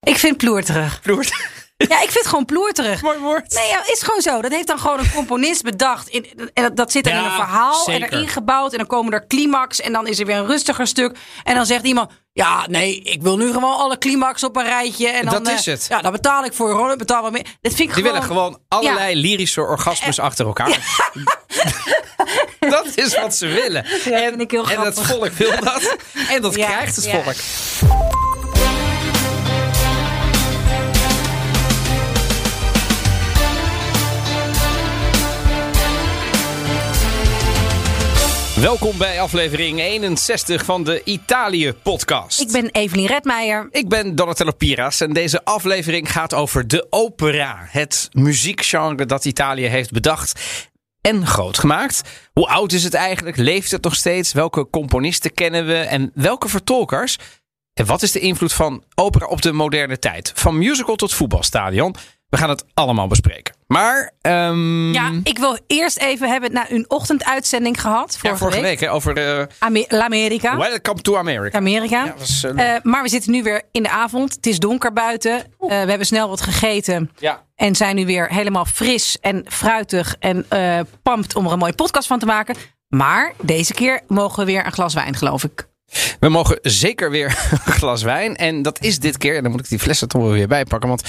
Ik 0.00 0.18
vind 0.18 0.36
ploerterig. 0.36 1.00
Ploert. 1.00 1.30
Ja, 1.76 1.96
ik 1.96 2.10
vind 2.10 2.14
het 2.14 2.26
gewoon 2.26 2.44
ploerterig. 2.44 3.02
Mooi 3.02 3.18
woord. 3.18 3.54
Nee, 3.54 3.68
ja, 3.68 3.82
is 3.86 4.02
gewoon 4.02 4.20
zo. 4.20 4.40
Dat 4.40 4.50
heeft 4.50 4.66
dan 4.66 4.78
gewoon 4.78 4.98
een 4.98 5.12
componist 5.12 5.62
bedacht. 5.62 6.08
In, 6.08 6.50
en 6.54 6.62
dat, 6.62 6.76
dat 6.76 6.92
zit 6.92 7.06
er 7.06 7.12
in 7.12 7.18
een 7.18 7.30
verhaal 7.30 7.86
en 7.86 8.02
erin 8.02 8.28
gebouwd. 8.28 8.72
En 8.72 8.78
dan 8.78 8.86
komen 8.86 9.12
er 9.12 9.26
climax 9.26 9.80
en 9.80 9.92
dan 9.92 10.06
is 10.06 10.18
er 10.18 10.26
weer 10.26 10.36
een 10.36 10.46
rustiger 10.46 10.86
stuk. 10.86 11.16
En 11.44 11.54
dan 11.54 11.66
zegt 11.66 11.84
iemand, 11.84 12.10
ja, 12.32 12.66
nee, 12.68 13.00
ik 13.00 13.22
wil 13.22 13.36
nu 13.36 13.52
gewoon 13.52 13.76
alle 13.76 13.98
climax 13.98 14.44
op 14.44 14.56
een 14.56 14.64
rijtje. 14.64 15.08
En 15.08 15.24
dan, 15.24 15.44
Dat 15.44 15.52
is 15.52 15.66
eh, 15.66 15.74
het. 15.74 15.86
Ja, 15.88 16.00
dan 16.00 16.12
betaal 16.12 16.44
ik 16.44 16.52
voor, 16.52 16.70
hoor. 16.72 16.96
Betaal 16.96 17.22
wat 17.22 17.32
meer. 17.32 17.46
Dat 17.60 17.74
vind 17.74 17.88
ik 17.88 17.94
Die 17.94 18.04
gewoon... 18.04 18.12
willen 18.12 18.22
gewoon 18.22 18.60
allerlei 18.68 19.20
lyrische 19.20 19.60
orgasmes 19.60 20.18
achter 20.18 20.46
elkaar. 20.46 20.78
dat 22.58 22.86
is 22.94 23.16
wat 23.16 23.36
ze 23.36 23.46
willen. 23.46 23.84
En, 23.84 24.38
en 24.38 24.48
grappig. 24.66 25.06
volk 25.06 25.32
wil 25.32 25.60
dat. 25.60 25.96
En 26.28 26.42
dat 26.42 26.54
krijgt 26.54 26.96
het 26.96 27.08
volk. 27.08 27.36
Welkom 38.60 38.98
bij 38.98 39.20
aflevering 39.20 39.80
61 39.80 40.64
van 40.64 40.84
de 40.84 41.04
Italië-podcast. 41.04 42.40
Ik 42.40 42.52
ben 42.52 42.70
Evelien 42.70 43.06
Redmeijer. 43.06 43.68
Ik 43.70 43.88
ben 43.88 44.14
Donatello 44.14 44.50
Piras 44.56 45.00
en 45.00 45.12
deze 45.12 45.44
aflevering 45.44 46.12
gaat 46.12 46.34
over 46.34 46.68
de 46.68 46.86
opera. 46.90 47.66
Het 47.68 48.08
muziekgenre 48.12 49.06
dat 49.06 49.24
Italië 49.24 49.66
heeft 49.66 49.90
bedacht 49.92 50.40
en 51.00 51.26
groot 51.26 51.58
gemaakt. 51.58 52.02
Hoe 52.32 52.48
oud 52.48 52.72
is 52.72 52.84
het 52.84 52.94
eigenlijk? 52.94 53.36
Leeft 53.36 53.70
het 53.70 53.82
nog 53.82 53.94
steeds? 53.94 54.32
Welke 54.32 54.70
componisten 54.70 55.34
kennen 55.34 55.66
we 55.66 55.76
en 55.76 56.10
welke 56.14 56.48
vertolkers? 56.48 57.18
En 57.74 57.86
wat 57.86 58.02
is 58.02 58.12
de 58.12 58.20
invloed 58.20 58.52
van 58.52 58.84
opera 58.94 59.26
op 59.26 59.42
de 59.42 59.52
moderne 59.52 59.98
tijd? 59.98 60.32
Van 60.34 60.58
musical 60.58 60.96
tot 60.96 61.14
voetbalstadion. 61.14 61.94
We 62.28 62.36
gaan 62.36 62.48
het 62.48 62.64
allemaal 62.74 63.06
bespreken. 63.06 63.57
Maar 63.68 64.12
ehm, 64.20 64.92
Ja, 64.92 65.12
ik 65.22 65.38
wil 65.38 65.58
eerst 65.66 65.98
even 65.98 66.28
hebben 66.28 66.52
na 66.52 66.70
een 66.70 66.84
ochtenduitzending 66.90 67.80
gehad. 67.80 68.10
Vorige, 68.18 68.28
ja, 68.28 68.36
vorige 68.36 68.60
week, 68.60 68.80
hè, 68.80 68.92
over 68.92 69.16
eh, 69.38 69.46
Ame- 69.58 69.84
L'America. 69.88 70.56
Welcome 70.56 71.00
to 71.00 71.16
America. 71.16 71.56
Amerika. 71.58 72.04
Ja, 72.04 72.14
was, 72.18 72.44
eh, 72.44 72.74
Eh, 72.74 72.82
maar 72.82 73.02
we 73.02 73.08
zitten 73.08 73.30
nu 73.32 73.42
weer 73.42 73.62
in 73.72 73.82
de 73.82 73.88
avond. 73.90 74.34
Het 74.34 74.46
is 74.46 74.58
donker 74.58 74.92
buiten. 74.92 75.34
Eh, 75.34 75.44
we 75.68 75.74
hebben 75.74 76.06
snel 76.06 76.28
wat 76.28 76.40
gegeten. 76.40 77.10
ja. 77.18 77.46
En 77.54 77.74
zijn 77.74 77.96
nu 77.96 78.06
weer 78.06 78.28
helemaal 78.32 78.64
fris 78.64 79.18
en 79.20 79.44
fruitig 79.48 80.14
en 80.18 80.44
eh 80.48 80.80
pampt 81.02 81.36
om 81.36 81.46
er 81.46 81.52
een 81.52 81.58
mooie 81.58 81.72
podcast 81.74 82.06
van 82.06 82.18
te 82.18 82.26
maken. 82.26 82.54
Maar 82.88 83.32
deze 83.42 83.74
keer 83.74 84.00
mogen 84.06 84.38
we 84.38 84.44
weer 84.52 84.66
een 84.66 84.72
glas 84.72 84.94
wijn, 84.94 85.14
geloof 85.16 85.44
ik. 85.44 85.68
We 86.20 86.28
mogen 86.28 86.58
zeker 86.62 87.10
weer 87.10 87.26
een 87.66 87.72
glas 87.72 88.02
wijn. 88.02 88.36
En 88.36 88.62
dat 88.62 88.80
is 88.82 88.98
dit 88.98 89.18
keer. 89.18 89.36
En 89.36 89.42
dan 89.42 89.50
moet 89.50 89.60
ik 89.60 89.68
die 89.68 89.78
flessen 89.78 90.08
toch 90.08 90.22
wel 90.22 90.30
weer 90.30 90.48
bijpakken. 90.48 90.88
Want 90.88 91.02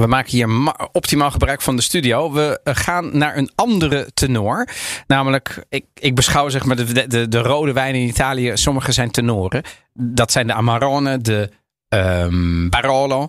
we 0.00 0.06
maken 0.06 0.30
hier 0.30 0.48
ma- 0.48 0.88
optimaal 0.92 1.30
gebruik 1.30 1.62
van 1.62 1.76
de 1.76 1.82
studio. 1.82 2.32
We 2.32 2.60
eh, 2.64 2.74
gaan 2.74 3.18
naar 3.18 3.36
een 3.36 3.50
andere 3.54 4.10
tenor. 4.14 4.68
Namelijk, 5.06 5.64
ik, 5.68 5.84
ik 5.94 6.14
beschouw 6.14 6.48
zeg 6.48 6.64
maar 6.64 6.76
de, 6.76 7.06
de, 7.06 7.28
de 7.28 7.38
rode 7.38 7.72
wijnen 7.72 8.00
in 8.00 8.06
Italië. 8.08 8.50
Sommige 8.54 8.92
zijn 8.92 9.10
tenoren. 9.10 9.62
Dat 9.92 10.32
zijn 10.32 10.46
de 10.46 10.52
Amarone, 10.52 11.18
de 11.18 11.50
ehm, 11.88 12.68
Barolo. 12.68 13.28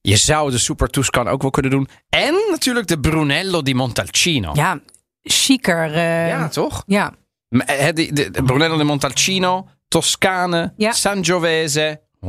Je 0.00 0.16
zou 0.16 0.50
de 0.50 0.58
Super 0.58 0.88
Tuscan 0.88 1.28
ook 1.28 1.42
wel 1.42 1.50
kunnen 1.50 1.70
doen. 1.70 1.88
En 2.08 2.34
natuurlijk 2.50 2.86
de 2.86 3.00
Brunello 3.00 3.62
di 3.62 3.74
Montalcino. 3.74 4.50
Ja, 4.54 4.80
chiquer. 5.22 5.92
eh, 5.94 6.28
Ja, 6.28 6.48
toch? 6.48 6.82
ja. 6.86 7.12
Eh, 7.48 7.86
De, 7.86 8.12
de, 8.12 8.30
de 8.30 8.42
Brunello 8.42 8.76
di 8.76 8.82
Montalcino, 8.84 9.68
Toscane, 9.88 10.72
Ja. 10.76 10.92
Sangiovese, 10.92 12.00
100%. 12.20 12.28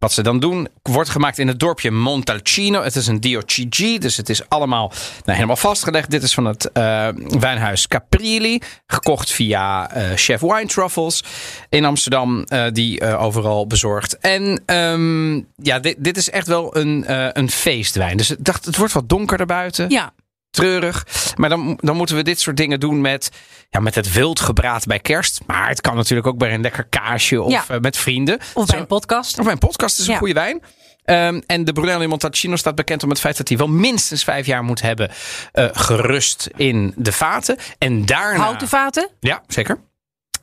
Wat 0.00 0.12
ze 0.12 0.22
dan 0.22 0.40
doen, 0.40 0.68
wordt 0.82 1.08
gemaakt 1.08 1.38
in 1.38 1.48
het 1.48 1.58
dorpje 1.58 1.90
Montalcino. 1.90 2.82
Het 2.82 2.96
is 2.96 3.06
een 3.06 3.20
DOCG, 3.20 3.98
dus 3.98 4.16
het 4.16 4.28
is 4.28 4.48
allemaal 4.48 4.88
nou, 5.24 5.32
helemaal 5.32 5.56
vastgelegd. 5.56 6.10
Dit 6.10 6.22
is 6.22 6.34
van 6.34 6.44
het 6.44 6.72
eh, 6.72 7.08
wijnhuis 7.40 7.88
Caprilli, 7.88 8.60
gekocht 8.86 9.30
via 9.30 9.90
eh, 9.90 10.10
Chef 10.14 10.40
Wine 10.40 10.66
Truffles 10.66 11.24
in 11.68 11.84
Amsterdam, 11.84 12.44
eh, 12.44 12.64
die 12.72 13.16
overal 13.16 13.66
bezorgt. 13.66 14.18
En 14.18 14.62
ehm, 14.66 15.34
ja, 15.56 15.78
dit, 15.78 15.96
dit 15.98 16.16
is 16.16 16.30
echt 16.30 16.46
wel 16.46 16.76
een, 16.76 17.04
een 17.38 17.50
feestwijn. 17.50 18.16
Dus 18.16 18.30
ik 18.30 18.44
dacht, 18.44 18.64
het 18.64 18.76
wordt 18.76 18.92
wat 18.92 19.08
donkerder 19.08 19.46
buiten 19.46 19.90
ja. 19.90 20.12
Treurig. 20.50 21.06
Maar 21.36 21.48
dan, 21.48 21.78
dan 21.80 21.96
moeten 21.96 22.16
we 22.16 22.22
dit 22.22 22.40
soort 22.40 22.56
dingen 22.56 22.80
doen 22.80 23.00
met, 23.00 23.30
ja, 23.70 23.80
met 23.80 23.94
het 23.94 24.12
wildgebraad 24.12 24.86
bij 24.86 24.98
kerst. 24.98 25.40
Maar 25.46 25.68
het 25.68 25.80
kan 25.80 25.96
natuurlijk 25.96 26.26
ook 26.28 26.38
bij 26.38 26.54
een 26.54 26.60
lekker 26.60 26.84
kaasje 26.84 27.42
of 27.42 27.52
Ja. 27.52 27.64
eh, 27.68 27.78
met 27.80 27.96
vrienden. 27.96 28.38
Of 28.54 28.66
bij 28.66 28.78
een 28.78 28.86
podcast. 28.86 29.38
of 29.38 29.44
bij 29.44 29.52
een 29.52 29.58
podcast 29.58 29.98
is 29.98 30.06
een 30.06 30.12
Ja. 30.12 30.18
goede 30.18 30.34
wijn. 30.34 30.62
Ehm, 31.04 31.40
en 31.46 31.64
de 31.64 31.72
Brunello 31.72 31.98
di 32.00 32.06
Montalcino 32.06 32.56
staat 32.56 32.74
bekend 32.74 33.02
om 33.02 33.08
het 33.10 33.20
feit 33.20 33.36
dat 33.36 33.48
hij 33.48 33.56
wel 33.58 33.68
minstens 33.68 34.24
vijf 34.24 34.46
jaar 34.46 34.64
moet 34.64 34.80
hebben 34.80 35.10
eh, 35.52 35.66
gerust 35.72 36.48
in 36.56 36.94
de 36.96 37.12
vaten. 37.12 37.56
En 37.78 38.06
daarna. 38.06 38.42
Houten 38.42 38.68
vaten. 38.68 39.08
Ja, 39.20 39.42
zeker. 39.46 39.80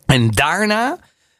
En 0.05 0.31
daarna 0.31 0.97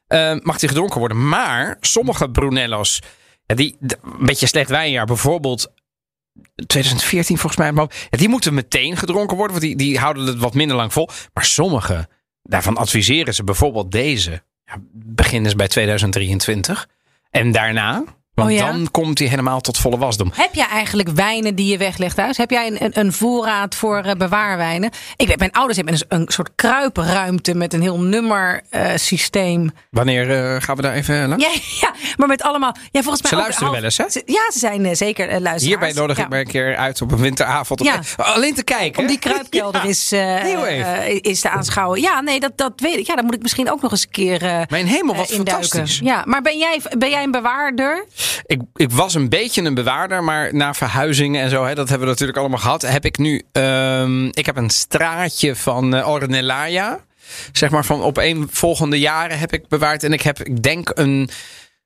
eh, 0.07 0.35
mag 0.41 0.57
die 0.59 0.69
gedronken 0.69 0.99
worden. 0.99 1.27
Maar 1.29 1.77
sommige 1.81 2.29
Brunello's, 2.29 3.01
die, 3.45 3.77
een 3.81 4.25
beetje 4.25 4.47
slecht 4.47 4.69
wijnjaar, 4.69 5.05
bijvoorbeeld 5.05 5.71
2014 6.65 7.37
volgens 7.37 7.61
mij, 7.61 7.71
maar 7.71 8.07
die 8.09 8.29
moeten 8.29 8.53
meteen 8.53 8.97
gedronken 8.97 9.37
worden, 9.37 9.55
want 9.55 9.67
die, 9.67 9.75
die 9.75 9.99
houden 9.99 10.25
het 10.25 10.37
wat 10.37 10.53
minder 10.53 10.77
lang 10.77 10.93
vol. 10.93 11.09
Maar 11.33 11.45
sommige, 11.45 12.07
daarvan 12.43 12.77
adviseren 12.77 13.33
ze 13.33 13.43
bijvoorbeeld 13.43 13.91
deze, 13.91 14.43
ja, 14.65 14.75
begin 14.91 15.43
eens 15.43 15.55
bij 15.55 15.67
2023. 15.67 16.89
En 17.29 17.51
daarna, 17.51 18.03
want 18.37 18.49
Oh 18.49 18.55
ja? 18.55 18.65
dan 18.71 18.87
komt 18.91 19.19
hij 19.19 19.27
helemaal 19.27 19.61
tot 19.61 19.77
volle 19.77 19.97
wasdom. 19.97 20.31
Heb 20.35 20.53
jij 20.53 20.67
eigenlijk 20.67 21.09
wijnen 21.09 21.55
die 21.55 21.71
je 21.71 21.77
weglegt 21.77 22.15
thuis? 22.15 22.37
Heb 22.37 22.49
jij 22.49 22.67
een, 22.67 22.83
een, 22.83 22.99
een 22.99 23.13
voorraad 23.13 23.75
voor 23.75 23.97
eh, 23.97 24.15
bewaarwijnen? 24.15 24.89
Ik 25.15 25.27
weet, 25.27 25.37
mijn 25.39 25.51
ouders 25.51 25.77
hebben 25.77 25.95
een, 25.95 26.17
een 26.19 26.25
soort 26.27 26.49
kruipruimte 26.55 27.55
met 27.55 27.73
een 27.73 27.81
heel 27.81 27.99
nummersysteem. 27.99 29.71
Wanneer 29.91 30.31
eh, 30.55 30.61
gaan 30.61 30.75
we 30.75 30.81
daar 30.81 30.93
even 30.93 31.27
langs? 31.27 31.45
ja, 31.45 31.51
ja, 31.87 31.93
maar 32.15 32.27
met 32.27 32.41
allemaal. 32.41 32.75
Ja, 32.91 33.01
volgens 33.01 33.21
mij 33.21 33.31
Ze 33.31 33.37
luisteren 33.37 33.63
half- 33.69 33.75
wel 33.75 33.85
eens, 33.85 33.97
hè? 33.97 34.09
Ze- 34.09 34.21
Ja, 34.25 34.51
ze 34.51 34.59
zijn 34.59 34.85
eh, 34.85 34.95
zeker 34.95 35.23
eh, 35.25 35.29
luisteraars. 35.31 35.63
Hierbij 35.63 35.91
nodig 35.93 36.17
ja. 36.17 36.23
ik 36.23 36.29
me 36.29 36.39
een 36.39 36.47
keer 36.47 36.75
uit 36.75 37.01
op 37.01 37.11
een 37.11 37.17
winteravond. 37.17 37.83
Ja. 37.83 37.99
Alleen 38.17 38.53
te 38.53 38.63
kijken. 38.63 39.01
Om 39.01 39.07
die 39.07 39.19
kruipkelder 39.27 39.85
is, 39.85 40.11
eh, 40.11 40.53
eh, 41.07 41.17
is 41.21 41.39
te 41.39 41.49
aanschouwen. 41.49 42.01
Ja, 42.01 42.21
nee, 42.21 42.39
dat, 42.39 42.51
dat 42.55 42.73
weet 42.75 42.97
ik. 42.97 43.07
Ja, 43.07 43.15
dan 43.15 43.25
moet 43.25 43.33
ik 43.35 43.41
misschien 43.41 43.71
ook 43.71 43.81
nog 43.81 43.91
eens 43.91 44.01
een 44.03 44.09
keer 44.11 44.43
eh 44.45 44.61
Mijn 44.69 44.87
hemel, 44.87 45.15
wat 45.15 45.29
eh, 45.29 45.35
fantastisch. 45.35 45.99
Ja, 46.03 46.23
maar 46.25 46.41
ben 46.41 46.57
jij, 46.57 46.81
ben 46.97 47.09
jij 47.09 47.23
een 47.23 47.31
bewaarder? 47.31 48.05
Ik, 48.45 48.61
ik 48.75 48.91
was 48.91 49.13
een 49.13 49.29
beetje 49.29 49.61
een 49.61 49.73
bewaarder, 49.73 50.23
maar 50.23 50.55
na 50.55 50.73
verhuizingen 50.73 51.41
en 51.41 51.49
zo, 51.49 51.65
hè, 51.65 51.75
dat 51.75 51.89
hebben 51.89 52.07
we 52.07 52.13
natuurlijk 52.13 52.39
allemaal 52.39 52.59
gehad. 52.59 52.81
Heb 52.81 53.05
ik 53.05 53.17
nu, 53.17 53.43
ehm, 53.51 54.25
ik 54.25 54.45
heb 54.45 54.57
een 54.57 54.69
straatje 54.69 55.55
van 55.55 56.05
Ornellaia. 56.05 57.05
Zeg 57.51 57.69
maar 57.69 57.85
van 57.85 58.01
op 58.01 58.17
een 58.17 58.47
volgende 58.51 58.99
jaren 58.99 59.39
heb 59.39 59.53
ik 59.53 59.67
bewaard. 59.67 60.03
En 60.03 60.13
ik 60.13 60.21
heb, 60.21 60.39
ik 60.39 60.63
denk, 60.63 60.91
een, 60.93 61.29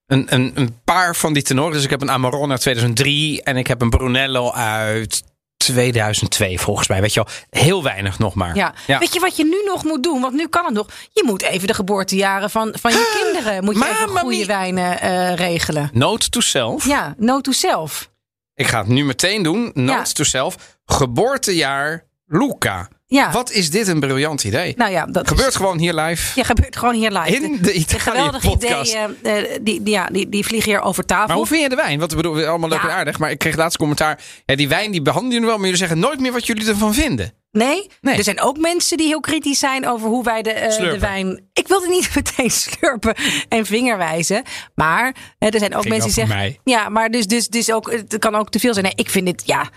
een, 0.07 0.25
een, 0.29 0.51
een 0.55 0.79
paar 0.83 1.15
van 1.15 1.33
die 1.33 1.43
tenoren. 1.43 1.73
Dus 1.73 1.83
ik 1.83 1.89
heb 1.89 2.01
een 2.01 2.11
Amarone 2.11 2.51
uit 2.51 2.61
2003 2.61 3.43
en 3.43 3.57
ik 3.57 3.67
heb 3.67 3.81
een 3.81 3.89
Brunello 3.89 4.51
uit 4.51 5.23
2002 5.61 6.59
volgens 6.59 6.87
mij. 6.87 7.01
Weet 7.01 7.13
je 7.13 7.23
wel, 7.23 7.61
heel 7.63 7.83
weinig 7.83 8.19
nog 8.19 8.33
maar. 8.33 8.55
Ja. 8.55 8.73
Weet 8.87 9.13
je 9.13 9.19
wat 9.19 9.35
je 9.37 9.43
nu 9.43 9.61
nog 9.65 9.83
moet 9.83 10.03
doen? 10.03 10.21
Want 10.21 10.33
nu 10.33 10.47
kan 10.47 10.65
het 10.65 10.73
nog. 10.73 10.87
Je 11.13 11.23
moet 11.25 11.41
even 11.43 11.67
de 11.67 11.73
geboortejaren 11.73 12.49
van, 12.49 12.75
van 12.79 12.91
je 12.91 13.11
kinderen. 13.23 13.63
Moet 13.63 13.75
je 13.77 13.85
even 13.89 14.19
goede 14.19 14.45
wijnen 14.45 14.99
eh, 14.99 15.33
regelen. 15.35 15.89
Note 15.93 16.29
to 16.29 16.39
self. 16.39 16.85
Ja, 16.85 17.13
no 17.17 17.41
to 17.41 17.51
self. 17.51 18.09
Ik 18.55 18.67
ga 18.67 18.77
het 18.79 18.87
nu 18.87 19.05
meteen 19.05 19.43
doen. 19.43 19.71
Note 19.73 19.91
Ja. 19.91 20.03
to 20.03 20.23
self. 20.23 20.55
Geboortejaar 20.85 22.05
Luca. 22.25 22.87
Ja. 23.11 23.31
Wat 23.31 23.51
is 23.51 23.69
dit 23.69 23.87
een 23.87 23.99
briljant 23.99 24.43
idee. 24.43 24.73
Nou 24.77 24.91
ja, 24.91 25.05
dat 25.05 25.27
Gebeurt 25.27 25.49
is, 25.49 25.55
gewoon 25.55 25.77
hier 25.77 25.93
live. 25.93 26.39
ja, 26.39 26.43
gebeurt 26.45 26.77
gewoon 26.77 26.93
hier 26.95 27.11
live. 27.11 27.35
In 27.43 27.57
de 27.61 27.73
Italië 27.73 27.99
geweldige 27.99 28.49
podcast. 28.49 28.91
ideeën, 28.91 29.15
eh, 29.23 29.57
die, 29.61 29.83
die, 29.83 29.93
ja, 29.93 30.07
die, 30.11 30.29
die 30.29 30.45
vliegen 30.45 30.71
hier 30.71 30.81
over 30.81 31.05
tafel. 31.05 31.27
Maar 31.27 31.35
hoe 31.35 31.45
vind 31.47 31.61
je 31.61 31.69
de 31.69 31.75
wijn? 31.75 31.99
Want 31.99 32.15
bedoel, 32.15 32.45
allemaal 32.45 32.69
leuk 32.69 32.81
Ja. 32.81 32.87
en 32.89 32.93
aardig. 32.95 33.19
Maar 33.19 33.31
ik 33.31 33.37
kreeg 33.37 33.55
laatst 33.55 33.77
commentaar. 33.77 34.19
Ja, 34.45 34.55
die 34.55 34.67
wijn 34.67 34.91
die 34.91 35.01
behandelen 35.01 35.31
jullie 35.33 35.47
wel. 35.47 35.55
Maar 35.57 35.65
jullie 35.65 35.79
zeggen 35.81 35.99
nooit 35.99 36.19
meer 36.19 36.31
wat 36.31 36.45
jullie 36.47 36.67
ervan 36.67 36.93
vinden. 36.93 37.33
Nee? 37.51 37.87
Nee. 38.01 38.17
er 38.17 38.23
zijn 38.23 38.41
ook 38.41 38.57
mensen 38.57 38.97
die 38.97 39.07
heel 39.07 39.19
kritisch 39.19 39.59
zijn 39.59 39.87
over 39.87 40.07
hoe 40.07 40.23
wij 40.23 40.41
de, 40.41 40.51
eh, 40.51 40.77
de 40.91 40.99
wijn. 40.99 41.49
Ik 41.53 41.67
wilde 41.67 41.87
niet 41.87 42.09
meteen 42.15 42.51
slurpen 42.51 43.15
en 43.49 43.65
vingerwijzen. 43.65 44.43
Maar 44.75 45.15
eh, 45.39 45.53
er 45.53 45.59
zijn 45.59 45.75
ook 45.75 45.81
Ging 45.81 45.93
mensen 45.93 46.13
die 46.13 46.25
zeggen. 46.25 46.35
mij. 46.35 46.59
Ja, 46.63 46.89
maar 46.89 47.09
dus, 47.09 47.27
dus, 47.27 47.47
dus 47.47 47.71
ook, 47.71 47.91
het 47.91 48.17
kan 48.19 48.35
ook 48.35 48.49
te 48.49 48.59
veel 48.59 48.73
zijn. 48.73 48.85
Nee, 48.85 48.95
ik 48.95 49.09
vind 49.09 49.25
dit, 49.25 49.43
ja. 49.45 49.69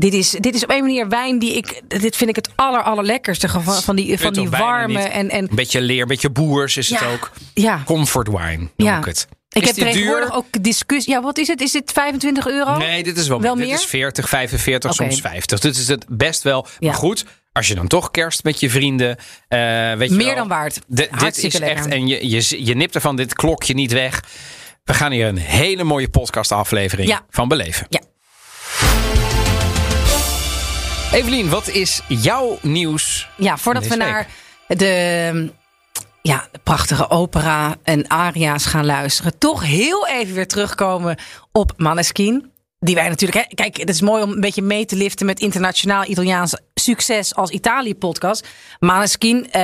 Dit 0.00 0.12
is, 0.14 0.30
dit 0.30 0.54
is 0.54 0.62
op 0.62 0.70
een 0.70 0.80
manier 0.80 1.08
wijn 1.08 1.38
die 1.38 1.56
ik. 1.56 1.80
Dit 1.88 2.16
vind 2.16 2.30
ik 2.30 2.36
het 2.36 2.48
aller, 2.54 2.82
allerlekkerste 2.82 3.48
van, 3.48 3.62
van 3.82 3.96
die, 3.96 4.18
van 4.18 4.32
die 4.32 4.48
warme. 4.48 4.98
En, 5.00 5.30
en 5.30 5.42
Een 5.50 5.54
beetje 5.56 5.80
leer, 5.80 6.00
een 6.02 6.08
beetje 6.08 6.30
boers 6.30 6.76
is 6.76 6.90
het 6.90 7.02
ook. 7.12 7.30
ja. 7.54 7.82
Comfort 7.84 8.28
wine 8.28 8.56
noem 8.58 8.70
Ja. 8.76 8.98
ik 8.98 9.04
het. 9.04 9.26
Ik 9.52 9.62
is 9.62 9.68
heb 9.68 9.76
tegenwoordig 9.76 10.28
duur? 10.28 10.36
ook 10.36 10.62
discussie. 10.62 11.12
Ja, 11.12 11.22
wat 11.22 11.38
is 11.38 11.48
het? 11.48 11.60
Is 11.60 11.72
dit 11.72 11.92
25 11.92 12.46
euro? 12.46 12.76
Nee, 12.76 13.02
dit 13.02 13.16
is 13.16 13.28
wel, 13.28 13.40
Wel 13.40 13.54
Dit 13.54 13.64
meer? 13.66 13.74
is 13.74 13.84
40, 13.84 14.28
45, 14.28 14.90
Oké. 14.92 15.02
soms 15.02 15.20
50. 15.20 15.58
Dit 15.60 15.76
is 15.76 15.88
het 15.88 16.04
best 16.08 16.42
wel. 16.42 16.66
Ja. 16.78 16.86
Maar 16.86 16.96
goed, 16.98 17.24
als 17.52 17.68
je 17.68 17.74
dan 17.74 17.86
toch 17.86 18.10
kerst 18.10 18.44
met 18.44 18.60
je 18.60 18.70
vrienden. 18.70 19.16
eh 19.48 19.58
weet 19.94 20.08
je 20.10 20.14
Meer 20.16 20.26
wel, 20.26 20.34
dan 20.34 20.48
waard. 20.48 20.80
De- 20.86 21.08
dit 21.18 21.38
is 21.44 21.60
echt. 21.60 21.86
En 21.86 22.06
je, 22.06 22.28
je, 22.30 22.64
je 22.64 22.74
nipt 22.74 22.94
ervan 22.94 23.16
dit 23.16 23.34
klokje 23.34 23.74
niet 23.74 23.92
weg. 23.92 24.24
We 24.84 24.94
gaan 24.94 25.12
hier 25.12 25.26
een 25.26 25.36
hele 25.38 25.84
mooie 25.84 26.08
podcastaflevering 26.08 27.08
Ja. 27.08 27.20
van 27.30 27.48
beleven. 27.48 27.86
Ja. 27.88 27.99
Evelien, 31.12 31.48
wat 31.48 31.68
is 31.68 32.00
jouw 32.08 32.58
nieuws? 32.62 33.28
Ja, 33.36 33.56
voordat 33.56 33.86
we 33.86 33.96
naar 33.96 34.28
de, 34.66 35.52
ja, 36.22 36.48
de 36.52 36.58
prachtige 36.62 37.10
opera 37.10 37.76
en 37.82 38.10
aria's 38.10 38.66
gaan 38.66 38.86
luisteren, 38.86 39.38
toch 39.38 39.62
heel 39.64 40.08
even 40.08 40.34
weer 40.34 40.46
terugkomen 40.48 41.16
op 41.52 41.72
Maneskin. 41.76 42.52
Die 42.78 42.94
wij 42.94 43.08
natuurlijk, 43.08 43.46
hè, 43.48 43.54
kijk, 43.54 43.76
het 43.76 43.88
is 43.88 44.00
mooi 44.00 44.22
om 44.22 44.30
een 44.30 44.40
beetje 44.40 44.62
mee 44.62 44.84
te 44.84 44.96
liften 44.96 45.26
met 45.26 45.40
internationaal 45.40 46.04
Italiaans 46.04 46.56
succes 46.74 47.34
als 47.34 47.50
Italië-podcast. 47.50 48.48
Maneskin, 48.78 49.50
eh, 49.50 49.62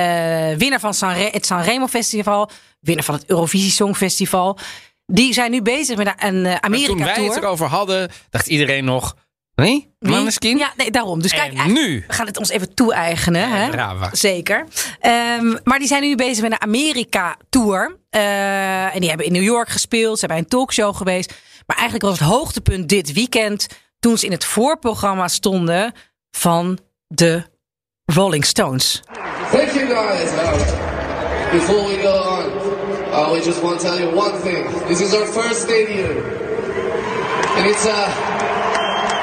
winnaar 0.57 0.79
van 0.79 0.93
Sanre- 0.93 1.29
het 1.31 1.45
Sanremo 1.45 1.87
Festival, 1.87 2.49
winnaar 2.79 3.03
van 3.05 3.15
het 3.15 3.23
Eurovisie 3.27 3.71
Songfestival. 3.71 4.57
Die 5.05 5.33
zijn 5.33 5.51
nu 5.51 5.61
bezig 5.61 5.97
met 5.97 6.07
een 6.07 6.17
eh, 6.17 6.23
Maar 6.23 6.41
toen 6.41 6.43
wij 6.45 6.59
Amerika-tour. 6.61 7.29
het 7.33 7.43
erover 7.43 7.67
hadden, 7.67 8.11
dacht 8.29 8.47
iedereen 8.47 8.85
nog... 8.85 9.15
Nee? 9.61 9.93
Wie? 9.99 10.11
Maneskin? 10.11 10.57
Ja, 10.57 10.71
nee, 10.75 10.91
daarom. 10.91 11.21
Dus 11.21 11.31
kijk, 11.33 11.65
nu? 11.65 12.03
We 12.07 12.13
gaan 12.13 12.25
het 12.25 12.37
ons 12.37 12.49
even 12.49 12.73
toe-eigenen. 12.73 13.49
hè? 13.49 13.69
brava. 13.69 14.09
Zeker. 14.11 14.65
Ehm, 14.99 15.55
maar 15.63 15.79
die 15.79 15.87
zijn 15.87 16.01
nu 16.01 16.15
bezig 16.15 16.41
met 16.43 16.51
een 16.51 16.61
Amerika-tour. 16.61 17.97
Eh, 18.09 18.95
en 18.95 18.99
die 18.99 19.09
hebben 19.09 19.25
in 19.25 19.31
New 19.31 19.43
York 19.43 19.69
gespeeld. 19.69 20.19
Ze 20.19 20.25
hebben 20.25 20.43
een 20.43 20.49
talkshow 20.49 20.95
geweest. 20.95 21.33
Maar 21.65 21.77
eigenlijk 21.77 22.09
was 22.09 22.19
het 22.19 22.29
hoogtepunt 22.29 22.89
dit 22.89 23.13
weekend... 23.13 23.67
toen 23.99 24.17
ze 24.17 24.25
in 24.25 24.31
het 24.31 24.45
voorprogramma 24.45 25.27
stonden 25.27 25.93
van 26.31 26.79
de 27.07 27.43
Rolling 28.05 28.45
Stones. 28.45 29.01
Thank 29.51 29.69
you 29.71 29.85
guys. 29.87 30.31
Uh, 30.31 30.51
before 31.51 31.87
we 31.87 31.99
go 32.01 32.13
on, 32.37 32.45
uh, 33.11 33.31
we 33.31 33.41
just 33.45 33.61
want 33.61 33.79
to 33.79 33.87
tell 33.87 33.97
you 33.99 34.15
one 34.15 34.41
thing. 34.41 34.67
This 34.87 35.01
is 35.01 35.13
our 35.13 35.25
first 35.27 35.61
stadium, 35.61 36.17
and 37.57 37.65
it's 37.65 37.85
a 37.85 38.26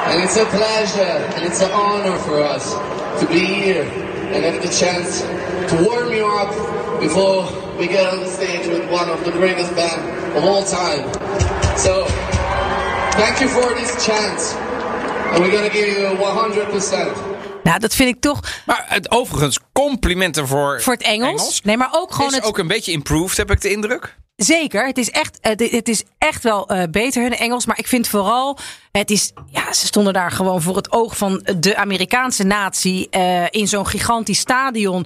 and 0.05 0.23
it's 0.23 0.37
a 0.37 0.45
pleasure 0.45 1.01
and 1.01 1.43
it's 1.43 1.61
an 1.61 1.71
honor 1.71 2.17
for 2.19 2.39
us 2.39 2.73
to 3.19 3.27
be 3.27 3.39
here 3.39 3.83
and 3.83 4.45
have 4.45 4.61
the 4.61 4.69
chance 4.69 5.21
to 5.21 5.83
warm 5.83 6.13
you 6.13 6.25
up 6.27 6.51
before 6.99 7.43
we 7.77 7.87
get 7.87 8.05
on 8.13 8.19
the 8.19 8.27
stage 8.27 8.67
with 8.67 8.89
one 8.91 9.09
of 9.09 9.23
the 9.25 9.31
greatest 9.31 9.73
band 9.75 10.37
of 10.37 10.43
all 10.43 10.63
time. 10.63 11.11
So, 11.77 12.05
thank 13.17 13.41
you 13.41 13.47
for 13.47 13.73
this 13.73 14.05
chance, 14.05 14.53
and 14.53 15.43
we're 15.43 15.51
gonna 15.51 15.69
give 15.69 15.87
you 15.87 16.15
100%. 16.17 17.34
Nou, 17.65 17.79
dat 17.79 17.95
vind 17.95 18.15
ik 18.15 18.21
toch 18.21 18.39
Maar 18.65 18.85
het, 18.87 19.11
overigens, 19.11 19.59
complimenten 19.73 20.47
voor, 20.47 20.81
voor 20.81 20.93
het 20.93 21.03
Engels. 21.03 21.61
Nee, 21.61 21.77
maar 21.77 21.89
ook 21.91 22.11
gewoon 22.13 22.29
is 22.29 22.35
het... 22.35 22.43
ook 22.45 22.57
een 22.57 22.67
beetje 22.67 22.91
improved, 22.91 23.37
heb 23.37 23.51
ik 23.51 23.61
de 23.61 23.69
indruk. 23.71 24.15
Zeker, 24.35 24.85
het 24.87 24.97
is 24.97 25.09
echt, 25.09 25.37
het, 25.41 25.71
het 25.71 25.87
is 25.87 26.03
echt 26.17 26.43
wel 26.43 26.67
eh, 26.67 26.83
beter 26.91 27.21
hun 27.21 27.35
Engels. 27.37 27.65
Maar 27.65 27.77
ik 27.79 27.87
vind 27.87 28.07
vooral, 28.07 28.57
het 28.91 29.11
is, 29.11 29.31
ja, 29.51 29.73
ze 29.73 29.85
stonden 29.85 30.13
daar 30.13 30.31
gewoon 30.31 30.61
voor 30.61 30.75
het 30.75 30.91
oog 30.91 31.17
van 31.17 31.47
de 31.57 31.75
Amerikaanse 31.75 32.43
natie 32.43 33.09
eh, 33.09 33.43
in 33.49 33.67
zo'n 33.67 33.87
gigantisch 33.87 34.39
stadion. 34.39 35.05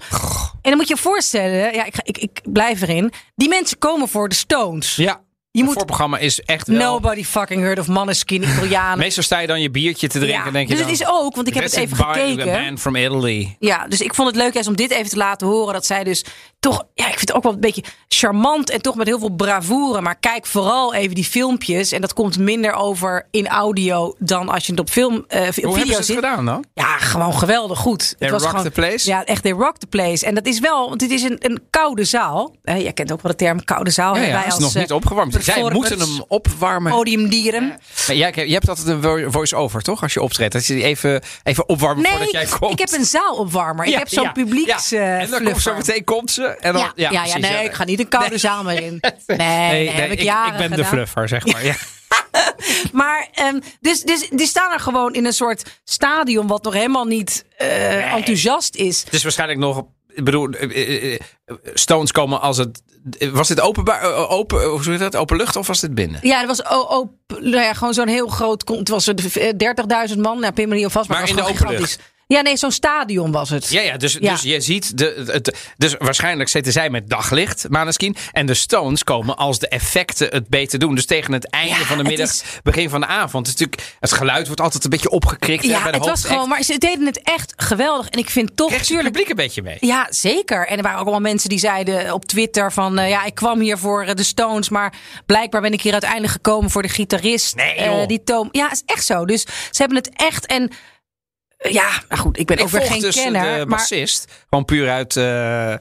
En 0.62 0.70
dan 0.70 0.76
moet 0.78 0.88
je 0.88 0.94
je 0.96 1.02
voorstellen, 1.02 1.74
ja, 1.74 1.86
ik, 1.86 1.96
ga- 1.96 2.04
ik, 2.04 2.18
ik 2.18 2.42
blijf 2.44 2.82
erin. 2.82 3.12
Die 3.36 3.50
mensen 3.50 3.78
komen 3.78 4.08
voor 4.08 4.30
de 4.30 4.36
Stones. 4.36 4.96
Ja. 4.96 5.22
Je 5.60 5.66
het 5.66 5.74
moet- 5.74 5.74
voorprogramma 5.74 6.18
is 6.18 6.42
echt 6.42 6.68
wel... 6.68 6.78
Nobody 6.78 7.24
fucking 7.24 7.62
heard 7.62 7.80
of 7.80 7.88
Maneskin, 7.88 8.44
Italianen. 8.44 8.98
Meestal 9.06 9.24
sta 9.24 9.40
je 9.40 9.48
dan 9.48 9.62
je 9.62 9.70
biertje 9.72 10.08
te 10.08 10.20
drinken 10.20 10.46
Ja, 10.46 10.52
denk 10.52 10.68
je 10.70 10.74
dus 10.76 10.84
dan, 10.84 10.92
het 10.92 11.02
is 11.02 11.08
ook, 11.08 11.36
want 11.36 11.48
ik 11.48 11.54
heb 11.54 11.64
het 11.64 11.72
"This 11.74 11.82
is 11.84 11.92
even 11.92 12.06
gekeken." 12.06 12.50
A 12.50 12.62
band 12.64 12.80
from 12.80 12.96
Italy. 12.96 13.56
Ja, 13.60 13.86
dus 13.88 14.02
ik 14.02 14.16
vond 14.16 14.28
het 14.28 14.38
leuk 14.38 14.54
juist 14.54 14.70
om 14.70 14.76
dit 14.76 14.92
even 14.92 15.10
te 15.10 15.18
laten 15.18 15.48
horen. 15.48 15.74
Dat 15.74 15.86
zij 15.86 16.04
dus 16.04 16.26
toch, 16.60 16.84
ja, 16.94 17.04
ik 17.06 17.18
vind 17.18 17.28
het 17.28 17.34
ook 17.34 17.44
wel 17.44 17.54
een 17.54 17.60
beetje 17.60 17.84
charmant 18.08 18.70
en 18.70 18.82
toch 18.82 18.96
met 18.96 19.08
heel 19.08 19.20
veel 19.20 19.30
bravoure. 19.36 20.02
Maar 20.02 20.16
kijk 20.20 20.46
vooral 20.46 20.94
even 20.94 21.16
die 21.16 21.24
filmpjes. 21.24 21.92
En 21.92 22.02
dat 22.02 22.14
komt 22.14 22.38
minder 22.40 22.74
over 22.74 23.28
in 23.32 23.48
audio 23.48 24.16
dan 24.20 24.50
als 24.50 24.66
je 24.66 24.72
het 24.72 24.82
op 24.82 24.90
film, 24.90 25.26
eh 25.28 25.40
op 25.40 25.44
Hoe 25.46 25.54
video 25.54 25.70
hebben 25.70 25.88
ze 25.90 25.96
het 25.96 26.06
ziet. 26.06 26.16
gedaan 26.16 26.46
dan? 26.46 26.64
Ja, 26.74 26.98
gewoon 26.98 27.34
geweldig 27.34 27.80
goed. 27.80 28.16
They 28.20 28.30
was 28.32 28.42
rock 28.42 28.50
gewoon, 28.50 28.66
the 28.66 28.72
place? 28.72 29.10
Ja, 29.10 29.26
echt, 29.26 29.44
they 29.44 29.52
rock 29.52 29.78
the 29.78 29.88
place. 29.88 30.26
En 30.26 30.36
dat 30.36 30.46
is 30.46 30.60
wel, 30.60 30.88
want 30.88 31.00
dit 31.00 31.12
is 31.12 31.22
een, 31.24 31.36
een 31.40 31.62
koude 31.70 32.04
zaal. 32.04 32.56
Eh, 32.64 32.82
jij 32.82 32.94
kent 32.94 33.12
ook 33.12 33.22
wel 33.22 33.32
de 33.32 33.38
term 33.38 33.64
koude 33.64 33.90
zaal. 33.90 34.16
Ja, 34.16 34.22
ja, 34.22 34.28
Wij 34.28 34.38
het 34.38 34.48
is 34.48 34.54
als, 34.54 34.62
nog 34.64 34.74
eh, 34.74 34.82
niet 34.82 34.92
opgewarmd. 34.92 35.34
Zij 35.54 35.72
moeten 35.72 36.00
hem 36.00 36.24
opwarmen. 36.28 36.92
Podiumdieren. 36.92 37.68
Maar 38.08 38.16
jij, 38.16 38.32
je 38.48 38.54
hebt 38.54 38.70
altijd 38.70 38.88
een 38.88 39.02
vo- 39.02 39.32
voice-over, 39.32 39.82
toch? 39.82 40.02
Als 40.02 40.14
je 40.14 40.22
optreedt. 40.22 40.54
Dat 40.54 40.66
je 40.66 40.74
die 40.74 40.84
even, 40.84 41.22
even 41.44 41.70
opwarmen 41.70 42.04
Nee, 42.04 42.12
voordat 42.12 42.32
jij 42.32 42.46
komt. 42.60 42.72
ik 42.72 42.80
heb 42.90 43.00
een 43.00 43.06
zaalopwarmer. 43.06 43.86
ik 43.86 43.92
Ja, 43.92 43.98
heb 43.98 44.10
zo'n 44.10 44.24
ja, 44.24 44.32
publieks 44.32 44.90
ja. 44.90 45.00
eh, 45.00 45.22
En 45.22 45.30
dan 45.30 45.44
komt 45.44 45.62
zo 45.62 45.76
meteen 45.76 46.04
komt 46.04 46.32
ze. 46.32 46.44
En 46.46 46.74
dan, 46.74 46.82
Ja, 46.82 46.92
ja, 46.96 47.10
ja, 47.12 47.22
precies, 47.22 47.42
nee, 47.50 47.64
ik 47.66 47.74
ga 47.74 47.84
niet 47.84 48.00
een 48.00 48.08
koude 48.08 48.38
zaal 48.38 48.64
meer 48.64 48.82
in. 48.82 49.00
Nee, 49.28 49.38
nee, 49.38 49.90
heb 49.90 50.12
ik, 50.12 50.20
ik, 50.20 50.26
jaren 50.26 50.62
ik 50.62 50.70
ben 50.70 50.78
de 50.78 50.86
fluffer, 50.86 51.28
zeg 51.28 51.46
maar. 51.46 51.66
Ja. 51.66 51.76
Maar 52.92 53.28
ehm, 53.34 53.60
dus, 53.82 54.02
dus 54.02 54.30
die 54.30 54.48
staan 54.48 54.72
er 54.72 54.80
gewoon 54.80 55.14
in 55.14 55.26
een 55.26 55.34
soort 55.34 55.80
stadion 55.84 56.48
wat 56.48 56.64
nog 56.64 56.74
helemaal 56.74 57.06
niet 57.06 57.46
eh, 57.58 58.14
enthousiast 58.14 58.76
is. 58.76 59.04
Het 59.04 59.14
is 59.14 59.24
waarschijnlijk 59.24 59.60
nog... 59.60 59.84
Ik 60.14 60.24
bedoel, 60.24 60.50
eh, 60.50 60.64
eh, 60.70 61.14
eh, 61.14 61.56
Stones 61.74 62.12
komen 62.12 62.42
als 62.42 62.58
het... 62.58 62.82
Was 63.32 63.48
dit 63.48 63.62
openbaar, 63.62 64.04
open, 64.30 64.64
hoe 64.64 64.84
zeg 64.84 64.94
je 64.94 65.00
dat? 65.00 65.16
Open 65.16 65.38
lucht 65.38 65.56
of 65.56 65.68
was 65.68 65.80
dit 65.80 65.96
binnen? 65.96 66.20
Ja, 66.24 66.42
er 66.42 66.48
was 66.48 66.66
o- 66.66 66.98
op, 67.00 67.12
nou 67.28 67.56
ja, 67.64 67.74
gewoon 67.74 67.94
zo'n 67.94 68.08
heel 68.08 68.28
groot. 68.28 68.68
Het 68.70 68.90
was 68.90 69.08
eh, 69.08 69.16
30.000 70.12 70.18
man. 70.20 70.40
Nou, 70.40 70.54
pin 70.54 70.70
me 70.70 70.76
niet 70.76 70.86
op 70.86 70.92
vast, 70.92 71.10
maar, 71.10 71.18
Maar 71.20 71.28
het 71.28 71.38
in 71.38 71.44
de 71.44 71.50
open 71.52 71.68
gigantisch. 71.68 71.98
Ja, 72.34 72.42
nee, 72.42 72.58
zo'n 72.58 72.72
stadion 72.72 73.32
was 73.32 73.50
het. 73.50 73.70
Ja, 73.70 73.82
ja, 73.82 73.98
dus, 73.98 74.18
Ja. 74.20 74.32
dus 74.32 74.42
je 74.42 74.62
ziet, 74.62 74.98
de, 74.98 75.24
het, 75.28 75.58
dus 75.78 75.96
waarschijnlijk 75.98 76.50
zitten 76.50 76.72
zij 76.74 76.90
met 76.90 77.10
daglicht, 77.10 77.70
Maneskin. 77.70 78.16
En 78.32 78.46
de 78.46 78.54
Stones 78.54 79.04
komen 79.04 79.38
als 79.38 79.60
de 79.60 79.68
effecten 79.68 80.28
het 80.32 80.48
beter 80.48 80.80
doen. 80.80 80.96
Dus 80.96 81.06
tegen 81.06 81.34
het 81.34 81.50
einde 81.50 81.80
Ja, 81.80 81.86
van 81.86 81.98
de 81.98 82.04
middag, 82.04 82.30
is- 82.30 82.44
begin 82.64 82.90
van 82.90 83.00
de 83.02 83.08
avond. 83.08 83.48
Het, 83.48 83.56
is 83.60 83.62
natuurlijk, 83.66 83.96
het 84.00 84.12
geluid 84.12 84.46
wordt 84.46 84.62
altijd 84.62 84.84
een 84.84 84.90
beetje 84.90 85.10
opgekrikt. 85.10 85.64
hè, 85.64 85.70
Ja, 85.70 85.82
bij 85.82 85.92
de 85.92 85.98
het 85.98 86.08
was 86.08 86.24
gewoon, 86.26 86.50
maar 86.50 86.64
ze 86.64 86.78
deden 86.78 87.06
het 87.06 87.22
echt 87.24 87.54
geweldig. 87.58 88.08
En 88.10 88.20
ik 88.20 88.30
vind 88.30 88.56
toch, 88.56 88.72
het 88.72 88.86
tuurlijk, 88.86 89.08
publiek 89.08 89.30
een 89.30 89.36
beetje 89.36 89.62
mee. 89.62 89.78
Ja, 89.80 90.08
zeker. 90.10 90.68
En 90.68 90.78
er 90.78 90.84
waren 90.84 90.98
ook 91.00 91.06
allemaal 91.06 91.30
mensen 91.32 91.50
die 91.50 91.60
zeiden 91.60 92.14
op 92.14 92.26
Twitter 92.26 92.72
van... 92.72 92.98
eh, 92.98 93.10
ja, 93.10 93.26
ik 93.26 93.36
kwam 93.36 93.60
hier 93.60 93.78
voor 93.78 94.04
eh, 94.04 94.16
de 94.16 94.24
Stones... 94.24 94.70
maar 94.70 94.94
blijkbaar 95.26 95.62
ben 95.62 95.74
ik 95.74 95.82
hier 95.82 95.92
uiteindelijk 95.92 96.32
gekomen 96.32 96.70
voor 96.70 96.82
de 96.82 96.90
gitarist. 96.90 97.56
Nee, 97.56 97.74
eh, 97.76 98.08
die 98.08 98.24
toom. 98.24 98.50
Ja, 98.52 98.72
is 98.72 98.82
echt 98.86 99.06
zo. 99.06 99.26
Dus 99.26 99.42
ze 99.42 99.78
hebben 99.82 99.98
het 99.98 100.10
echt... 100.16 100.46
En 100.46 100.72
ja, 101.70 101.90
nou 102.10 102.22
goed, 102.22 102.40
ik 102.40 102.46
ben 102.46 102.58
Ik 102.58 102.64
ook 102.64 102.70
weer 102.70 102.82
geen 102.82 103.02
dus 103.02 103.16
kenner. 103.16 103.42
de 103.44 103.48
maar 103.58 103.66
bassist, 103.78 104.32
gewoon 104.50 104.66
puur 104.66 104.90
uit... 104.90 105.16
eh, 105.18 105.74
eh, 105.74 105.80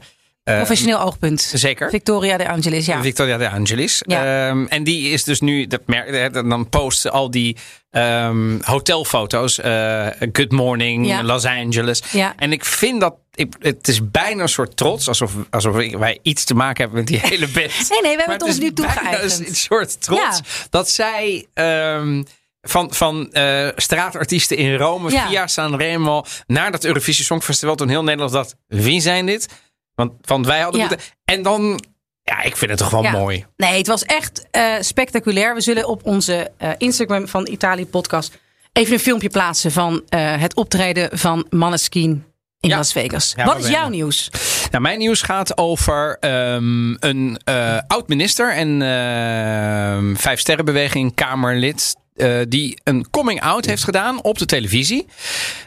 professioneel 0.57 1.01
oogpunt. 1.01 1.41
Zeker. 1.55 1.91
Victoria 1.91 2.37
de 2.37 2.49
Angelis, 2.49 2.87
ja. 2.87 3.03
Victoria 3.03 3.37
de 3.37 3.51
Angelis. 3.51 4.03
Ja. 4.07 4.49
Ehm, 4.49 4.65
en 4.65 4.85
die 4.85 5.11
is 5.11 5.25
dus 5.25 5.41
nu, 5.41 5.67
dat 5.67 5.81
merk, 5.87 6.11
hè, 6.11 6.31
dan 6.31 6.69
posten 6.69 7.13
al 7.13 7.31
die 7.31 7.57
ehm, 7.91 8.59
hotelfoto's. 8.61 9.59
eh, 9.59 10.07
Good 10.33 10.51
Morning, 10.53 11.07
Ja. 11.07 11.23
Los 11.23 11.45
Angeles. 11.45 12.03
Ja. 12.11 12.33
En 12.37 12.53
ik 12.53 12.65
vind 12.65 13.01
dat, 13.01 13.15
ik, 13.35 13.55
het 13.59 13.89
is 13.89 14.11
bijna 14.11 14.43
een 14.43 14.49
soort 14.49 14.77
trots. 14.77 15.09
Alsof, 15.09 15.33
alsof 15.51 15.75
wij 15.75 16.19
iets 16.23 16.45
te 16.45 16.55
maken 16.55 16.83
hebben 16.83 16.99
met 16.99 17.07
die 17.09 17.19
hele 17.31 17.49
band. 17.49 17.57
Nee, 17.57 18.01
nee, 18.01 18.01
we 18.01 18.07
hebben 18.09 18.27
Maar 18.27 18.35
het 18.35 18.43
ons 18.43 18.59
nu 18.59 18.73
toegeëigend. 18.73 19.49
Een 19.49 19.55
soort 19.55 20.03
trots. 20.03 20.21
Ja. 20.39 20.41
Dat 20.71 20.91
zij... 20.91 21.47
ehm, 21.55 22.23
van, 22.69 22.95
van 22.95 23.33
eh, 23.33 23.69
straatartiesten 23.77 24.57
in 24.57 24.75
Rome 24.77 25.11
Ja. 25.11 25.29
via 25.29 25.47
Sanremo 25.47 26.25
naar 26.47 26.71
dat 26.71 26.85
Eurovisie 26.85 27.25
Songfestival. 27.25 27.75
Toen 27.75 27.89
heel 27.89 28.03
Nederland 28.05 28.33
dacht, 28.33 28.55
wie 28.67 29.01
zijn 29.01 29.27
dit? 29.27 29.49
Want, 29.95 30.13
want 30.21 30.47
wij 30.47 30.61
hadden 30.61 30.81
Ja. 30.81 30.87
moeten... 30.89 31.07
En 31.25 31.43
dan, 31.43 31.81
ja, 32.23 32.43
ik 32.43 32.57
vind 32.57 32.71
het 32.71 32.81
toch 32.81 32.91
wel 32.91 33.03
Ja. 33.03 33.11
mooi. 33.11 33.47
Nee, 33.57 33.79
het 33.79 33.87
was 33.87 34.03
echt 34.05 34.47
eh, 34.51 34.75
spectaculair. 34.81 35.55
We 35.55 35.61
zullen 35.61 35.89
op 35.89 36.07
onze 36.07 36.51
eh, 36.57 36.71
Instagram 36.79 37.29
van 37.29 37.47
Italië 37.51 37.87
Podcast... 37.87 38.39
even 38.73 38.93
een 38.93 39.01
filmpje 39.01 39.31
plaatsen 39.31 39.73
van 39.73 40.03
het 40.17 40.55
optreden 40.55 41.19
van 41.19 41.47
Maneskin 41.51 42.25
in 42.61 42.69
Ja. 42.69 42.77
Las 42.77 42.93
Vegas. 42.93 43.33
Ja, 43.37 43.45
Wat 43.45 43.59
is 43.59 43.69
jouw 43.69 43.89
nieuws? 43.89 44.31
Nou, 44.71 44.83
mijn 44.83 44.99
nieuws 44.99 45.23
gaat 45.23 45.59
over 45.59 46.17
ehm, 46.21 46.95
een 47.01 47.39
oud-minister 47.87 48.53
en 48.55 48.83
ehm 48.83 50.15
vijf 50.15 50.41
sterrenbeweging 50.41 51.15
Kamerlid. 51.15 51.97
Eh, 52.19 52.41
die 52.49 52.81
een 52.85 53.11
coming 53.11 53.41
out 53.41 53.65
heeft 53.65 53.85
gedaan 53.85 54.23
op 54.23 54.39
de 54.39 54.47
televisie. 54.47 55.07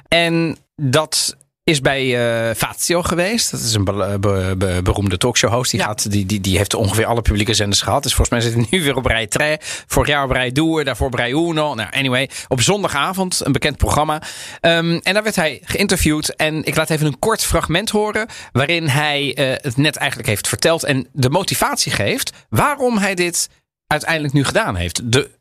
En 0.07 0.57
dat 0.75 1.35
is 1.63 1.81
bij 1.81 2.17
eh 2.49 2.55
Fazio 2.55 3.01
geweest. 3.03 3.51
Dat 3.51 3.59
is 3.59 3.73
een 3.73 3.83
be- 3.83 4.17
be- 4.19 4.55
be- 4.57 4.79
beroemde 4.83 5.17
talkshow-host. 5.17 5.71
Die, 5.71 5.79
Ja. 5.79 5.85
gaat, 5.85 6.11
die, 6.11 6.25
die, 6.25 6.41
die 6.41 6.57
heeft 6.57 6.73
ongeveer 6.73 7.05
alle 7.05 7.21
publieke 7.21 7.53
zenders 7.53 7.81
gehad. 7.81 8.03
Dus 8.03 8.13
volgens 8.13 8.29
mij 8.39 8.51
zit 8.51 8.59
hij 8.59 8.67
nu 8.79 8.83
weer 8.83 8.95
op 8.95 9.05
rij 9.05 9.27
3. 9.27 9.57
Vorig 9.87 10.07
jaar 10.09 10.23
op 10.23 10.31
rij 10.31 10.51
Doer, 10.51 10.83
daarvoor 10.85 11.07
op 11.07 11.13
rij 11.13 11.29
Uno. 11.29 11.73
Nou, 11.73 11.89
anyway, 11.91 12.29
op 12.47 12.61
zondagavond 12.61 13.45
een 13.45 13.51
bekend 13.51 13.77
programma. 13.77 14.21
Ehm, 14.59 14.99
en 15.03 15.13
daar 15.13 15.23
werd 15.23 15.35
hij 15.35 15.61
geïnterviewd. 15.63 16.35
En 16.35 16.63
ik 16.63 16.75
laat 16.75 16.89
even 16.89 17.05
een 17.07 17.19
kort 17.19 17.43
fragment 17.43 17.89
horen. 17.89 18.27
Waarin 18.51 18.87
hij 18.87 19.33
eh, 19.35 19.45
het 19.61 19.77
net 19.77 19.95
eigenlijk 19.95 20.29
heeft 20.29 20.47
verteld. 20.47 20.83
En 20.83 21.07
de 21.13 21.29
motivatie 21.29 21.91
geeft 21.91 22.31
waarom 22.49 22.97
hij 22.97 23.15
dit 23.15 23.49
uiteindelijk 23.87 24.33
nu 24.33 24.43
gedaan 24.43 24.75
heeft. 24.75 25.11
De 25.11 25.39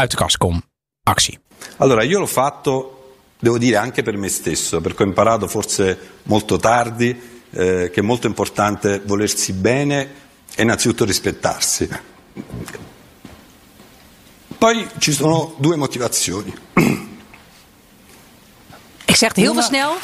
uit 0.00 0.10
de 0.10 0.16
kast 0.16 0.36
kom 0.36 0.62
actie. 1.02 1.38
Allora, 1.76 2.02
io 2.02 2.18
l'ho 2.18 2.26
fatto, 2.26 3.14
devo 3.38 3.58
dire, 3.58 3.76
anche 3.76 4.02
per 4.02 4.16
me 4.16 4.28
stesso, 4.28 4.80
perché 4.80 5.02
ho 5.02 5.06
imparato 5.06 5.46
forse 5.46 5.98
molto 6.24 6.56
tardi 6.56 7.10
eh, 7.50 7.90
che 7.92 8.00
è 8.00 8.02
molto 8.02 8.26
importante 8.26 9.00
volersi 9.04 9.52
bene 9.52 10.08
e 10.54 10.62
innanzitutto 10.62 11.04
rispettarsi. 11.04 11.88
Poi 14.58 14.88
ci 14.98 15.12
sono 15.12 15.54
due 15.56 15.76
motivazioni. 15.76 16.52
Ik 19.04 19.16
zeg 19.16 19.28
het 19.28 19.36
heel 19.36 19.54
veel 19.54 19.62
snel. 19.62 19.96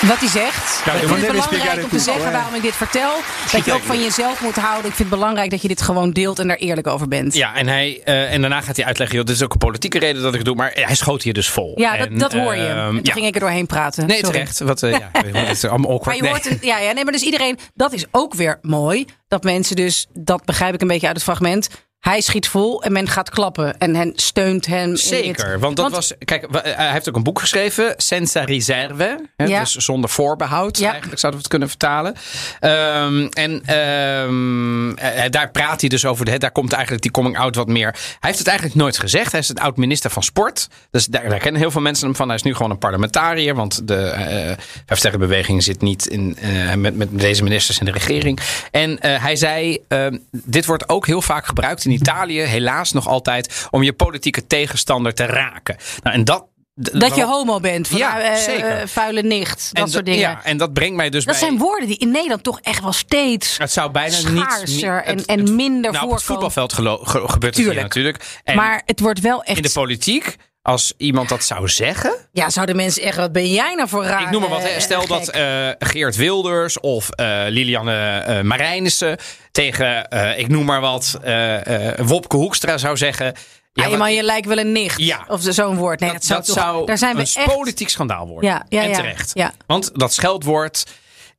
Wat 0.00 0.18
hij 0.18 0.28
zegt. 0.28 0.82
Ja, 0.84 0.92
ik 0.92 0.98
vind 1.08 1.20
het 1.20 1.32
belangrijk 1.32 1.82
om 1.82 1.88
te 1.88 1.98
zeggen 1.98 2.24
eh. 2.24 2.32
waarom 2.32 2.54
ik 2.54 2.62
dit 2.62 2.74
vertel. 2.76 3.10
Dat 3.52 3.64
je 3.64 3.72
ook 3.72 3.82
van 3.82 4.00
jezelf 4.02 4.40
moet 4.40 4.54
houden. 4.56 4.90
Ik 4.90 4.96
vind 4.96 5.10
het 5.10 5.18
belangrijk 5.18 5.50
dat 5.50 5.62
je 5.62 5.68
dit 5.68 5.82
gewoon 5.82 6.10
deelt 6.10 6.38
en 6.38 6.48
daar 6.48 6.56
eerlijk 6.56 6.86
over 6.86 7.08
bent. 7.08 7.34
Ja, 7.34 7.54
en, 7.54 7.66
hij, 7.68 8.00
eh, 8.04 8.32
en 8.32 8.40
daarna 8.40 8.60
gaat 8.60 8.76
hij 8.76 8.84
uitleggen, 8.84 9.16
joh, 9.16 9.26
dit 9.26 9.34
is 9.36 9.42
ook 9.42 9.52
een 9.52 9.58
politieke 9.58 9.98
reden 9.98 10.22
dat 10.22 10.30
ik 10.32 10.36
het 10.36 10.46
doe, 10.46 10.54
maar 10.56 10.70
hij 10.74 10.94
schoot 10.94 11.22
hier 11.22 11.32
dus 11.32 11.48
vol. 11.48 11.72
Ja, 11.76 11.96
En, 11.96 12.18
dat, 12.18 12.30
dat 12.30 12.40
hoor 12.40 12.56
je. 12.56 12.66
ehm, 12.66 12.78
En 12.78 12.90
toen 12.94 13.00
ja. 13.02 13.12
ging 13.12 13.26
ik 13.26 13.34
er 13.34 13.40
doorheen 13.40 13.66
praten. 13.66 14.06
Nee, 14.06 14.16
Sorry. 14.16 14.32
terecht. 14.32 14.58
Wat, 14.58 14.82
eh, 14.82 14.90
ja, 14.90 15.10
het 15.32 15.56
is 15.56 15.64
allemaal 15.64 15.90
awkward. 15.90 16.06
Maar 16.06 16.16
je 16.16 16.22
Nee. 16.22 16.30
hoort 16.30 16.46
een, 16.46 16.58
ja, 16.68 16.78
ja, 16.78 16.92
nee, 16.92 17.04
maar 17.04 17.12
dus 17.12 17.22
iedereen, 17.22 17.58
dat 17.74 17.92
is 17.92 18.04
ook 18.10 18.34
weer 18.34 18.58
mooi. 18.62 19.04
Dat 19.28 19.42
mensen 19.42 19.76
dus, 19.76 20.06
dat 20.12 20.44
begrijp 20.44 20.74
ik 20.74 20.80
een 20.80 20.88
beetje 20.88 21.06
uit 21.06 21.16
het 21.16 21.24
fragment. 21.24 21.68
Hij 21.98 22.20
schiet 22.20 22.48
vol 22.48 22.82
en 22.82 22.92
men 22.92 23.08
gaat 23.08 23.30
klappen 23.30 23.78
en 23.78 23.94
hen 23.94 24.12
steunt 24.16 24.66
hem. 24.66 24.82
in 24.84 24.90
dit. 24.90 25.00
Zeker, 25.00 25.58
want 25.58 25.76
dat 25.76 25.90
was. 25.90 26.12
Kijk, 26.24 26.44
eh, 26.44 26.76
hij 26.76 26.92
heeft 26.92 27.08
ook 27.08 27.16
een 27.16 27.22
boek 27.22 27.40
geschreven, 27.40 27.94
Senza 27.96 28.44
Riserve. 28.44 29.26
Hè, 29.36 29.44
Ja. 29.44 29.60
Dus 29.60 29.74
zonder 29.74 30.10
voorbehoud, 30.10 30.78
Ja. 30.78 30.90
eigenlijk 30.90 31.20
zouden 31.20 31.40
we 31.40 31.46
het 31.46 31.48
kunnen 31.48 31.68
vertalen. 31.68 32.14
Ehm, 32.60 33.26
en 33.26 33.62
ehm, 33.64 34.90
eh, 34.96 35.30
daar 35.30 35.50
praat 35.50 35.80
hij 35.80 35.88
dus 35.88 36.04
over. 36.04 36.38
Daar 36.38 36.50
komt 36.50 36.72
eigenlijk 36.72 37.02
die 37.02 37.10
coming 37.10 37.38
out 37.38 37.54
wat 37.54 37.68
meer. 37.68 37.90
Hij 37.92 38.16
heeft 38.20 38.38
het 38.38 38.48
eigenlijk 38.48 38.78
nooit 38.78 38.98
gezegd. 38.98 39.32
Hij 39.32 39.40
is 39.40 39.48
een 39.48 39.58
oud 39.58 39.76
minister 39.76 40.10
van 40.10 40.22
Sport. 40.22 40.68
Dus 40.90 41.06
daar, 41.06 41.28
daar 41.28 41.38
kennen 41.38 41.60
heel 41.60 41.70
veel 41.70 41.80
mensen 41.80 42.06
hem 42.06 42.16
van. 42.16 42.26
Hij 42.26 42.36
is 42.36 42.42
nu 42.42 42.54
gewoon 42.54 42.70
een 42.70 42.78
parlementariër. 42.78 43.54
Want 43.54 43.88
de 43.88 44.56
uh, 44.86 45.60
zit 45.60 45.80
niet 45.80 46.06
in, 46.06 46.36
eh, 46.40 46.74
met, 46.74 46.96
met 46.96 47.08
deze 47.18 47.42
ministers 47.42 47.78
in 47.78 47.84
de 47.84 47.92
regering. 47.92 48.38
En 48.70 49.00
eh, 49.00 49.22
hij 49.22 49.36
zei: 49.36 49.78
ehm, 49.88 50.16
Dit 50.30 50.66
wordt 50.66 50.88
ook 50.88 51.06
heel 51.06 51.22
vaak 51.22 51.46
gebruikt 51.46 51.86
in 51.88 51.94
Italië, 51.94 52.40
helaas 52.40 52.92
nog 52.92 53.06
altijd, 53.08 53.66
om 53.70 53.82
je 53.82 53.92
politieke 53.92 54.46
tegenstander 54.46 55.14
te 55.14 55.24
raken. 55.26 55.76
Nou, 56.02 56.16
en 56.16 56.24
dat. 56.24 56.46
Dat 56.80 57.14
je 57.16 57.24
homo 57.24 57.60
bent, 57.60 57.88
van, 57.88 57.98
Ja, 57.98 58.20
eh, 58.20 58.80
eh, 58.82 58.88
vuile 58.88 59.22
nicht, 59.22 59.70
dat 59.72 59.84
en 59.84 59.90
soort 59.90 60.04
dingen. 60.04 60.20
Ja, 60.20 60.44
en 60.44 60.56
dat 60.56 60.72
brengt 60.72 60.96
mij 60.96 61.10
dus 61.10 61.24
dat 61.24 61.34
bij. 61.38 61.42
zijn 61.48 61.58
woorden 61.58 61.88
die 61.88 61.96
in 61.98 62.10
Nederland 62.10 62.42
toch 62.42 62.60
echt 62.60 62.82
wel 62.82 62.92
steeds 62.92 63.58
het 63.58 63.72
zou 63.72 63.90
bijna 63.90 64.16
niet. 64.16 64.26
schaarser 64.26 65.02
en, 65.04 65.16
het- 65.16 65.26
en 65.26 65.38
het- 65.38 65.50
minder 65.50 65.92
nou, 65.92 66.04
op 66.06 66.10
het 66.12 66.22
voetbalveld 66.22 66.72
gebeurt 66.72 67.56
het 67.56 67.56
hier 67.56 67.74
natuurlijk. 67.74 68.40
En 68.44 68.56
Maar 68.56 68.82
het 68.86 69.00
wordt 69.00 69.20
wel 69.20 69.42
echt... 69.42 69.56
in 69.56 69.62
de 69.62 69.70
politiek, 69.70 70.36
als 70.68 70.92
iemand 70.96 71.28
dat 71.28 71.44
zou 71.44 71.68
zeggen. 71.68 72.16
ja, 72.32 72.50
zouden 72.50 72.76
mensen 72.76 73.02
echt... 73.02 73.16
Wat 73.16 73.32
ben 73.32 73.50
jij 73.50 73.74
nou 73.74 73.88
voor 73.88 74.04
raar? 74.04 74.22
Ik 74.22 74.30
noem 74.30 74.40
maar 74.40 74.50
wat. 74.50 74.62
hè. 74.62 74.68
eh, 74.68 74.80
Stel 74.80 75.00
gek? 75.00 75.08
dat 75.08 75.28
eh, 75.28 75.68
Geert 75.78 76.16
Wilders 76.16 76.80
of 76.80 77.10
eh, 77.10 77.42
Lilianne 77.48 78.18
eh, 78.18 78.40
Marijnissen 78.40 79.16
tegen, 79.52 80.08
eh, 80.08 80.38
ik 80.38 80.48
noem 80.48 80.64
maar 80.64 80.80
wat, 80.80 81.18
eh, 81.22 81.88
eh, 81.98 81.98
Wopke 82.06 82.36
Hoekstra 82.36 82.78
zou 82.78 82.96
zeggen. 82.96 83.32
Ja, 83.72 83.88
wat- 83.88 83.98
maar 83.98 84.10
je 84.10 84.22
lijkt 84.22 84.46
wel 84.46 84.58
een 84.58 84.72
nicht. 84.72 84.98
Ja. 84.98 85.24
Of 85.28 85.40
zo'n 85.42 85.76
woord. 85.76 86.00
Nee, 86.00 86.12
dat, 86.12 86.18
dat, 86.26 86.26
zou, 86.26 86.42
toch, 86.44 86.54
zou 86.64 86.86
daar 86.86 86.98
zijn 86.98 87.14
we 87.16 87.20
een 87.20 87.42
echt... 87.42 87.54
politiek 87.54 87.88
schandaal 87.88 88.26
worden. 88.26 88.50
Ja, 88.50 88.66
ja, 88.68 88.82
en 88.82 88.92
terecht. 88.92 89.30
ja. 89.34 89.52
Want 89.66 89.90
dat 89.94 90.12
scheldwoord, 90.14 90.84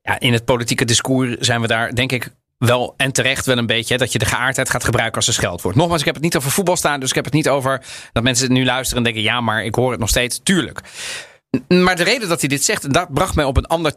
ja, 0.02 0.20
in 0.20 0.34
het 0.34 0.46
politieke 0.46 0.86
discours 0.86 1.36
zijn 1.40 1.62
we 1.62 1.68
daar, 1.68 1.96
denk 1.96 2.12
ik, 2.12 2.30
wel 2.60 2.94
en 2.98 3.12
terecht 3.12 3.46
wel 3.46 3.58
een 3.58 3.66
beetje. 3.66 3.98
Dat 3.98 4.12
je 4.12 4.20
de 4.20 4.26
geaardheid 4.26 4.70
gaat 4.70 4.84
gebruiken 4.84 5.16
als 5.16 5.28
een 5.28 5.34
scheldwoord. 5.34 5.76
Nogmaals, 5.76 6.00
ik 6.00 6.06
heb 6.06 6.16
het 6.16 6.24
niet 6.24 6.36
over 6.36 6.52
voetbal 6.52 6.76
staan. 6.78 7.00
Dus 7.00 7.10
ik 7.10 7.16
heb 7.16 7.26
het 7.26 7.34
niet 7.34 7.50
over 7.50 7.82
dat 8.12 8.24
mensen 8.24 8.52
nu 8.54 8.66
luisteren 8.66 8.98
en 8.98 9.04
denken: 9.04 9.22
ja, 9.32 9.42
maar 9.42 9.66
ik 9.66 9.76
hoor 9.76 9.92
het 9.92 10.00
nog 10.00 10.10
steeds. 10.10 10.40
Tuurlijk. 10.44 10.82
Maar 11.68 11.96
de 11.96 12.04
reden 12.04 12.30
dat 12.30 12.40
hij 12.40 12.50
dit 12.50 12.64
zegt, 12.64 12.84
en 12.84 12.92
dat 12.92 13.14
bracht 13.14 13.36
mij 13.36 13.46
op 13.46 13.58
een 13.58 13.66
ander 13.66 13.94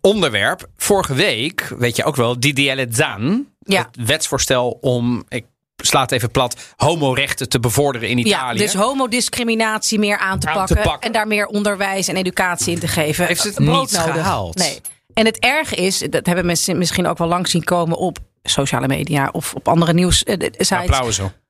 onderwerp. 0.00 0.68
Vorige 0.76 1.14
week, 1.14 1.72
weet 1.78 1.96
je 1.96 2.04
ook 2.04 2.16
wel, 2.16 2.40
Didier 2.40 2.86
Zan. 2.90 3.46
Ja. 3.58 3.90
Het 3.92 4.06
wetsvoorstel 4.06 4.78
om, 4.80 5.24
ik 5.28 5.44
sla 5.76 6.00
het 6.00 6.12
even 6.12 6.30
plat, 6.30 6.56
homorechten 6.76 7.48
te 7.48 7.60
bevorderen 7.60 8.08
in 8.08 8.18
Ja, 8.18 8.24
Italië. 8.24 8.58
dus 8.58 8.74
homodiscriminatie 8.74 9.98
meer 9.98 10.18
aan 10.18 10.38
te, 10.38 10.48
Aan 10.48 10.66
te 10.66 10.74
pakken. 10.74 11.00
En 11.00 11.12
daar 11.12 11.26
meer 11.26 11.46
onderwijs 11.46 12.08
en 12.08 12.16
educatie 12.16 12.72
in 12.72 12.78
te 12.78 12.88
geven. 12.88 13.26
Heeft 13.26 13.42
het 13.42 13.58
niet 13.58 13.96
gehaald? 13.98 14.56
Nee. 14.56 14.80
En 15.14 15.24
het 15.24 15.38
erge 15.38 15.74
is, 15.76 15.98
dat 15.98 16.26
hebben 16.26 16.46
mensen 16.46 16.78
misschien 16.78 17.06
ook 17.06 17.18
wel 17.18 17.28
lang 17.28 17.48
zien 17.48 17.64
komen 17.64 17.96
op 17.98 18.18
sociale 18.42 18.86
media 18.86 19.28
of 19.32 19.54
op 19.54 19.68
andere 19.68 19.92
nieuws 19.92 20.24
eh, 20.24 20.38
de- 20.38 20.52
sites. 20.58 20.86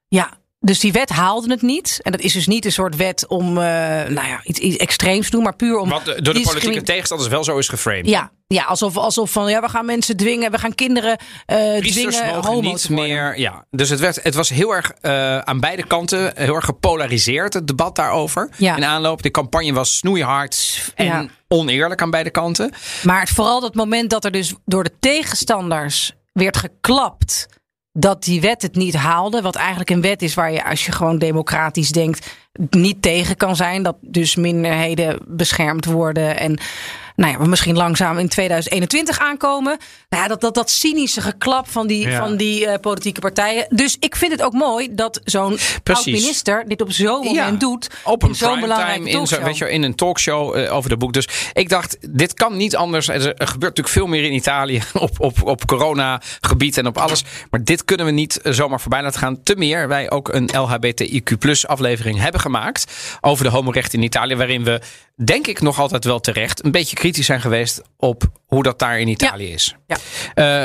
Ja, 0.08 0.30
dus 0.64 0.80
die 0.80 0.92
wet 0.92 1.10
haalde 1.10 1.50
het 1.50 1.62
niet. 1.62 1.98
En 2.02 2.12
dat 2.12 2.20
is 2.20 2.32
dus 2.32 2.46
niet 2.46 2.64
een 2.64 2.72
soort 2.72 2.96
wet 2.96 3.26
om 3.26 3.48
eh, 3.48 3.64
nou 4.08 4.26
ja, 4.28 4.40
iets, 4.44 4.58
iets 4.58 4.76
extreems 4.76 5.24
te 5.24 5.30
doen, 5.30 5.42
maar 5.42 5.56
puur 5.56 5.78
om. 5.78 5.88
Wat 5.88 6.04
door 6.04 6.34
de 6.34 6.40
politieke 6.40 6.82
tegenstanders 6.82 7.30
wel 7.30 7.44
zo 7.44 7.58
is 7.58 7.68
geframed. 7.68 8.06
Ja, 8.06 8.30
ja 8.46 8.64
alsof, 8.64 8.96
alsof 8.96 9.30
van 9.30 9.50
ja, 9.50 9.60
we 9.60 9.68
gaan 9.68 9.84
mensen 9.84 10.16
dwingen, 10.16 10.50
we 10.50 10.58
gaan 10.58 10.74
kinderen 10.74 11.18
Priesters 11.46 12.16
dwingen 12.16 12.34
mogen 12.34 12.50
homo 12.50 12.70
niet 12.70 12.88
meer. 12.88 13.38
Ja, 13.38 13.64
dus 13.70 13.88
het, 13.88 14.00
werd, 14.00 14.22
het 14.22 14.34
was 14.34 14.48
heel 14.48 14.74
erg 14.74 14.92
eh, 15.00 15.38
aan 15.38 15.60
beide 15.60 15.86
kanten 15.86 16.32
heel 16.34 16.54
erg 16.54 16.64
gepolariseerd, 16.64 17.54
het 17.54 17.66
debat 17.66 17.96
daarover. 17.96 18.48
Ja. 18.56 18.76
In 18.76 18.84
aanloop. 18.84 19.22
De 19.22 19.30
campagne 19.30 19.72
was 19.72 19.96
snoeihard 19.96 20.92
en 20.94 21.04
Ja. 21.04 21.26
oneerlijk 21.48 22.02
aan 22.02 22.10
beide 22.10 22.30
kanten. 22.30 22.72
Maar 23.02 23.28
vooral 23.28 23.60
dat 23.60 23.74
moment 23.74 24.10
dat 24.10 24.24
er 24.24 24.30
dus 24.30 24.54
door 24.64 24.84
de 24.84 24.92
tegenstanders 25.00 26.12
werd 26.32 26.56
geklapt 26.56 27.46
dat 27.96 28.24
die 28.24 28.40
wet 28.40 28.62
het 28.62 28.74
niet 28.74 28.94
haalde. 28.94 29.42
Wat 29.42 29.54
eigenlijk 29.54 29.90
een 29.90 30.00
wet 30.00 30.22
is 30.22 30.34
waar 30.34 30.52
je, 30.52 30.64
als 30.64 30.86
je 30.86 30.92
gewoon 30.92 31.18
democratisch 31.18 31.90
denkt, 31.90 32.36
niet 32.70 33.02
tegen 33.02 33.36
kan 33.36 33.56
zijn. 33.56 33.82
Dat 33.82 33.96
dus 34.00 34.36
minderheden 34.36 35.18
beschermd 35.26 35.84
worden. 35.84 36.38
En 36.38 36.58
nou 37.16 37.32
ja, 37.32 37.38
we 37.38 37.46
misschien 37.46 37.76
langzaam 37.76 38.18
in 38.18 38.28
2021 38.28 39.18
aankomen. 39.18 39.78
Nou 40.08 40.22
ja, 40.22 40.28
dat, 40.28 40.40
dat, 40.40 40.54
dat 40.54 40.70
cynische 40.70 41.20
geklap 41.20 41.68
van 41.68 41.86
die, 41.86 42.08
Ja. 42.08 42.18
van 42.18 42.36
die 42.36 42.66
eh, 42.66 42.80
politieke 42.80 43.20
partijen. 43.20 43.66
Dus 43.70 43.96
ik 44.00 44.16
vind 44.16 44.32
het 44.32 44.42
ook 44.42 44.52
mooi 44.52 44.94
dat 44.94 45.20
zo'n 45.24 45.58
oud-minister 45.84 46.64
dit 46.66 46.80
op 46.80 46.92
zo'n 46.92 47.24
moment 47.24 47.34
Ja, 47.34 47.50
doet. 47.50 47.90
Op 48.04 48.22
een 48.22 48.34
zo'n 48.34 48.60
belangrijke 48.60 49.08
in, 49.08 49.26
zo, 49.26 49.42
weet 49.42 49.58
je, 49.58 49.70
in 49.70 49.82
een 49.82 49.94
talkshow 49.94 50.56
eh, 50.56 50.74
over 50.74 50.90
de 50.90 50.96
boek. 50.96 51.12
Dus 51.12 51.28
ik 51.52 51.68
dacht, 51.68 51.96
dit 52.10 52.34
kan 52.34 52.56
niet 52.56 52.76
anders. 52.76 53.08
Er, 53.08 53.20
gebeurt 53.20 53.60
natuurlijk 53.60 53.88
veel 53.88 54.06
meer 54.06 54.24
in 54.24 54.32
Italië 54.32 54.82
op, 54.92 55.20
op, 55.20 55.42
op 55.42 55.66
coronagebied 55.66 56.78
en 56.78 56.86
op 56.86 56.98
alles. 56.98 57.24
Maar 57.50 57.64
dit 57.64 57.84
kunnen 57.84 58.06
we 58.06 58.12
niet 58.12 58.40
eh, 58.40 58.52
zomaar 58.52 58.80
voorbij 58.80 59.02
laten 59.02 59.20
gaan. 59.20 59.42
Te 59.42 59.56
meer, 59.56 59.88
wij 59.88 60.10
ook 60.10 60.28
een 60.28 60.50
LHBTIQ 60.56 61.66
aflevering 61.66 62.20
hebben 62.20 62.40
gemaakt 62.40 62.92
over 63.20 63.44
de 63.44 63.50
homorechten 63.50 63.98
in 63.98 64.04
Italië. 64.04 64.36
Waarin 64.36 64.64
we, 64.64 64.80
denk 65.24 65.46
ik 65.46 65.60
nog 65.60 65.80
altijd 65.80 66.04
wel 66.04 66.20
terecht, 66.20 66.64
een 66.64 66.70
beetje 66.70 66.96
kritisch 67.04 67.26
zijn 67.26 67.40
geweest 67.40 67.82
op 67.96 68.22
hoe 68.46 68.62
dat 68.62 68.78
daar 68.78 68.98
in 69.00 69.08
Italië 69.08 69.52
is. 69.52 69.74
Ja. 69.86 69.96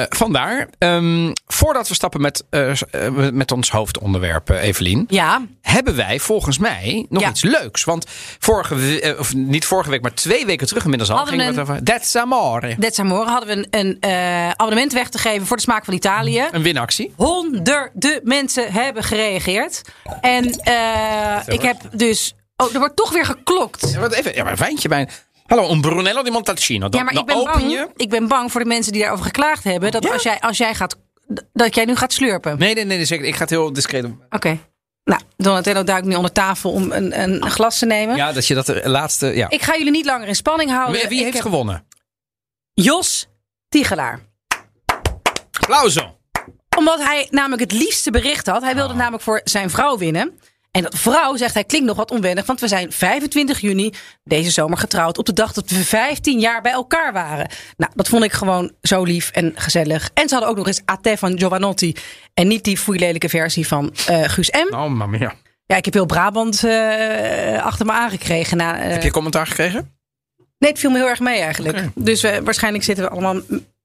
Eh, 0.01 0.05
vandaar, 0.09 0.67
ehm, 0.77 1.31
voordat 1.47 1.87
we 1.87 1.93
stappen 1.93 2.21
met, 2.21 2.43
eh, 2.49 2.69
eh, 2.71 3.31
met 3.31 3.51
ons 3.51 3.71
hoofdonderwerp, 3.71 4.49
Evelien 4.49 5.05
Ja, 5.07 5.41
hebben 5.61 5.95
wij 5.95 6.19
volgens 6.19 6.57
mij 6.57 7.05
nog 7.09 7.21
Ja. 7.21 7.29
iets 7.29 7.41
leuks. 7.41 7.83
Want 7.83 8.05
vorige 8.39 8.75
we- 8.75 9.01
eh, 9.01 9.19
of 9.19 9.33
niet 9.35 9.65
vorige 9.65 9.89
week, 9.89 10.01
maar 10.01 10.13
twee 10.13 10.45
weken 10.45 10.67
terug 10.67 10.83
inmiddels 10.83 11.09
al 11.11 11.15
Hadden 11.17 11.33
gingen 11.39 11.53
we 11.53 11.59
het 11.59 11.69
over 11.69 11.83
That's 11.83 12.15
Amore. 12.15 12.75
Dit 12.77 13.03
morgen 13.03 13.31
hadden 13.31 13.57
we 13.57 13.67
een, 13.69 13.97
een 13.99 14.03
abonnement 14.57 14.93
weg 14.93 15.09
te 15.09 15.17
geven 15.17 15.47
voor 15.47 15.55
de 15.57 15.63
smaak 15.63 15.85
van 15.85 15.93
Italië. 15.93 16.47
Een 16.51 16.61
winactie. 16.63 17.13
Honderden 17.15 18.19
mensen 18.23 18.71
hebben 18.71 19.03
gereageerd. 19.03 19.81
En 20.21 20.45
ik 21.53 21.61
heb 21.61 21.77
dus. 21.91 22.33
Oh, 22.55 22.73
er 22.73 22.79
wordt 22.79 22.95
toch 22.95 23.11
weer 23.11 23.25
geklokt. 23.25 23.91
Ja, 23.91 23.99
wat 23.99 24.13
even, 24.13 24.35
ja, 24.35 24.43
maar 24.43 24.51
een 24.51 24.57
wijntje 24.57 24.87
bij. 24.87 25.07
Hallo, 25.49 25.69
een 25.69 25.81
Brunello 25.81 26.21
di 26.23 26.29
Montalcino. 26.31 26.89
Dan, 26.89 26.99
Ja, 26.99 27.05
maar 27.05 27.13
dan 27.13 27.21
ik 27.21 27.27
ben, 27.27 27.37
open 27.37 27.51
bang, 27.53 27.71
je. 27.71 27.87
ik 27.95 28.09
ben 28.09 28.27
bang 28.27 28.51
voor 28.51 28.61
de 28.61 28.67
mensen 28.67 28.91
die 28.91 29.01
daarover 29.01 29.25
geklaagd 29.25 29.63
hebben. 29.63 29.91
Dat 29.91 30.03
Ja. 30.03 30.11
als, 30.13 30.23
jij, 30.23 30.39
als 30.39 30.57
jij 30.57 30.75
gaat. 30.75 30.97
Dat 31.53 31.75
jij 31.75 31.85
nu 31.85 31.95
gaat 31.95 32.13
slurpen. 32.13 32.57
Nee, 32.59 32.73
nee, 32.73 32.83
nee, 32.85 33.05
zeker. 33.05 33.25
Ik 33.25 33.33
ga 33.35 33.39
het 33.41 33.49
heel 33.49 33.73
discreet 33.73 34.01
doen. 34.01 34.21
Oké. 34.29 34.57
Nou, 35.03 35.21
Donatello 35.37 35.83
duikt 35.83 36.05
nu 36.07 36.15
onder 36.15 36.31
tafel 36.31 36.71
om 36.71 36.91
een, 36.91 37.21
een, 37.21 37.43
een 37.43 37.49
glas 37.51 37.79
te 37.79 37.85
nemen. 37.85 38.15
Ja, 38.15 38.31
dat 38.31 38.47
je 38.47 38.53
dat 38.53 38.65
de 38.65 38.89
laatste. 38.89 39.25
Ja. 39.27 39.49
Ik 39.49 39.61
ga 39.61 39.77
jullie 39.77 39.91
niet 39.91 40.05
langer 40.05 40.27
in 40.27 40.35
spanning 40.35 40.71
houden. 40.71 41.09
Wie, 41.09 41.21
heeft 41.23 41.33
heb 41.33 41.41
gewonnen? 41.41 41.85
Jos 42.73 43.27
Tigelaar. 43.69 44.19
Applauso. 45.59 46.17
Omdat 46.77 46.99
hij 46.99 47.27
namelijk 47.31 47.61
het 47.61 47.71
liefste 47.71 48.11
bericht 48.11 48.47
had. 48.47 48.61
Hij 48.61 48.71
Ah. 48.71 48.77
wilde 48.77 48.93
namelijk 48.93 49.23
voor 49.23 49.41
zijn 49.43 49.69
vrouw 49.69 49.97
winnen. 49.97 50.39
En 50.71 50.81
dat 50.81 50.95
vrouw 50.99 51.35
zegt 51.35 51.53
hij 51.53 51.63
klinkt 51.63 51.87
nog 51.87 51.97
wat 51.97 52.11
onwennig. 52.11 52.45
Want 52.45 52.59
we 52.59 52.67
zijn 52.67 52.91
25 52.91 53.59
juni 53.59 53.93
deze 54.23 54.51
zomer 54.51 54.77
getrouwd. 54.77 55.17
Op 55.17 55.25
de 55.25 55.33
dag 55.33 55.53
dat 55.53 55.69
we 55.69 55.83
15 55.83 56.39
jaar 56.39 56.61
bij 56.61 56.71
elkaar 56.71 57.13
waren. 57.13 57.49
Nou, 57.77 57.91
dat 57.95 58.07
vond 58.07 58.23
ik 58.23 58.31
gewoon 58.31 58.71
zo 58.81 59.03
lief 59.03 59.29
en 59.29 59.51
gezellig. 59.55 60.09
En 60.13 60.27
ze 60.27 60.33
hadden 60.33 60.51
ook 60.51 60.57
nog 60.57 60.67
eens 60.67 60.81
Ate 60.85 61.17
van 61.17 61.39
Giovanotti. 61.39 61.95
En 62.33 62.47
niet 62.47 62.63
die 62.63 62.77
foeilelijke 62.77 63.29
versie 63.29 63.67
van 63.67 63.93
eh, 64.07 64.23
Guus 64.23 64.49
M. 64.49 64.73
Oh, 64.73 64.79
mamma 64.79 65.05
mia. 65.05 65.35
Ja, 65.65 65.75
ik 65.75 65.85
heb 65.85 65.93
heel 65.93 66.05
Brabant 66.05 66.63
eh, 66.63 67.65
achter 67.65 67.85
me 67.85 67.91
aangekregen. 67.91 68.57
Na, 68.57 68.79
eh, 68.79 68.89
Heb 68.89 69.03
je 69.03 69.11
commentaar 69.11 69.47
gekregen? 69.47 69.97
Nee, 70.57 70.71
het 70.71 70.79
viel 70.79 70.89
me 70.89 70.97
heel 70.97 71.07
erg 71.07 71.19
mee 71.19 71.39
eigenlijk. 71.39 71.87
Dus 71.95 72.23
eh, 72.23 72.37
waarschijnlijk 72.37 72.83
zitten 72.83 73.03
we 73.05 73.11
allemaal... 73.11 73.41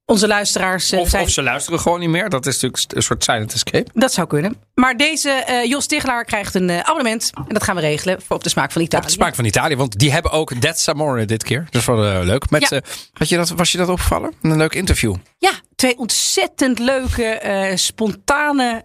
Onze 0.06 0.26
luisteraars 0.26 0.92
eh, 0.92 1.00
Of, 1.00 1.08
zijn... 1.08 1.23
of 1.23 1.30
ze 1.30 1.42
luisteren 1.42 1.80
gewoon 1.80 2.00
niet 2.00 2.08
meer. 2.08 2.28
Dat 2.28 2.46
is 2.46 2.52
natuurlijk 2.61 2.92
een 2.96 3.02
soort 3.02 3.25
silent 3.25 3.52
escape. 3.52 3.90
Dat 3.94 4.12
zou 4.12 4.26
kunnen. 4.26 4.56
Maar 4.75 4.96
deze 4.96 5.30
eh, 5.30 5.64
Jos 5.64 5.87
Tigelaar 5.87 6.25
krijgt 6.25 6.54
een 6.54 6.70
eh, 6.70 6.78
abonnement. 6.78 7.30
En 7.34 7.44
dat 7.54 7.62
gaan 7.62 7.75
we 7.75 7.80
regelen 7.80 8.23
voor 8.23 8.37
op 8.37 8.42
de 8.42 8.49
smaak 8.49 8.73
van 8.73 8.82
Italië. 8.82 9.02
Op 9.02 9.08
de 9.08 9.14
smaak 9.14 9.34
van 9.34 9.44
Italië. 9.44 9.76
Want 9.76 9.99
die 9.99 10.12
hebben 10.12 10.30
ook 10.30 10.52
That's 10.54 10.88
Amore 10.88 11.25
dit 11.25 11.42
keer. 11.42 11.66
Dat 11.70 11.80
is 11.80 11.87
wel 11.87 12.25
leuk. 12.25 12.50
Met, 12.50 12.68
Ja. 12.68 12.80
had 13.12 13.28
je 13.28 13.37
dat, 13.37 13.49
was 13.49 13.73
je 13.73 13.78
dat 13.78 13.88
opgevallen? 13.88 14.32
Een 14.42 14.56
leuk 14.56 14.75
interview. 14.75 15.14
Ja, 15.38 15.50
twee 15.76 15.99
ontzettend 15.99 16.78
leuke, 16.78 17.73
spontane 17.75 18.84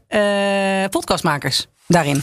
podcastmakers. 0.90 1.68
daarin. 1.88 2.22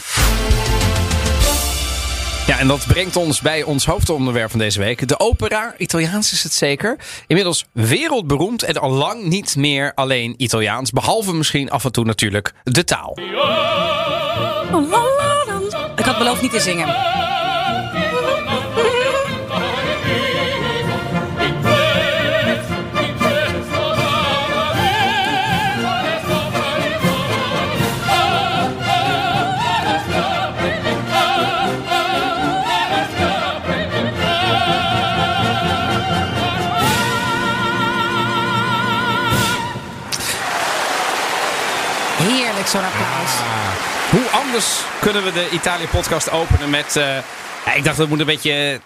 Ja, 2.47 2.59
en 2.59 2.67
dat 2.67 2.85
brengt 2.87 3.15
ons 3.15 3.41
bij 3.41 3.63
ons 3.63 3.85
hoofdonderwerp 3.85 4.49
van 4.49 4.59
deze 4.59 4.79
week. 4.79 5.07
De 5.07 5.19
opera, 5.19 5.73
Italiaans 5.77 6.31
is 6.31 6.43
het 6.43 6.53
zeker. 6.53 6.97
Inmiddels 7.27 7.65
wereldberoemd 7.71 8.63
en 8.63 8.77
al 8.77 8.91
lang 8.91 9.23
niet 9.23 9.55
meer 9.55 9.91
alleen 9.95 10.33
Italiaans. 10.37 10.91
Behalve 10.91 11.33
misschien 11.33 11.69
af 11.69 11.83
en 11.85 11.91
toe 11.91 12.05
natuurlijk 12.05 12.53
de 12.63 12.83
taal. 12.83 13.17
Ik 15.95 16.05
had 16.05 16.17
beloofd 16.17 16.41
niet 16.41 16.51
te 16.51 16.59
zingen. 16.59 16.87
Zo'n 42.71 42.81
applaus. 42.83 43.31
Hoe 44.11 44.41
anders 44.41 44.81
kunnen 45.01 45.23
we 45.23 45.31
de 45.31 45.49
Italië-podcast 45.51 46.31
openen 46.31 46.69
met... 46.69 46.95
eh, 46.95 47.03
ja, 47.65 47.73
ik 47.73 47.83
dacht 47.83 47.97
dat 47.97 48.09
moet 48.09 48.19
een 48.19 48.25
beetje, 48.25 48.79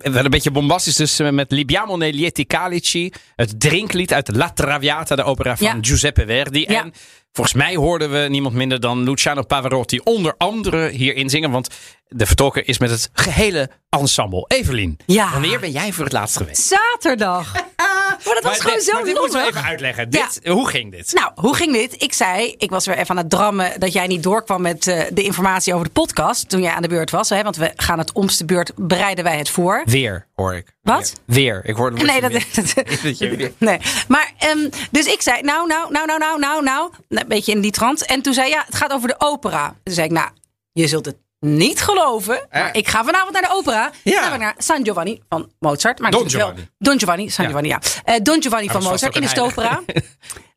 wel 0.00 0.24
een 0.24 0.30
beetje 0.30 0.50
bombastisch. 0.50 0.96
Dus 0.96 1.18
met 1.18 1.52
Libiamo 1.52 1.96
nei 1.96 2.12
lieti 2.14 2.46
calici. 2.46 3.12
Het 3.36 3.60
drinklied 3.60 4.12
uit 4.12 4.36
La 4.36 4.50
Traviata, 4.52 5.16
de 5.16 5.22
opera 5.22 5.56
van 5.56 5.66
Ja. 5.66 5.76
Giuseppe 5.80 6.24
Verdi. 6.26 6.64
Ja. 6.68 6.82
En 6.82 6.92
volgens 7.32 7.56
mij 7.56 7.74
hoorden 7.76 8.10
we 8.10 8.26
niemand 8.28 8.54
minder 8.54 8.80
dan 8.80 9.02
Luciano 9.04 9.42
Pavarotti 9.42 9.98
onder 10.04 10.34
andere 10.38 10.88
hierin 10.88 11.30
zingen. 11.30 11.50
Want 11.50 11.68
de 12.08 12.26
vertolker 12.26 12.68
is 12.68 12.78
met 12.78 12.90
het 12.90 13.10
gehele 13.12 13.70
ensemble. 13.88 14.44
Evelien, 14.48 14.98
wanneer 15.06 15.60
ben 15.60 15.70
jij 15.70 15.92
voor 15.92 16.04
het 16.04 16.12
laatst 16.12 16.36
geweest? 16.36 16.62
Zaterdag. 16.62 17.52
Maar 18.24 18.34
dat 18.34 18.42
was 18.42 18.52
Maar 18.52 18.60
gewoon 18.60 18.76
dit- 18.76 18.84
zo 18.86 18.92
maar 18.92 19.04
dit 19.04 19.18
moeten 19.18 19.40
we 19.42 19.46
even 19.48 19.62
uitleggen. 19.62 20.06
Ja. 20.10 20.26
Dit, 20.26 20.40
Hoe 20.48 20.68
ging 20.68 20.90
dit? 20.90 21.12
Nou, 21.12 21.30
hoe 21.34 21.56
ging 21.56 21.72
dit? 21.72 22.02
Ik 22.02 22.12
zei, 22.12 22.54
ik 22.58 22.70
was 22.70 22.86
weer 22.86 22.96
even 22.96 23.10
aan 23.10 23.16
het 23.16 23.30
drammen 23.30 23.80
dat 23.80 23.92
jij 23.92 24.06
niet 24.06 24.22
doorkwam 24.22 24.62
met 24.62 24.86
eh, 24.86 25.02
de 25.12 25.22
informatie 25.22 25.74
over 25.74 25.86
de 25.86 25.92
podcast 25.92 26.48
toen 26.48 26.62
jij 26.62 26.72
aan 26.72 26.82
de 26.82 26.88
beurt 26.88 27.10
was. 27.10 27.28
Hè? 27.28 27.42
Want 27.42 27.56
we 27.56 27.72
gaan 27.76 27.98
het 27.98 28.12
omste 28.12 28.44
beurt, 28.44 28.72
bereiden 28.76 29.24
wij 29.24 29.38
het 29.38 29.50
voor. 29.50 29.82
Weer, 29.84 30.26
hoor 30.34 30.54
ik. 30.54 30.66
Wat? 30.82 31.12
Weer. 31.24 31.36
Weer. 31.44 31.60
Ik 31.64 31.76
hoorde 31.76 31.96
het 31.96 32.06
Nee, 32.06 32.20
dat, 32.20 32.32
weer- 33.18 33.52
nee. 33.58 33.78
Maar, 34.08 34.32
ehm, 34.38 34.68
dus 34.90 35.06
ik 35.06 35.22
zei, 35.22 35.42
nou, 35.42 35.66
nou, 35.66 35.92
nou, 35.92 36.06
nou, 36.06 36.18
nou, 36.18 36.38
nou, 36.38 36.62
nou. 36.62 36.90
Een 37.08 37.24
beetje 37.28 37.52
in 37.52 37.60
die 37.60 37.70
trant. 37.70 38.06
En 38.06 38.22
toen 38.22 38.34
zei 38.34 38.48
ja, 38.48 38.62
het 38.66 38.74
gaat 38.74 38.92
over 38.92 39.08
de 39.08 39.14
opera. 39.18 39.74
Toen 39.82 39.94
zei 39.94 40.06
ik, 40.06 40.12
nou, 40.12 40.28
je 40.72 40.86
zult 40.88 41.04
het 41.06 41.16
niet 41.40 41.80
geloven. 41.82 42.46
Maar 42.50 42.76
ik 42.76 42.88
ga 42.88 43.04
vanavond 43.04 43.32
naar 43.32 43.42
de 43.42 43.50
opera. 43.52 43.90
Ja. 44.04 44.20
Dan 44.20 44.30
ga 44.30 44.36
naar 44.36 44.54
San 44.58 44.84
Giovanni 44.84 45.20
van 45.28 45.50
Mozart. 45.58 45.98
Maar 45.98 46.10
Don 46.10 46.20
wel- 46.20 46.30
Giovanni. 46.30 46.68
Don 46.78 46.98
Giovanni, 46.98 47.30
San 47.30 47.44
Ja. 47.44 47.50
Giovanni, 47.50 47.68
ja. 47.68 47.80
Eh, 48.04 48.14
Don 48.22 48.42
Giovanni 48.42 48.68
van 48.68 48.82
Mozart 48.82 49.14
in 49.14 49.20
de 49.22 49.28
stoopera. 49.28 49.80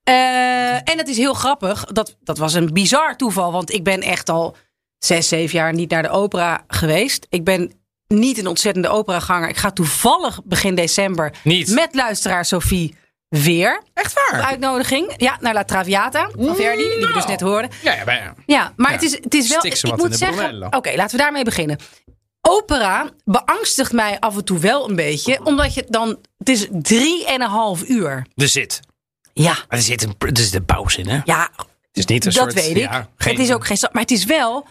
Eh, 0.03 0.73
en 0.73 0.97
het 0.97 1.07
is 1.07 1.17
heel 1.17 1.33
grappig. 1.33 1.83
Dat, 1.85 2.15
dat 2.19 2.37
was 2.37 2.53
een 2.53 2.73
bizar 2.73 3.17
toeval. 3.17 3.51
Want 3.51 3.73
ik 3.73 3.83
ben 3.83 4.01
echt 4.01 4.29
al 4.29 4.55
zes, 4.97 5.27
zeven 5.27 5.57
jaar 5.57 5.73
niet 5.73 5.89
naar 5.89 6.01
de 6.01 6.09
opera 6.09 6.63
geweest. 6.67 7.25
Ik 7.29 7.43
ben 7.43 7.73
niet 8.07 8.37
een 8.37 8.47
ontzettende 8.47 8.87
operaganger. 8.89 9.49
Ik 9.49 9.57
ga 9.57 9.71
toevallig 9.71 10.39
begin 10.43 10.75
december 10.75 11.33
Niet. 11.43 11.69
met 11.71 11.95
luisteraar 11.95 12.45
Sophie 12.45 12.95
weer. 13.41 13.81
Echt 13.93 14.11
Op 14.11 14.31
waar? 14.31 14.41
uitnodiging. 14.41 15.13
Ja, 15.17 15.37
naar 15.39 15.53
La 15.53 15.63
Traviata 15.63 16.29
van 16.37 16.55
Verdi. 16.55 16.83
Die 16.89 17.07
we 17.07 17.13
dus 17.13 17.25
net 17.25 17.41
hoorden. 17.41 17.69
Ja, 17.81 17.93
ja, 17.93 18.03
bij, 18.03 18.33
Ja, 18.45 18.73
maar 18.75 18.89
Ja. 18.91 18.95
het 18.95 19.05
is, 19.05 19.11
het 19.11 19.33
is 19.33 19.47
wel. 19.49 19.61
Ze 19.61 19.87
Ik 19.87 19.95
moet 19.97 20.15
zeggen. 20.17 20.75
Oké, 20.75 20.95
laten 20.95 21.17
we 21.17 21.23
daarmee 21.23 21.43
beginnen. 21.43 21.77
Opera 22.41 23.09
beangstigt 23.25 23.91
mij 23.91 24.19
af 24.19 24.35
en 24.35 24.43
toe 24.45 24.59
wel 24.59 24.89
een 24.89 24.95
beetje. 24.95 25.39
Omdat 25.43 25.73
je 25.73 25.85
dan. 25.89 26.19
Het 26.37 26.49
is 26.49 26.67
drieënhalf 26.71 27.87
uur. 27.87 28.25
er 28.35 28.47
zit. 28.47 28.79
Ja, 29.33 29.51
Maar 29.53 29.65
er 29.77 29.81
zit 29.81 30.03
een, 30.03 30.15
er 30.17 30.37
zit 30.37 30.53
een 30.53 30.65
pauze 30.65 30.99
in, 30.99 31.07
hè? 31.07 31.19
ja. 31.25 31.49
Het 31.57 31.67
is 31.97 32.05
niet 32.05 32.25
een 32.25 32.31
dat 32.31 32.41
soort... 32.41 32.53
weet 32.53 32.69
ik. 32.77 32.77
ja, 32.77 33.07
geen- 33.17 33.33
het 33.35 33.43
is 33.47 33.53
ook 33.53 33.65
geen. 33.65 33.77
Maar 33.91 34.01
het 34.01 34.11
is 34.11 34.25
wel. 34.25 34.67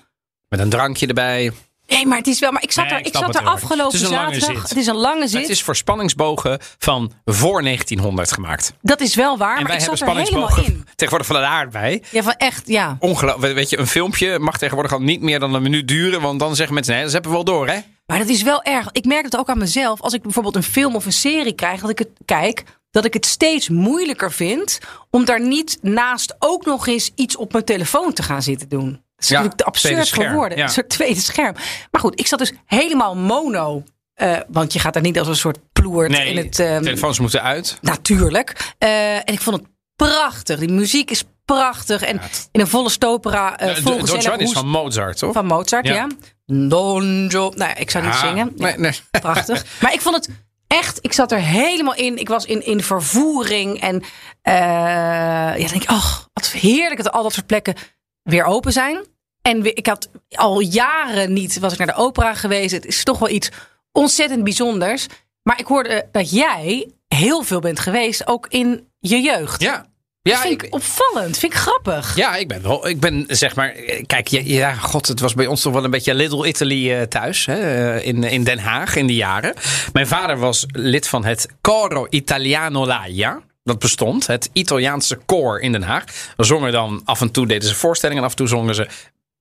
Met 0.48 0.61
een 0.61 0.68
drankje 0.70 1.07
erbij. 1.07 1.53
Nee, 1.92 2.07
maar 2.07 2.18
het 2.18 2.26
is 2.26 2.38
wel. 2.38 2.52
Maar 2.52 2.62
ik 2.62 2.72
zat 2.72 2.85
Nee, 2.85 2.94
er, 2.94 3.07
ik 3.07 3.16
zat 3.16 3.35
er 3.35 3.42
afgelopen 3.42 3.98
Het 3.98 4.09
zaterdag. 4.09 4.68
Het 4.68 4.76
is 4.76 4.87
een 4.87 4.96
lange 4.96 5.28
zit. 5.28 5.40
Het 5.40 5.50
is 5.50 5.62
voor 5.62 5.76
spanningsbogen 5.76 6.59
van 6.78 7.12
voor 7.24 7.62
1900 7.62 8.33
gemaakt. 8.33 8.72
Dat 8.81 9.00
is 9.00 9.14
wel 9.14 9.38
waar. 9.38 9.57
en 9.57 9.62
maar 9.62 9.66
wij 9.66 9.74
ik 9.74 9.81
hebben 9.81 9.98
zat 9.98 10.09
er 10.09 10.14
helemaal 10.14 10.48
spanningsbogen 10.48 10.87
in. 10.87 10.88
tegenwoordig 10.94 11.26
van 11.26 11.37
een 11.37 11.48
aardbei. 11.48 12.02
Ja, 12.11 12.22
van 12.22 12.35
echt. 12.37 12.66
Ja. 12.66 12.96
Ongelooflijk. 12.98 13.55
Weet 13.55 13.70
je, 13.70 13.78
een 13.78 13.87
filmpje 13.87 14.38
mag 14.38 14.59
tegenwoordig 14.59 14.92
al 14.92 15.00
niet 15.00 15.20
meer 15.20 15.38
dan 15.38 15.55
een 15.55 15.62
minuut 15.62 15.88
duren. 15.88 16.20
Want 16.20 16.38
dan 16.38 16.57
zeggen 16.57 16.74
mensen, 16.74 16.94
nee, 16.94 17.02
dat 17.02 17.12
hebben 17.12 17.31
we 17.31 17.37
wel 17.37 17.46
door, 17.46 17.68
hè? 17.68 17.78
Maar 18.07 18.18
dat 18.18 18.28
is 18.28 18.42
wel 18.42 18.62
erg. 18.62 18.88
Ik 18.92 19.05
merk 19.05 19.24
het 19.24 19.37
ook 19.37 19.48
aan 19.48 19.59
mezelf. 19.59 20.00
Als 20.00 20.12
ik 20.12 20.22
bijvoorbeeld 20.22 20.57
een 20.57 20.62
film 20.62 20.94
of 20.94 21.07
een 21.07 21.12
serie 21.12 21.55
krijg, 21.55 21.81
dat 21.81 21.90
ik 21.90 21.98
het 21.98 22.09
kijk, 22.24 22.64
dat 22.90 23.05
ik 23.05 23.14
het 23.14 23.26
steeds 23.26 23.68
moeilijker 23.68 24.33
vind 24.33 24.78
om 25.11 25.24
daar 25.24 25.40
niet 25.40 25.78
naast 25.81 26.37
ook 26.38 26.64
nog 26.64 26.87
eens 26.87 27.11
iets 27.14 27.37
op 27.37 27.52
mijn 27.52 27.64
telefoon 27.64 28.12
te 28.12 28.22
gaan 28.22 28.42
zitten 28.42 28.68
doen. 28.68 29.02
Is 29.22 29.28
Ja, 29.28 29.35
natuurlijk 29.35 29.61
te 29.61 29.64
absurd 29.64 30.08
voor 30.08 30.32
woorden. 30.32 30.58
ja. 30.58 30.64
Een 30.64 30.70
soort 30.70 30.88
tweede 30.88 31.20
scherm. 31.20 31.54
Maar 31.90 32.00
goed, 32.00 32.20
ik 32.20 32.26
zat 32.26 32.38
dus 32.38 32.52
helemaal 32.66 33.16
mono. 33.16 33.82
eh, 34.14 34.38
want 34.48 34.72
je 34.72 34.78
gaat 34.78 34.96
er 34.96 35.02
niet 35.02 35.18
als 35.18 35.28
een 35.28 35.37
soort 35.37 35.58
ploert 35.72 36.11
Nee, 36.11 36.30
in 36.30 36.37
het. 36.37 36.58
ehm, 36.58 36.82
telefoons 36.82 37.18
moeten 37.18 37.42
uit. 37.42 37.78
Natuurlijk. 37.80 38.74
Eh, 38.78 39.14
en 39.16 39.26
ik 39.32 39.40
vond 39.40 39.56
het 39.56 39.66
prachtig. 39.96 40.58
Die 40.58 40.68
muziek 40.68 41.11
is 41.11 41.24
prachtig. 41.44 42.02
En 42.02 42.20
in 42.52 42.61
een 42.61 42.66
volle 42.66 42.90
stopera. 42.90 43.56
volgens 43.58 44.11
Don 44.11 44.20
Giovanni 44.20 44.44
is 44.44 44.52
van 44.52 44.68
Mozart, 44.68 45.18
toch? 45.18 45.32
van 45.32 45.46
Mozart, 45.46 45.87
Ja. 45.87 45.94
ja. 45.94 46.06
Don. 46.46 47.26
Nou 47.56 47.72
ik 47.76 47.90
zou 47.90 48.04
niet 48.04 48.14
zingen. 48.14 48.52
Nee, 48.56 48.74
nee. 48.78 48.92
Prachtig. 49.20 49.64
Maar 49.80 49.92
ik 49.92 50.00
vond 50.00 50.14
het 50.14 50.28
echt, 50.66 50.98
ik 51.00 51.12
zat 51.12 51.32
er 51.32 51.38
helemaal 51.40 51.94
in. 51.94 52.16
Ik 52.18 52.28
was 52.28 52.44
in, 52.44 52.66
in 52.66 52.82
vervoering. 52.82 53.80
En 53.80 54.02
eh 54.42 54.52
ja, 54.54 55.54
denk 55.68 55.82
ik, 55.82 55.88
ach, 55.88 56.28
wat 56.32 56.46
heerlijk 56.50 57.02
dat 57.02 57.12
al 57.12 57.22
dat 57.22 57.32
soort 57.32 57.46
plekken 57.46 57.74
weer 58.22 58.44
open 58.44 58.72
zijn. 58.72 59.04
En 59.42 59.76
ik 59.76 59.87
had 59.87 60.11
al 60.31 60.61
jaren 60.61 61.33
niet, 61.33 61.59
was 61.59 61.72
ik 61.72 61.78
naar 61.78 61.87
de 61.87 61.94
opera 61.94 62.35
geweest. 62.35 62.72
Het 62.72 62.87
is 62.87 63.05
toch 63.05 63.18
wel 63.18 63.28
iets 63.28 63.50
ontzettend 63.92 64.44
bijzonders. 64.44 65.07
Maar 65.42 65.59
ik 65.59 65.66
hoorde 65.66 66.09
dat 66.12 66.31
jij 66.31 66.88
heel 67.09 67.42
veel 67.42 67.61
bent 67.61 67.81
geweest, 67.81 68.26
ook 68.26 68.46
in 68.48 68.87
je 68.98 69.20
jeugd. 69.20 69.62
Ja. 69.62 69.76
dat 70.22 70.33
Ja, 70.33 70.40
vind 70.40 70.62
ik, 70.62 70.74
opvallend, 70.74 71.38
vind 71.38 71.52
ik 71.52 71.59
grappig. 71.59 72.16
Ja, 72.16 72.37
ik 72.37 72.48
ben 72.48 72.62
wel. 72.62 72.88
Ik 72.88 73.00
ben 73.00 73.24
zeg 73.28 73.55
maar. 73.55 73.70
Kijk, 74.07 74.28
ja, 74.28 74.40
ja, 74.44 74.74
god, 74.74 75.09
het 75.09 75.20
was 75.20 75.35
bij 75.35 75.46
ons 75.46 75.62
toch 75.62 75.72
wel 75.72 75.85
een 75.85 75.90
beetje 75.90 76.14
Little 76.14 76.46
Italy 76.46 76.92
eh, 76.92 77.02
thuis. 77.02 77.46
Hè, 77.46 77.94
eh, 77.94 78.07
in, 78.07 78.24
in 78.24 78.44
Den 78.44 78.59
Haag 78.59 78.96
in 78.96 79.07
die 79.07 79.16
jaren. 79.16 79.55
Mijn 79.92 80.07
vader 80.07 80.38
was 80.38 80.64
lid 80.68 81.09
van 81.09 81.24
het 81.24 81.48
Coro 81.61 82.07
Italiano 82.11 82.87
Laia. 82.87 83.40
Dat 83.64 83.78
bestond, 83.78 84.26
het 84.26 84.50
Italiaanse 84.52 85.16
koor 85.16 85.61
in 85.61 85.72
Den 85.72 85.83
Haag. 85.83 86.05
We 86.37 86.44
zongen 86.44 86.72
dan 86.72 87.00
af 87.05 87.20
en 87.20 87.31
toe 87.31 87.46
deden 87.46 87.68
ze 87.68 87.74
voorstellingen 87.74 88.22
en 88.22 88.28
af 88.28 88.35
en 88.35 88.38
toe 88.44 88.48
zongen 88.48 88.74
ze, 88.74 88.88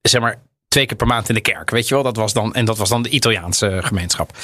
zeg 0.02 0.22
maar, 0.22 0.42
twee 0.68 0.86
keer 0.86 0.98
per 0.98 1.08
maand 1.08 1.30
in 1.30 1.36
de 1.36 1.42
kerk. 1.42 1.70
Weet 1.70 1.88
je 1.88 1.94
wel, 1.94 2.04
dat 2.04 2.16
was 2.16 2.34
dan, 2.34 2.54
en 2.54 2.66
dat 2.66 2.78
was 2.78 2.90
dan 2.90 3.02
de 3.02 3.10
Italiaanse 3.10 3.80
gemeenschap. 3.84 4.38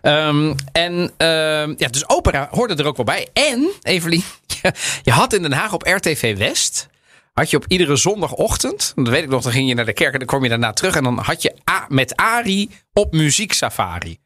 Ehm, 0.00 0.54
en 0.72 1.12
ehm, 1.16 1.74
ja, 1.76 1.88
dus 1.88 2.08
opera 2.08 2.48
hoorde 2.50 2.74
er 2.74 2.86
ook 2.86 2.96
wel 2.96 3.06
bij. 3.06 3.28
En, 3.32 3.70
Evelien, 3.82 4.24
je, 5.02 5.10
had 5.10 5.32
in 5.32 5.42
Den 5.42 5.52
Haag 5.52 5.72
op 5.72 5.82
RTV 5.82 6.38
West 6.38 6.88
had 7.32 7.50
je 7.50 7.56
op 7.56 7.64
iedere 7.68 7.96
zondagochtend, 7.96 8.92
dat 8.94 9.08
weet 9.08 9.22
ik 9.22 9.28
nog, 9.28 9.42
dan 9.42 9.52
ging 9.52 9.68
je 9.68 9.74
naar 9.74 9.84
de 9.84 9.92
kerk 9.92 10.12
en 10.12 10.18
dan 10.18 10.28
kwam 10.28 10.42
je 10.42 10.48
daarna 10.48 10.72
terug 10.72 10.96
en 10.96 11.02
dan 11.02 11.18
had 11.18 11.42
je 11.42 11.54
A, 11.70 11.86
met 11.88 12.16
Ari 12.16 12.70
op 12.92 13.12
muzieksafari. 13.12 14.18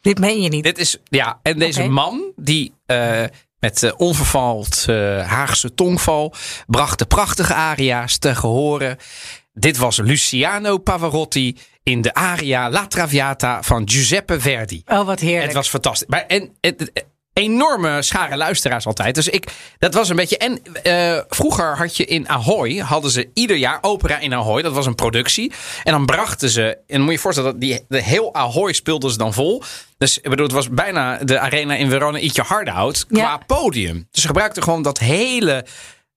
Dit 0.00 0.18
meen 0.18 0.40
je 0.40 0.48
niet. 0.48 0.64
Dit 0.64 0.78
is, 0.78 0.96
ja, 1.04 1.38
en 1.42 1.58
deze 1.58 1.88
man 1.88 2.32
die 2.36 2.72
eh, 2.86 3.24
met 3.58 3.82
eh, 3.82 3.92
onvervald 3.96 4.84
eh, 4.88 5.26
Haagse 5.26 5.74
tongval 5.74 6.34
bracht 6.66 6.98
de 6.98 7.04
prachtige 7.04 7.54
aria's 7.54 8.18
te 8.18 8.34
gehoren. 8.34 8.96
Dit 9.52 9.76
was 9.76 9.96
Luciano 9.96 10.78
Pavarotti 10.78 11.56
in 11.82 12.00
de 12.02 12.14
aria 12.14 12.70
La 12.70 12.86
Traviata 12.86 13.62
van 13.62 13.88
Giuseppe 13.90 14.40
Verdi. 14.40 14.82
Oh, 14.86 15.06
wat 15.06 15.20
heerlijk. 15.20 15.44
Het 15.44 15.54
was 15.54 15.68
fantastisch. 15.68 16.08
Maar 16.08 16.24
en, 16.26 16.56
het- 16.60 17.04
enorme 17.32 18.02
schare 18.02 18.36
luisteraars 18.36 18.86
altijd. 18.86 19.14
Dus 19.14 19.28
ik, 19.28 19.46
dat 19.78 19.94
was 19.94 20.08
een 20.08 20.16
beetje. 20.16 20.38
En 20.38 20.62
eh, 20.82 21.18
vroeger 21.28 21.76
had 21.76 21.96
je 21.96 22.04
in 22.04 22.28
Ahoy, 22.28 22.76
hadden 22.76 23.10
ze 23.10 23.30
ieder 23.34 23.56
jaar 23.56 23.78
opera 23.80 24.18
in 24.18 24.34
Ahoy. 24.34 24.62
Dat 24.62 24.72
was 24.72 24.86
een 24.86 24.94
productie. 24.94 25.52
En 25.84 25.92
dan 25.92 26.06
brachten 26.06 26.48
ze, 26.48 26.62
en 26.66 26.82
dan 26.86 26.98
moet 27.00 27.06
je 27.08 27.14
je 27.14 27.18
voorstellen 27.18 27.50
dat 27.52 27.60
die 27.60 27.80
de 27.88 28.02
heel 28.02 28.34
Ahoy 28.34 28.72
speelden 28.72 29.10
ze 29.10 29.18
dan 29.18 29.32
vol. 29.34 29.62
Dus 29.98 30.18
ik 30.18 30.30
bedoel, 30.30 30.44
het 30.46 30.54
was 30.54 30.68
bijna 30.70 31.16
de 31.16 31.38
arena 31.38 31.74
in 31.74 31.90
Verona 31.90 32.18
ietsje 32.18 32.42
harder 32.42 32.74
houdt 32.74 33.06
qua 33.06 33.18
Ja. 33.20 33.36
podium. 33.46 34.06
Dus 34.10 34.20
ze 34.20 34.26
gebruikten 34.26 34.62
gewoon 34.62 34.82
dat 34.82 34.98
hele, 34.98 35.64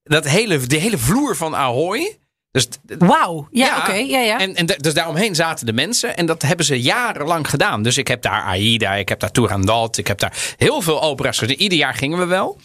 dat 0.02 0.24
hele, 0.28 0.58
de 0.58 0.76
hele 0.76 0.98
vloer 0.98 1.36
van 1.36 1.54
Ahoy. 1.56 2.18
Dus 2.56 2.68
Wauw. 2.98 3.48
Ja, 3.50 3.78
oké. 3.78 3.92
Ja, 3.92 4.18
ja. 4.18 4.38
en, 4.38 4.54
en 4.54 4.66
dus 4.66 4.94
daaromheen 4.94 5.34
zaten 5.34 5.66
de 5.66 5.72
mensen. 5.72 6.16
En 6.16 6.26
dat 6.26 6.42
hebben 6.42 6.66
ze 6.66 6.80
jarenlang 6.80 7.50
gedaan. 7.50 7.82
Dus 7.82 7.98
ik 7.98 8.08
heb 8.08 8.22
daar 8.22 8.42
Aida, 8.42 8.94
ik 8.94 9.08
heb 9.08 9.20
daar 9.20 9.30
Turandot. 9.30 9.98
Ik 9.98 10.06
heb 10.06 10.18
daar 10.18 10.54
heel 10.56 10.80
veel 10.80 11.02
opera's 11.02 11.38
gedaan. 11.38 11.56
Ieder 11.56 11.78
jaar 11.78 11.94
gingen 11.94 12.18
we 12.18 12.24
wel. 12.24 12.58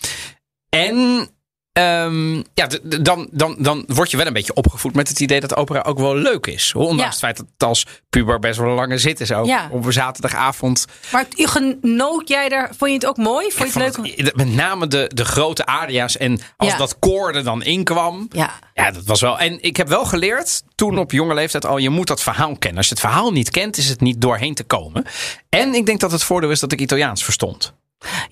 En 0.70 1.30
ehm, 1.74 2.36
ja, 2.36 2.68
dan, 2.84 3.28
dan, 3.32 3.56
dan 3.60 3.84
word 3.88 4.12
je 4.12 4.18
wel 4.18 4.26
een 4.26 4.34
beetje 4.34 4.54
opgevoed 4.54 4.94
met 4.96 5.08
het 5.08 5.20
idee 5.20 5.40
dat 5.40 5.56
opera 5.56 5.82
ook 5.82 6.00
wel 6.00 6.16
leuk 6.16 6.48
is. 6.48 6.74
Ondanks 6.76 7.02
Ja. 7.02 7.08
het 7.10 7.18
feit 7.18 7.38
dat 7.38 7.46
het 7.54 7.64
als 7.64 7.86
puber 8.10 8.40
best 8.40 8.60
wel 8.60 8.74
lange 8.74 8.98
zit 8.98 9.20
is 9.20 9.32
ook. 9.32 9.46
Ja. 9.46 9.68
Op 9.72 9.86
een 9.86 9.94
zaterdagavond. 9.94 10.86
Maar 11.12 11.26
genoot 11.30 12.28
jij 12.28 12.50
daar? 12.50 12.68
Vond 12.78 12.90
je 12.92 12.96
het 12.98 13.06
ook 13.06 13.18
mooi? 13.18 13.52
Vond 13.52 13.74
je 13.74 13.80
het 13.80 13.98
leuk? 13.98 14.16
het- 14.18 14.36
met 14.36 14.54
name 14.54 14.88
de, 14.88 15.12
de 15.14 15.26
grote 15.26 15.66
aria's. 15.66 16.18
En 16.18 16.40
als 16.58 16.72
Ja. 16.72 16.78
dat 16.78 17.00
koor 17.00 17.36
er 17.36 17.44
dan 17.44 17.64
inkwam. 17.64 18.28
Ja. 18.30 18.52
Ja, 18.74 18.92
dat 18.92 19.06
was 19.06 19.22
wel. 19.22 19.40
En 19.40 19.62
ik 19.64 19.78
heb 19.78 19.88
wel 19.88 20.06
geleerd 20.06 20.64
toen 20.76 20.98
op 21.00 21.12
jonge 21.12 21.34
leeftijd 21.34 21.66
al, 21.66 21.78
je 21.78 21.90
moet 21.90 22.08
dat 22.08 22.22
verhaal 22.22 22.56
kennen. 22.58 22.78
Als 22.78 22.88
je 22.88 22.94
het 22.94 23.04
verhaal 23.04 23.32
niet 23.32 23.50
kent, 23.50 23.78
is 23.78 23.88
het 23.90 24.02
niet 24.02 24.22
doorheen 24.22 24.54
te 24.56 24.64
komen. 24.64 25.06
En 25.50 25.74
ik 25.74 25.86
denk 25.86 26.00
dat 26.00 26.12
het 26.12 26.24
voordeel 26.24 26.52
is 26.52 26.60
dat 26.60 26.72
ik 26.72 26.80
Italiaans 26.82 27.24
verstond. 27.24 27.74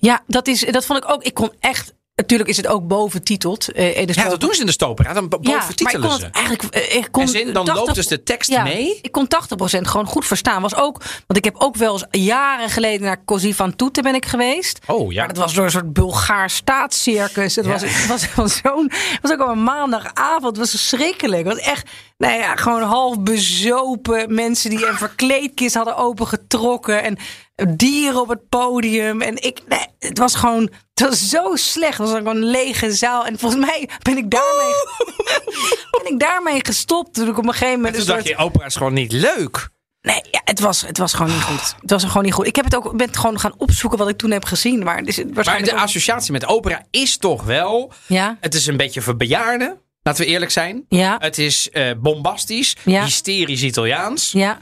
Ja, 0.00 0.22
dat, 0.26 0.46
is, 0.48 0.60
dat 0.70 0.86
vond 0.86 1.04
ik 1.04 1.10
ook. 1.10 1.22
Ik 1.22 1.34
kon 1.34 1.52
echt. 1.60 1.92
Natuurlijk 2.20 2.50
is 2.50 2.56
het 2.56 2.66
ook 2.66 2.86
boventiteld. 2.86 3.72
eh, 3.72 3.96
in 3.96 4.06
de 4.06 4.12
Ja, 4.12 4.12
stoel. 4.18 4.30
dat 4.30 4.40
doen 4.40 4.54
ze 4.54 4.60
in 4.60 4.66
de 4.66 4.72
stopera. 4.72 5.12
Dan 5.12 5.28
bo- 5.28 5.38
Ja, 5.40 5.56
maar 5.56 5.68
ik 5.76 6.00
kon 6.00 6.10
het 6.10 6.30
eigenlijk. 6.30 6.62
eh, 6.74 6.96
Ik 6.96 7.08
kon 7.10 7.22
Als 7.22 7.32
in, 7.32 7.52
dan 7.52 7.64
80 7.64 7.74
loopt 7.84 7.94
dus 7.94 8.06
de 8.06 8.22
tekst 8.22 8.50
ja, 8.50 8.62
mee? 8.62 8.98
Ik 9.02 9.12
kon 9.12 9.26
80% 9.28 9.86
gewoon 9.88 10.06
goed 10.06 10.26
verstaan. 10.26 10.62
Was 10.62 10.74
ook, 10.74 10.98
want 11.26 11.36
ik 11.36 11.44
heb 11.44 11.54
ook 11.58 11.76
wel 11.76 11.92
eens 11.92 12.04
jaren 12.10 12.70
geleden 12.70 13.06
naar 13.06 13.24
Così 13.24 13.54
van 13.54 13.76
Toeten 13.76 14.02
ben 14.02 14.14
ik 14.14 14.26
geweest. 14.26 14.78
Oh 14.86 15.12
ja. 15.12 15.18
Maar 15.18 15.28
dat 15.34 15.36
was 15.36 15.54
door 15.54 15.64
een 15.64 15.70
soort 15.70 15.92
Bulgaar 15.92 16.50
staatscircus. 16.50 17.56
Het 17.56 17.66
was, 17.66 17.82
het 17.82 18.34
was, 18.34 18.60
zo'n, 18.62 18.90
was 19.22 19.32
ook 19.32 19.40
op 19.40 19.48
een 19.48 19.62
maandagavond. 19.62 20.44
Het 20.44 20.56
was 20.58 20.70
verschrikkelijk. 20.70 21.46
Het 21.46 21.56
was 21.56 21.64
echt, 21.66 21.90
nou 22.18 22.38
ja, 22.38 22.56
gewoon 22.56 22.82
half 22.82 23.20
bezopen. 23.20 24.34
Mensen 24.34 24.70
die 24.70 24.86
een 24.86 24.94
verkleedkist 24.96 25.74
hadden 25.74 25.96
opengetrokken. 25.96 27.02
En 27.02 27.16
dieren 27.68 28.20
op 28.20 28.28
het 28.28 28.48
podium. 28.48 29.20
En 29.20 29.42
ik, 29.42 29.60
nee, 29.68 29.86
het 29.98 30.18
was 30.18 30.34
gewoon, 30.34 30.70
het 30.94 31.08
was 31.08 31.28
zo 31.28 31.50
slecht. 31.56 31.98
Het 31.98 32.08
was 32.08 32.16
gewoon 32.18 32.36
een 32.36 32.44
lege 32.50 32.92
zaal. 32.92 33.26
En 33.26 33.38
volgens 33.38 33.66
mij 33.66 33.88
ben 34.02 34.16
ik 34.16 34.30
daarmee, 34.30 34.74
ben 36.02 36.12
ik 36.12 36.18
daarmee 36.20 36.64
gestopt. 36.64 37.14
Toen 37.14 37.28
ik 37.28 37.38
op 37.38 37.46
een 37.46 37.52
gegeven 37.52 37.74
moment 37.74 37.92
Toen 37.92 38.02
een 38.02 38.08
dacht 38.08 38.26
soort- 38.26 38.38
je, 38.38 38.44
opera 38.44 38.64
is 38.66 38.76
gewoon 38.76 38.92
niet 38.92 39.12
leuk. 39.12 39.68
Nee, 40.02 40.20
ja, 40.30 40.40
het, 40.44 40.60
was, 40.60 40.80
het 40.80 40.98
was 40.98 41.12
gewoon 41.14 41.32
niet 41.32 41.42
goed. 41.42 41.74
Het 41.80 41.90
was 41.90 42.04
gewoon 42.04 42.22
niet 42.24 42.32
goed. 42.32 42.46
Ik 42.46 42.56
heb 42.56 42.64
het 42.64 42.76
ook, 42.76 42.96
ben 42.96 43.06
het 43.06 43.16
gewoon 43.16 43.40
gaan 43.40 43.54
opzoeken 43.56 43.98
wat 43.98 44.08
ik 44.08 44.16
toen 44.18 44.30
heb 44.30 44.44
gezien. 44.44 44.82
Maar 44.84 45.02
is 45.04 45.16
Maar 45.34 45.62
de 45.62 45.72
ook- 45.72 45.78
associatie 45.78 46.32
met 46.32 46.46
opera 46.46 46.84
is 46.90 47.16
toch 47.16 47.42
wel... 47.42 47.92
Ja, 48.06 48.36
Het 48.40 48.54
is 48.54 48.66
een 48.66 48.76
beetje 48.76 49.00
voor 49.00 49.16
bejaarden. 49.16 49.80
Laten 50.02 50.24
we 50.24 50.30
eerlijk 50.30 50.50
zijn. 50.50 50.84
ja, 50.88 51.16
Het 51.18 51.38
is 51.38 51.70
eh, 51.70 51.90
bombastisch, 51.98 52.76
hysterisch 52.84 53.62
Italiaans. 53.62 54.32
ja. 54.32 54.58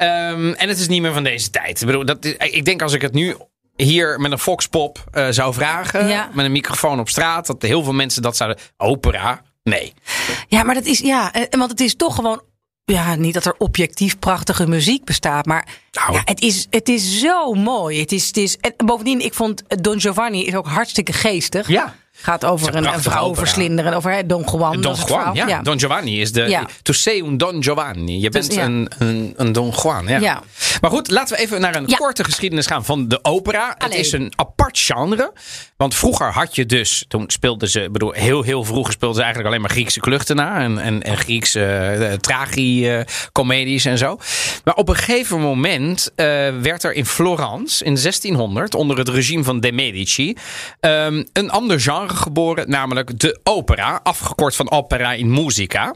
Ehm, 0.00 0.52
en 0.52 0.68
het 0.68 0.78
is 0.78 0.88
niet 0.88 1.02
meer 1.02 1.12
van 1.12 1.22
deze 1.22 1.50
tijd. 1.50 1.80
Ik, 1.80 1.86
bedoel, 1.86 2.04
dat, 2.04 2.24
ik 2.38 2.64
denk 2.64 2.82
als 2.82 2.92
ik 2.92 3.02
het 3.02 3.12
nu 3.12 3.36
hier 3.76 4.20
met 4.20 4.32
een 4.32 4.38
foxpop 4.38 5.04
eh, 5.12 5.26
zou 5.30 5.54
vragen, 5.54 6.08
Ja. 6.08 6.30
met 6.32 6.44
een 6.44 6.52
microfoon 6.52 7.00
op 7.00 7.08
straat, 7.08 7.46
dat 7.46 7.62
heel 7.62 7.82
veel 7.84 7.92
mensen 7.92 8.22
dat 8.22 8.36
zouden. 8.36 8.58
Opera? 8.76 9.42
Nee. 9.62 9.92
Ja, 10.48 10.62
maar 10.62 10.74
dat 10.74 10.84
is, 10.84 10.98
ja, 10.98 11.32
eh, 11.32 11.42
want 11.58 11.70
het 11.70 11.80
is 11.80 11.94
toch 11.96 12.14
gewoon, 12.14 12.42
ja, 12.84 13.14
niet 13.14 13.34
dat 13.34 13.44
er 13.44 13.54
objectief 13.58 14.18
prachtige 14.18 14.66
muziek 14.66 15.04
bestaat, 15.04 15.46
maar 15.46 15.66
Nou. 15.92 16.12
ja, 16.12 16.22
het, 16.24 16.40
is, 16.40 16.66
het 16.70 16.88
is 16.88 17.18
zo 17.20 17.52
mooi. 17.52 18.00
Het 18.00 18.12
is, 18.12 18.26
het 18.26 18.36
is, 18.36 18.56
en 18.56 18.74
bovendien, 18.76 19.20
ik 19.24 19.34
vond 19.34 19.62
Don 19.82 20.00
Giovanni 20.00 20.46
is 20.46 20.54
ook 20.54 20.66
hartstikke 20.66 21.12
geestig. 21.12 21.68
Ja. 21.68 21.94
Gaat 22.22 22.44
over 22.44 22.74
een 22.74 23.00
vrouw 23.00 23.24
opera. 23.24 23.40
verslinderen, 23.40 23.92
over 23.92 24.12
hè, 24.12 24.26
Don 24.26 24.44
Juan. 24.52 24.80
Don 24.80 24.96
Juan, 25.06 25.34
ja. 25.34 25.62
Don 25.62 25.78
Giovanni 25.78 26.20
is 26.20 26.32
de. 26.32 26.42
Ja. 26.42 26.66
To 26.82 26.92
say 26.92 27.18
un 27.18 27.36
Don 27.36 27.62
Giovanni. 27.62 28.20
Je 28.20 28.28
bent 28.28 28.46
Dus, 28.46 28.54
ja. 28.54 28.64
een, 28.64 28.90
een, 28.98 29.34
een 29.36 29.52
Don 29.52 29.72
Juan. 29.82 30.06
Ja. 30.06 30.42
Maar 30.80 30.90
goed, 30.90 31.10
laten 31.10 31.36
we 31.36 31.42
even 31.42 31.60
naar 31.60 31.76
een 31.76 31.94
korte 31.96 32.24
geschiedenis 32.24 32.66
gaan 32.66 32.84
van 32.84 33.08
de 33.08 33.18
opera. 33.24 33.74
Het 33.78 33.94
is 33.94 34.12
een 34.12 34.32
apart 34.36 34.78
genre. 34.78 35.32
Want 35.76 35.94
vroeger 35.94 36.32
had 36.32 36.54
je 36.54 36.66
dus. 36.66 37.04
Toen 37.08 37.24
speelden 37.26 37.68
ze. 37.68 37.80
Ik 37.82 37.92
bedoel, 37.92 38.12
heel, 38.12 38.42
heel 38.42 38.64
vroeger 38.64 38.92
speelden 38.92 39.16
ze 39.16 39.22
eigenlijk 39.22 39.52
alleen 39.52 39.66
maar 39.66 39.76
Griekse 39.76 40.00
kluchtenaar. 40.00 40.60
En, 40.60 40.78
en, 40.78 41.02
en 41.02 41.16
Griekse 41.16 41.96
uh, 41.98 42.12
tragi-comedies 42.12 43.84
en 43.84 43.98
zo. 43.98 44.18
Maar 44.64 44.74
op 44.74 44.88
een 44.88 44.96
gegeven 44.96 45.40
moment 45.40 46.10
eh, 46.14 46.26
werd 46.62 46.82
er 46.84 46.92
in 46.92 47.06
Florence 47.06 47.84
in 47.84 47.94
1600. 47.94 48.74
onder 48.74 48.98
het 48.98 49.08
regime 49.08 49.44
van 49.44 49.60
de 49.60 49.72
Medici. 49.72 50.36
ehm, 50.80 51.24
een 51.32 51.50
ander 51.50 51.80
genre 51.80 52.09
geboren. 52.16 52.70
Namelijk 52.70 53.18
de 53.18 53.40
opera. 53.42 54.00
Afgekort 54.02 54.56
van 54.56 54.70
opera 54.70 55.12
in 55.12 55.30
musica. 55.32 55.94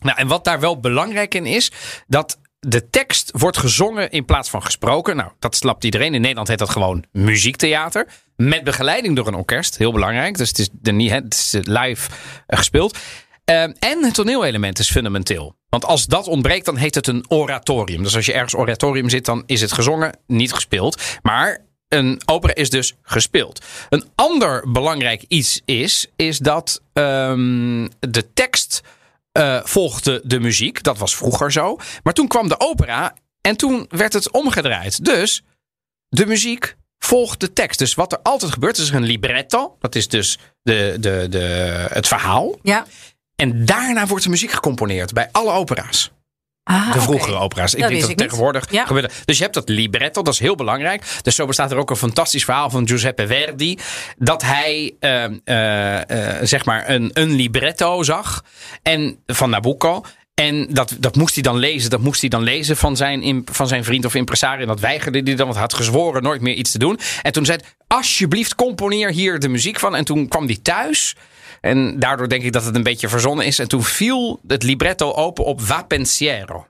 Nou, 0.00 0.18
en 0.18 0.26
wat 0.26 0.44
daar 0.44 0.60
wel 0.60 0.80
belangrijk 0.80 1.34
in 1.34 1.46
is, 1.46 1.72
dat 2.06 2.38
de 2.58 2.90
tekst 2.90 3.30
wordt 3.34 3.56
gezongen 3.56 4.10
in 4.10 4.24
plaats 4.24 4.50
van 4.50 4.62
gesproken. 4.62 5.16
Nou, 5.16 5.30
dat 5.38 5.56
snapt 5.56 5.84
iedereen. 5.84 6.14
In 6.14 6.20
Nederland 6.20 6.48
heet 6.48 6.58
dat 6.58 6.70
gewoon 6.70 7.04
muziektheater. 7.12 8.06
Met 8.36 8.64
begeleiding 8.64 9.16
door 9.16 9.26
een 9.26 9.34
orkest. 9.34 9.76
Heel 9.78 9.92
belangrijk. 9.92 10.36
Dus 10.36 10.48
het 10.48 10.58
is, 10.58 10.68
de, 10.72 10.92
niet- 10.92 11.10
het 11.10 11.34
is 11.34 11.52
live 11.62 12.10
eh, 12.46 12.58
gespeeld. 12.58 12.98
Eh, 13.44 13.62
en 13.62 13.98
het 14.04 14.14
toneelelement 14.14 14.78
is 14.78 14.90
fundamenteel. 14.90 15.56
Want 15.68 15.84
als 15.84 16.06
dat 16.06 16.26
ontbreekt, 16.26 16.64
dan 16.64 16.76
heet 16.76 16.94
het 16.94 17.06
een 17.06 17.24
oratorium. 17.28 18.02
Dus 18.02 18.16
als 18.16 18.26
je 18.26 18.32
ergens 18.32 18.54
oratorium 18.54 19.08
zit, 19.08 19.24
dan 19.24 19.42
is 19.46 19.60
het 19.60 19.72
gezongen, 19.72 20.18
niet 20.26 20.52
gespeeld. 20.52 21.02
Maar 21.22 21.58
een 21.90 22.22
opera 22.24 22.54
is 22.54 22.70
dus 22.70 22.94
gespeeld. 23.02 23.64
Een 23.88 24.04
ander 24.14 24.70
belangrijk 24.70 25.24
iets 25.28 25.60
is, 25.64 26.06
is 26.16 26.38
dat 26.38 26.82
ehm, 26.92 27.88
de 27.98 28.32
tekst 28.34 28.80
eh, 29.32 29.60
volgde 29.64 30.20
de 30.24 30.40
muziek. 30.40 30.82
Dat 30.82 30.98
was 30.98 31.16
vroeger 31.16 31.52
zo. 31.52 31.76
Maar 32.02 32.12
toen 32.12 32.28
kwam 32.28 32.48
de 32.48 32.60
opera 32.60 33.14
en 33.40 33.56
toen 33.56 33.86
werd 33.88 34.12
het 34.12 34.30
omgedraaid. 34.30 35.04
Dus 35.04 35.42
de 36.08 36.26
muziek 36.26 36.76
volgt 36.98 37.40
de 37.40 37.52
tekst. 37.52 37.78
Dus 37.78 37.94
wat 37.94 38.12
er 38.12 38.18
altijd 38.22 38.52
gebeurt 38.52 38.78
is 38.78 38.90
een 38.90 39.02
libretto. 39.02 39.76
Dat 39.78 39.94
is 39.94 40.08
dus 40.08 40.38
de, 40.62 40.96
de, 41.00 41.26
de, 41.30 41.38
het 41.90 42.08
verhaal. 42.08 42.58
Ja. 42.62 42.86
En 43.36 43.64
daarna 43.64 44.06
wordt 44.06 44.24
de 44.24 44.30
muziek 44.30 44.50
gecomponeerd 44.50 45.12
bij 45.12 45.28
alle 45.32 45.52
opera's. 45.52 46.10
Ah, 46.64 46.92
De 46.92 47.00
vroegere 47.00 47.36
opera's. 47.36 47.74
Ik 47.74 47.80
Dat 47.80 47.88
denk 47.88 48.00
dat 48.00 48.10
het 48.10 48.18
tegenwoordig 48.18 48.70
Ja. 48.70 48.86
gebeurt. 48.86 49.12
Dus 49.24 49.36
je 49.36 49.42
hebt 49.42 49.54
dat 49.54 49.68
libretto, 49.68 50.22
dat 50.22 50.34
is 50.34 50.40
heel 50.40 50.54
belangrijk. 50.54 51.02
Dus 51.22 51.34
zo 51.34 51.46
bestaat 51.46 51.70
er 51.70 51.76
ook 51.76 51.90
een 51.90 51.96
fantastisch 51.96 52.44
verhaal 52.44 52.70
van 52.70 52.88
Giuseppe 52.88 53.26
Verdi. 53.26 53.78
Dat 54.16 54.42
hij 54.42 54.94
eh, 55.00 55.24
eh, 55.24 56.36
eh, 56.38 56.46
zeg 56.46 56.64
maar 56.64 56.88
een, 56.90 57.10
een 57.12 57.30
libretto 57.30 58.02
zag. 58.02 58.44
En 58.82 59.18
van 59.26 59.50
Nabucco. 59.50 60.02
En 60.34 60.66
dat, 60.70 60.96
dat 60.98 61.16
moest 61.16 61.34
hij 61.34 61.42
dan 61.42 61.56
lezen. 61.56 61.90
Dat 61.90 62.00
moest 62.00 62.20
hij 62.20 62.30
dan 62.30 62.42
lezen 62.42 62.76
van 62.76 62.96
zijn, 62.96 63.42
van 63.52 63.68
zijn 63.68 63.84
vriend 63.84 64.04
of 64.04 64.14
impresario. 64.14 64.60
En 64.62 64.66
dat 64.68 64.80
weigerde 64.80 65.18
hij 65.18 65.34
dan, 65.34 65.36
want 65.36 65.52
hij 65.52 65.60
had 65.62 65.74
gezworen 65.74 66.22
nooit 66.22 66.40
meer 66.40 66.54
iets 66.54 66.70
te 66.70 66.78
doen. 66.78 66.98
En 67.22 67.32
toen 67.32 67.44
zei 67.44 67.58
hij, 67.62 67.68
alsjeblieft 67.86 68.54
componeer 68.54 69.10
hier 69.10 69.38
de 69.38 69.48
muziek 69.48 69.78
van. 69.78 69.96
En 69.96 70.04
toen 70.04 70.28
kwam 70.28 70.46
hij 70.46 70.58
thuis. 70.62 71.16
En 71.60 71.98
daardoor 71.98 72.28
denk 72.28 72.42
ik 72.42 72.52
dat 72.52 72.64
het 72.64 72.74
een 72.76 72.82
beetje 72.82 73.08
verzonnen 73.08 73.46
is. 73.46 73.58
En 73.58 73.68
toen 73.68 73.82
viel 73.82 74.40
het 74.46 74.62
libretto 74.62 75.12
open 75.12 75.44
op 75.44 75.60
Va 75.60 75.82
Pensiero. 75.82 76.66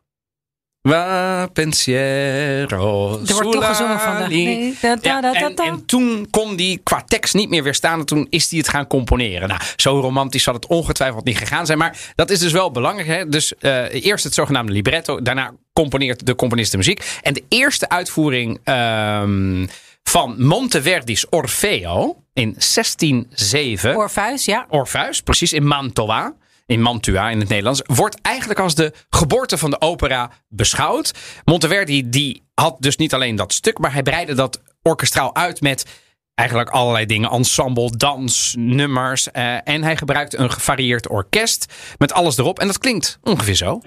Va 0.82 1.46
pensiero. 1.52 3.18
Er 3.26 3.32
wordt 3.34 3.52
toch 3.52 3.66
gezongen 3.66 4.00
van 4.00 4.28
de- 4.28 4.74
ja, 5.02 5.32
en 5.64 5.86
toen 5.86 6.26
kon 6.30 6.56
die 6.56 6.80
qua 6.82 7.02
tekst 7.06 7.34
niet 7.34 7.48
meer 7.48 7.62
weerstaan. 7.62 7.98
En 8.00 8.06
toen 8.06 8.26
is 8.30 8.50
hij 8.50 8.58
het 8.58 8.68
gaan 8.68 8.86
componeren. 8.86 9.48
Nou, 9.48 9.60
zo 9.76 10.00
romantisch 10.00 10.42
zal 10.42 10.54
het 10.54 10.66
ongetwijfeld 10.66 11.24
niet 11.24 11.38
gegaan 11.38 11.66
zijn. 11.66 11.78
Maar 11.78 11.98
dat 12.14 12.30
is 12.30 12.38
dus 12.38 12.52
wel 12.52 12.70
belangrijk. 12.70 13.08
Hè? 13.08 13.28
Dus 13.28 13.54
eh, 13.58 14.04
eerst 14.04 14.24
het 14.24 14.34
zogenaamde 14.34 14.72
libretto. 14.72 15.22
Daarna 15.22 15.52
componeert 15.72 16.26
de 16.26 16.34
componist 16.34 16.70
de 16.70 16.76
muziek. 16.76 17.18
En 17.22 17.32
de 17.34 17.44
eerste 17.48 17.88
uitvoering 17.88 18.60
ehm, 18.64 19.66
van 20.10 20.34
Monteverdi's 20.38 21.26
Orfeo 21.28 22.22
in 22.32 22.56
1607. 22.58 23.96
Orpheus, 23.96 24.44
ja. 24.44 24.66
Orpheus, 24.68 25.20
precies 25.20 25.52
in 25.52 25.66
Mantua. 25.66 26.34
In 26.66 26.82
Mantua 26.82 27.30
in 27.30 27.40
het 27.40 27.48
Nederlands. 27.48 27.82
Wordt 27.86 28.20
eigenlijk 28.22 28.60
als 28.60 28.74
de 28.74 28.92
geboorte 29.10 29.58
van 29.58 29.70
de 29.70 29.80
opera 29.80 30.30
beschouwd. 30.48 31.12
Monteverdi 31.44 32.08
die 32.08 32.42
had 32.54 32.76
dus 32.78 32.96
niet 32.96 33.14
alleen 33.14 33.36
dat 33.36 33.52
stuk. 33.52 33.78
Maar 33.78 33.92
hij 33.92 34.02
breidde 34.02 34.34
dat 34.34 34.62
orkestraal 34.82 35.34
uit 35.34 35.60
met 35.60 35.86
eigenlijk 36.34 36.70
allerlei 36.70 37.06
dingen. 37.06 37.30
Ensemble, 37.30 37.96
dans, 37.96 38.54
nummers. 38.58 39.30
eh, 39.30 39.68
en 39.68 39.82
hij 39.82 39.96
gebruikte 39.96 40.36
een 40.38 40.50
gevarieerd 40.50 41.08
orkest. 41.08 41.72
Met 41.98 42.12
alles 42.12 42.38
erop. 42.38 42.58
En 42.58 42.66
dat 42.66 42.78
klinkt 42.78 43.18
ongeveer 43.22 43.54
zo. 43.54 43.80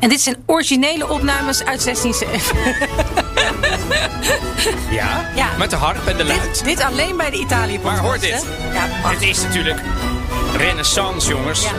En 0.00 0.08
dit 0.08 0.20
zijn 0.20 0.36
originele 0.46 1.08
opnames 1.08 1.64
uit 1.64 1.82
1607. 1.82 2.56
Ja, 4.90 5.30
Ja. 5.36 5.56
met 5.58 5.70
de 5.70 5.76
harp 5.76 6.06
en 6.06 6.16
de 6.16 6.24
luid. 6.24 6.42
dit, 6.42 6.64
dit 6.64 6.80
alleen 6.80 7.16
bij 7.16 7.30
de 7.30 7.36
Italië 7.38 7.78
Maar 7.82 7.98
hoor 7.98 8.18
dit. 8.18 8.46
Ja, 8.72 8.80
Het 8.86 9.00
prachtig. 9.00 9.28
is 9.28 9.42
natuurlijk 9.42 9.80
renaissance, 10.56 11.28
jongens. 11.28 11.62
Ja. 11.62 11.72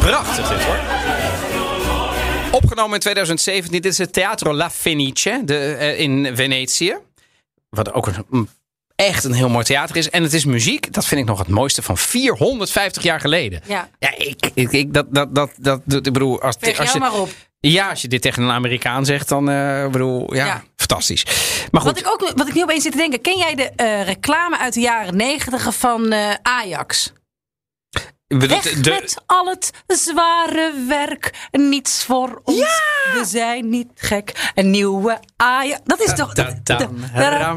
Prachtig 0.00 0.48
dit 0.48 0.64
hoor. 0.64 0.78
Opgenomen 2.50 2.94
in 2.94 3.00
2017. 3.00 3.72
Dit 3.72 3.84
is 3.84 3.98
het 3.98 4.12
Teatro 4.12 4.54
La 4.54 4.70
Fenice 4.70 5.40
de, 5.44 5.56
eh, 5.56 6.00
in 6.00 6.30
Venetië. 6.34 6.96
Wat 7.70 7.92
ook 7.92 8.06
een 8.06 8.48
echt 9.06 9.24
een 9.24 9.32
heel 9.32 9.48
mooi 9.48 9.64
theater 9.64 9.96
is. 9.96 10.10
En 10.10 10.22
het 10.22 10.32
is 10.32 10.44
muziek, 10.44 10.92
dat 10.92 11.06
vind 11.06 11.20
ik 11.20 11.26
nog 11.26 11.38
het 11.38 11.48
mooiste, 11.48 11.82
van 11.82 11.98
450 11.98 13.02
jaar 13.02 13.20
geleden. 13.20 13.60
Ja. 13.66 13.88
Ja, 13.98 14.14
ik, 14.16 14.50
ik, 14.54 14.72
ik 14.72 14.94
dat, 14.94 15.06
dat, 15.10 15.34
dat, 15.34 15.50
dat, 15.56 16.06
ik 16.06 16.12
bedoel, 16.12 16.40
als, 16.42 16.56
Veeg 16.60 16.78
als 16.80 16.92
je, 16.92 16.98
maar 16.98 17.12
op. 17.12 17.30
ja, 17.60 17.88
als 17.90 18.02
je 18.02 18.08
dit 18.08 18.22
tegen 18.22 18.42
een 18.42 18.50
Amerikaan 18.50 19.04
zegt, 19.04 19.28
dan 19.28 19.50
uh, 19.50 19.88
bedoel, 19.88 20.34
ja, 20.34 20.46
Ja. 20.46 20.62
fantastisch. 20.76 21.24
Maar 21.70 21.80
goed, 21.82 21.90
Wat 21.90 21.98
ik, 22.00 22.06
ook, 22.08 22.32
wat 22.36 22.48
ik 22.48 22.54
nu 22.54 22.62
opeens 22.62 22.82
zit 22.82 22.92
te 22.92 22.98
denken. 22.98 23.20
Ken 23.20 23.38
jij 23.38 23.54
de 23.54 23.70
eh, 23.76 24.04
reclame 24.04 24.58
uit 24.58 24.74
de 24.74 24.80
jaren 24.80 25.16
negentig 25.16 25.74
van 25.74 26.12
eh, 26.12 26.34
Ajax? 26.42 27.12
Weg 28.28 28.62
de, 28.62 28.90
met 28.90 29.22
al 29.26 29.46
het 29.46 29.70
zware 29.86 30.72
werk. 30.88 31.48
Niets 31.50 32.04
voor 32.04 32.40
ons. 32.44 32.58
We 33.12 33.22
zijn 33.26 33.68
niet 33.68 33.88
gek. 33.94 34.50
Een 34.54 34.70
nieuwe 34.70 35.20
Ajax. 35.36 35.80
Dat 35.84 36.00
is 36.00 36.14
toch... 36.14 36.36
Ja, 36.36 37.56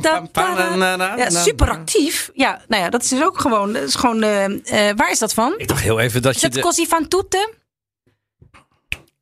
na- 1.29 1.29
super 1.29 1.69
actief. 1.69 2.29
Ja, 2.33 2.61
nou 2.67 2.83
ja, 2.83 2.89
dat 2.89 3.03
is 3.03 3.09
dus 3.09 3.23
ook 3.23 3.39
gewoon... 3.39 3.73
Dat 3.73 3.83
is 3.83 3.95
gewoon 3.95 4.23
eh, 4.23 4.89
eh, 4.89 4.95
waar 4.97 5.11
is 5.11 5.19
dat 5.19 5.33
van? 5.33 5.53
ik 5.57 5.67
dacht 5.67 5.81
heel 5.81 5.99
even 5.99 6.21
dat 6.21 6.35
Is 6.35 6.41
je 6.41 6.49
dat 6.49 6.75
de... 6.75 6.85
Così 6.85 7.07
tutte? 7.07 7.53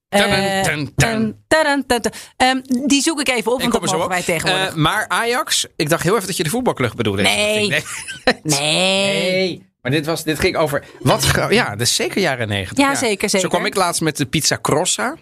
Tadam, 0.09 1.35
Eh. 1.47 2.11
Ehm, 2.37 2.61
die 2.87 3.01
zoek 3.01 3.19
ik 3.19 3.29
even 3.29 3.51
op, 3.51 3.61
Ik 3.61 3.71
want 3.71 3.71
kom 3.71 3.81
dat 3.81 3.81
er 3.81 3.97
mogen 3.97 4.03
op. 4.03 4.09
wij 4.09 4.23
tegenwoordig. 4.23 4.75
Maar 4.75 5.07
Ajax, 5.07 5.65
ik 5.75 5.89
dacht 5.89 6.03
heel 6.03 6.15
even 6.15 6.27
dat 6.27 6.37
je 6.37 6.43
de 6.43 6.49
voetbalclub 6.49 6.93
bedoelde. 6.95 7.21
Nee. 7.21 7.83
Nee. 8.43 9.68
Maar 9.81 9.91
dit, 9.91 10.05
was, 10.05 10.23
dit 10.23 10.39
ging 10.39 10.55
over. 10.57 10.83
Wat, 10.99 11.31
ja, 11.49 11.69
dat 11.69 11.81
is 11.81 11.95
zeker 11.95 12.21
jaren 12.21 12.47
negentig. 12.47 12.85
Ja, 12.85 12.95
zeker, 12.95 13.29
zeker. 13.29 13.39
Zo 13.49 13.55
kwam 13.55 13.65
ik 13.65 13.75
laatst 13.75 14.01
met 14.01 14.17
de 14.17 14.25
pizza 14.25 14.57
Crossa. 14.61 15.15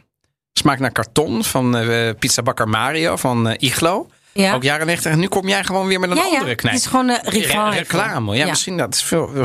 Smaakt 0.53 0.79
naar 0.79 0.91
karton 0.91 1.43
van 1.43 1.77
eh 1.77 2.09
pizzabakker 2.19 2.67
Mario 2.69 3.15
van 3.15 3.47
eh, 3.49 3.55
Iglo. 3.69 4.09
Ja. 4.33 4.53
Ook 4.53 4.63
jaren 4.63 4.85
negentig. 4.85 5.11
En 5.11 5.19
nu 5.19 5.27
kom 5.27 5.47
jij 5.47 5.63
gewoon 5.63 5.87
weer 5.87 5.99
met 5.99 6.09
een 6.09 6.15
ja, 6.15 6.21
ja. 6.23 6.29
andere 6.29 6.49
Het 6.49 6.59
knijp. 6.61 6.75
is 6.75 6.85
gewoon 6.85 7.09
een 7.09 7.19
Re- 7.23 7.29
revival. 7.29 7.71
reclame. 7.71 8.33
Ja, 8.35 8.43
Ja. 8.43 8.49
misschien 8.49 8.77
dat 8.77 8.93
is 8.93 9.03
veel. 9.03 9.31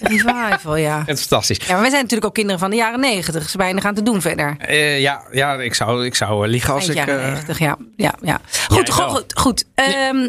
Revival, 0.00 0.76
ja. 0.76 1.02
Het 1.06 1.18
is 1.18 1.24
fantastisch. 1.26 1.56
Ja, 1.66 1.72
maar 1.72 1.80
wij 1.80 1.90
zijn 1.90 2.02
natuurlijk 2.02 2.24
ook 2.28 2.34
kinderen 2.34 2.60
van 2.60 2.70
de 2.70 2.76
jaren 2.76 3.00
negentig. 3.00 3.48
Ze 3.50 3.58
weinig 3.58 3.84
aan 3.84 3.94
te 3.94 4.02
doen 4.02 4.20
verder. 4.20 4.54
Eh, 4.58 5.00
ja, 5.00 5.22
ja, 5.30 5.54
ik 5.54 5.74
zou, 5.74 6.04
ik 6.04 6.14
zou 6.14 6.44
eh, 6.44 6.50
liegen 6.50 6.74
als 6.74 6.88
Eind 6.88 6.98
ik. 6.98 7.06
jaren 7.06 7.22
eh, 7.24 7.28
negentig, 7.30 7.58
ja. 7.58 7.76
ja, 7.96 8.14
ja. 8.22 8.40
Goed, 8.68 8.90
goed, 8.90 9.10
goed. 9.10 9.38
goed. 9.38 9.64
Ehm 9.74 10.28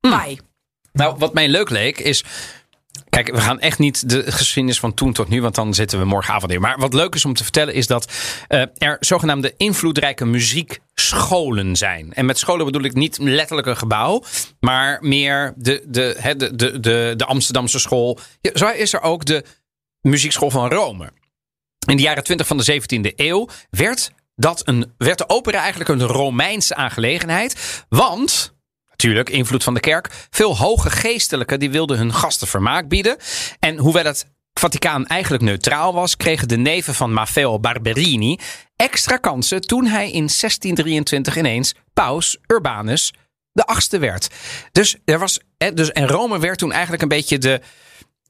Pai. 0.00 0.38
Nou, 0.92 1.14
wat 1.18 1.34
mij 1.34 1.48
leuk 1.48 1.70
leek 1.70 1.98
is. 1.98 2.24
Kijk, 3.08 3.30
we 3.30 3.40
gaan 3.40 3.60
echt 3.60 3.78
niet 3.78 4.08
de 4.08 4.32
geschiedenis 4.32 4.80
van 4.80 4.94
toen 4.94 5.12
tot 5.12 5.28
nu, 5.28 5.42
want 5.42 5.54
dan 5.54 5.74
zitten 5.74 5.98
we 5.98 6.04
morgenavond 6.04 6.50
hier. 6.50 6.60
Maar 6.60 6.78
wat 6.78 6.94
leuk 6.94 7.14
is 7.14 7.24
om 7.24 7.34
te 7.34 7.42
vertellen 7.42 7.74
is 7.74 7.86
dat 7.86 8.12
eh, 8.48 8.62
er 8.74 8.96
zogenaamde 9.00 9.54
invloedrijke 9.56 10.24
muziekscholen 10.24 11.76
zijn. 11.76 12.12
En 12.12 12.26
met 12.26 12.38
scholen 12.38 12.66
bedoel 12.66 12.82
ik 12.82 12.94
niet 12.94 13.18
letterlijk 13.18 13.66
een 13.66 13.76
gebouw, 13.76 14.22
maar 14.60 14.98
meer 15.00 15.54
de, 15.56 15.82
de, 15.86 16.34
de, 16.36 16.80
de, 16.80 17.14
de 17.16 17.24
Amsterdamse 17.24 17.78
school. 17.78 18.18
Ja, 18.40 18.50
zo 18.54 18.68
is 18.68 18.92
er 18.92 19.00
ook 19.00 19.24
de 19.24 19.44
muziekschool 20.00 20.50
van 20.50 20.68
Rome. 20.68 21.12
In 21.86 21.96
de 21.96 22.02
jaren 22.02 22.24
20 22.24 22.46
van 22.46 22.56
de 22.56 22.80
17e 22.80 23.14
eeuw 23.16 23.48
werd, 23.70 24.12
dat 24.36 24.62
een, 24.64 24.92
werd 24.98 25.18
de 25.18 25.28
opera 25.28 25.58
eigenlijk 25.58 25.90
een 25.90 26.02
Romeinse 26.06 26.74
aangelegenheid. 26.74 27.84
Want 27.88 28.53
Natuurlijk, 28.96 29.30
invloed 29.30 29.62
van 29.62 29.74
de 29.74 29.80
kerk. 29.80 30.10
Veel 30.30 30.56
hoge 30.56 30.90
geestelijken 30.90 31.58
die 31.58 31.70
wilden 31.70 31.98
hun 31.98 32.14
gasten 32.14 32.46
vermaak 32.46 32.88
bieden. 32.88 33.16
En 33.58 33.78
hoewel 33.78 34.04
het 34.04 34.32
Vaticaan 34.60 35.06
eigenlijk 35.06 35.42
neutraal 35.42 35.94
was, 35.94 36.16
kregen 36.16 36.48
de 36.48 36.56
neven 36.56 36.94
van 36.94 37.12
Maffeo 37.12 37.58
Barberini 37.58 38.38
extra 38.76 39.16
kansen 39.16 39.60
toen 39.60 39.86
hij 39.86 40.06
in 40.06 40.26
1623 40.26 41.36
ineens 41.36 41.74
paus 41.92 42.38
Urbanus 42.46 43.12
de 43.52 43.66
achtste 43.66 43.98
werd. 43.98 44.28
Dus 44.72 44.96
er 45.04 45.18
was, 45.18 45.40
dus, 45.74 45.92
en 45.92 46.08
Rome 46.08 46.38
werd 46.38 46.58
toen 46.58 46.72
eigenlijk 46.72 47.02
een 47.02 47.08
beetje 47.08 47.38
de, 47.38 47.60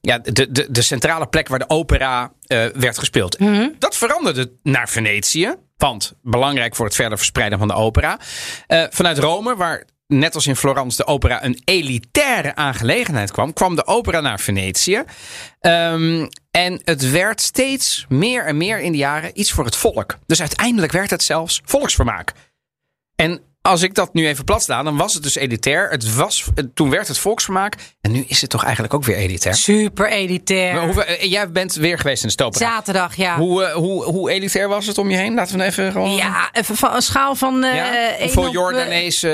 ja, 0.00 0.18
de, 0.18 0.50
de, 0.50 0.66
de 0.70 0.82
centrale 0.82 1.26
plek 1.26 1.48
waar 1.48 1.58
de 1.58 1.68
opera 1.68 2.32
eh, 2.46 2.66
werd 2.66 2.98
gespeeld. 2.98 3.38
Dat 3.78 3.96
veranderde 3.96 4.52
naar 4.62 4.88
Venetië. 4.88 5.54
Want 5.76 6.14
belangrijk 6.22 6.74
voor 6.74 6.86
het 6.86 6.94
verder 6.94 7.18
verspreiden 7.18 7.58
van 7.58 7.68
de 7.68 7.74
opera. 7.74 8.18
Eh, 8.66 8.84
vanuit 8.90 9.18
Rome, 9.18 9.56
waar 9.56 9.84
net 10.18 10.34
als 10.34 10.46
in 10.46 10.56
Florence 10.56 10.96
de 10.96 11.06
opera 11.06 11.44
een 11.44 11.60
elitaire 11.64 12.54
aangelegenheid 12.54 13.30
kwam, 13.30 13.52
kwam 13.52 13.76
de 13.76 13.86
opera 13.86 14.20
naar 14.20 14.40
Venetië. 14.40 15.02
Ehm, 15.60 16.26
en 16.50 16.80
het 16.84 17.10
werd 17.10 17.40
steeds 17.40 18.06
meer 18.08 18.46
en 18.46 18.56
meer 18.56 18.80
in 18.80 18.92
de 18.92 18.98
jaren 18.98 19.40
iets 19.40 19.52
voor 19.52 19.64
het 19.64 19.76
volk. 19.76 20.18
Dus 20.26 20.40
uiteindelijk 20.40 20.92
werd 20.92 21.10
het 21.10 21.22
zelfs 21.22 21.60
volksvermaak. 21.64 22.32
En 23.16 23.40
als 23.68 23.82
ik 23.82 23.94
dat 23.94 24.14
nu 24.14 24.26
even 24.26 24.44
plat 24.44 24.62
sla, 24.62 24.82
dan 24.82 24.96
was 24.96 25.14
het 25.14 25.22
dus 25.22 25.34
elitair. 25.34 25.90
Het 25.90 26.14
was, 26.14 26.44
toen 26.74 26.90
werd 26.90 27.08
het 27.08 27.18
volksvermaak. 27.18 27.74
En 28.00 28.12
nu 28.12 28.24
is 28.28 28.40
het 28.40 28.50
toch 28.50 28.62
eigenlijk 28.64 28.94
ook 28.94 29.04
weer 29.04 29.16
elitair. 29.16 29.54
Super 29.54 30.10
elitair. 30.10 30.74
Maar 30.74 30.86
hoe, 30.86 31.04
eh, 31.04 31.30
jij 31.30 31.50
bent 31.50 31.74
weer 31.74 31.98
geweest 31.98 32.22
in 32.22 32.26
de 32.28 32.32
Stopera. 32.34 32.66
Zaterdag, 32.70 33.14
ja. 33.16 33.36
Hoe, 33.38 33.64
eh, 33.64 33.74
hoe, 33.74 34.04
hoe 34.04 34.30
elitair 34.30 34.68
was 34.68 34.86
het 34.86 34.98
om 34.98 35.10
je 35.10 35.16
heen? 35.16 35.34
Laten 35.34 35.58
we 35.58 35.64
even 35.64 35.92
gewoon... 35.92 36.14
Ja, 36.14 36.48
even 36.52 36.76
van 36.76 36.94
een 36.94 37.02
schaal 37.02 37.34
van. 37.34 37.64
eh 37.64 37.74
Ja? 37.76 38.16
eh, 38.16 38.52
Jordaanese 38.52 39.28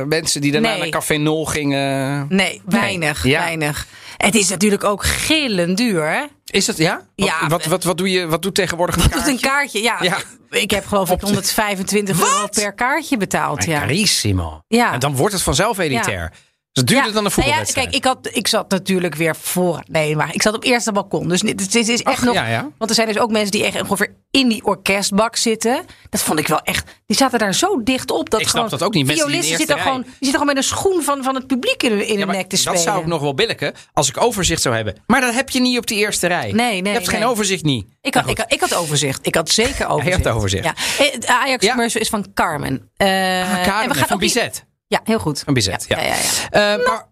eh, 0.00 0.08
mensen 0.08 0.40
die 0.40 0.52
daarna 0.52 0.68
Nee. 0.70 0.78
naar 0.78 0.88
Café 0.88 1.16
Nol 1.16 1.46
gingen? 1.46 2.26
Nee, 2.28 2.62
weinig. 2.64 3.24
Ja. 3.24 3.40
weinig. 3.40 3.86
Het 4.16 4.34
is 4.34 4.48
natuurlijk 4.48 4.84
ook 4.84 5.04
gillend 5.04 5.76
duur, 5.76 6.08
hè? 6.08 6.22
Is 6.54 6.64
dat 6.64 6.76
ja? 6.76 6.94
Wat, 6.94 7.26
Ja, 7.26 7.46
wat, 7.48 7.64
wat, 7.64 7.84
wat, 7.84 7.98
doe 7.98 8.10
je, 8.10 8.26
wat 8.26 8.42
doet 8.42 8.54
tegenwoordig 8.54 8.96
een 8.96 9.02
Doet 9.02 9.12
een 9.14 9.20
kaartje? 9.40 9.46
kaartje, 9.48 9.82
ja. 9.82 9.96
Ja. 10.00 10.16
Ik 10.50 10.70
heb 10.70 10.86
geloof 10.86 11.10
ik 11.10 11.20
125 11.20 12.20
euro 12.20 12.40
Wat? 12.40 12.50
per 12.50 12.72
kaartje 12.72 13.16
betaald. 13.16 13.64
Ja. 13.64 13.78
Carissimo. 13.78 14.60
Ja. 14.68 14.92
En 14.92 14.98
dan 15.00 15.16
wordt 15.16 15.32
het 15.34 15.42
vanzelf 15.42 15.78
elitair. 15.78 16.32
Het 16.74 16.86
duurde 16.86 17.06
Ja, 17.08 17.12
dan 17.12 17.16
een 17.16 17.22
nou 17.22 17.24
ja, 17.24 17.30
voetbalwedstrijd. 17.30 17.86
kijk, 17.90 17.96
ik, 17.98 18.04
had, 18.04 18.28
ik 18.36 18.48
zat 18.48 18.70
natuurlijk 18.70 19.14
weer 19.14 19.36
voor. 19.36 19.82
Nee, 19.88 20.16
maar 20.16 20.34
ik 20.34 20.42
zat 20.42 20.54
op 20.54 20.62
het 20.62 20.70
eerste 20.70 20.92
balkon. 20.92 21.28
Dus 21.28 21.40
dit, 21.40 21.72
dit 21.72 21.88
is 21.88 22.02
echt 22.02 22.16
Ach, 22.18 22.22
nog. 22.24 22.34
ja, 22.34 22.46
ja. 22.48 22.68
Want 22.78 22.90
er 22.90 22.96
zijn 22.96 23.08
dus 23.08 23.18
ook 23.18 23.30
mensen 23.30 23.50
die 23.50 23.64
echt 23.64 23.80
ongeveer 23.80 24.14
in 24.30 24.48
die 24.48 24.64
orkestbak 24.64 25.36
zitten. 25.36 25.84
Dat 26.10 26.22
vond 26.22 26.38
ik 26.38 26.46
wel 26.48 26.60
echt. 26.60 26.90
Die 27.06 27.16
zaten 27.16 27.38
daar 27.38 27.54
zo 27.54 27.82
dicht 27.82 28.10
op. 28.10 28.30
Dat 28.30 28.40
Ik 28.40 28.48
snap 28.48 28.62
gewoon, 28.64 28.78
dat 28.78 28.88
ook 28.88 28.94
niet. 28.94 29.06
Mensen 29.06 29.26
die 29.28 29.40
de 29.40 29.46
zitten 29.46 29.78
gewoon, 29.78 30.02
die 30.02 30.10
zitten 30.12 30.30
gewoon 30.32 30.46
met 30.46 30.56
een 30.56 30.62
schoen 30.62 31.02
van, 31.02 31.22
van 31.22 31.34
het 31.34 31.46
publiek 31.46 31.82
in, 31.82 31.90
hun- 31.90 32.06
in 32.08 32.18
Ja, 32.18 32.26
maar 32.26 32.34
nek 32.36 32.48
te 32.48 32.56
spelen. 32.56 32.74
dat 32.74 32.82
zou 32.84 33.00
ik 33.00 33.06
nog 33.06 33.20
wel 33.20 33.34
billiken 33.34 33.74
als 33.92 34.08
ik 34.08 34.20
overzicht 34.20 34.62
zou 34.62 34.74
hebben. 34.74 34.96
Maar 35.06 35.20
dat 35.20 35.34
heb 35.34 35.50
je 35.50 35.60
niet 35.60 35.78
op 35.78 35.86
die 35.86 35.98
eerste 35.98 36.26
rij. 36.26 36.52
Nee, 36.52 36.80
nee, 36.80 36.82
Je 36.92 36.98
hebt 36.98 37.08
geen 37.08 37.24
overzicht 37.24 37.64
niet. 37.64 37.86
Ik 38.02 38.14
had, 38.14 38.28
ik, 38.28 38.38
had, 38.38 38.52
ik 38.52 38.60
had 38.60 38.74
overzicht. 38.74 39.26
Ik 39.26 39.34
had 39.34 39.50
zeker 39.50 39.86
overzicht. 39.92 40.24
had 40.24 40.34
overzicht. 40.34 40.64
Ja. 40.64 40.74
Het 40.76 41.26
Ajax 41.26 41.64
Ja. 41.64 41.70
commercial 41.70 42.02
is 42.02 42.08
van 42.08 42.26
Carmen. 42.34 42.90
Eh, 42.96 43.08
Ah, 43.08 43.58
en 43.58 43.64
Karen, 43.64 43.88
we 43.88 43.94
gaan 43.94 44.08
van 44.08 44.18
Bizet. 44.18 44.64
Ja, 44.86 45.00
heel 45.04 45.18
goed. 45.18 45.40
Van 45.44 45.54
Bizet, 45.54 45.84
ja. 45.88 46.00
ja, 46.00 46.04
ja, 46.04 46.14
ja. 46.50 46.76
Maar, 46.76 47.06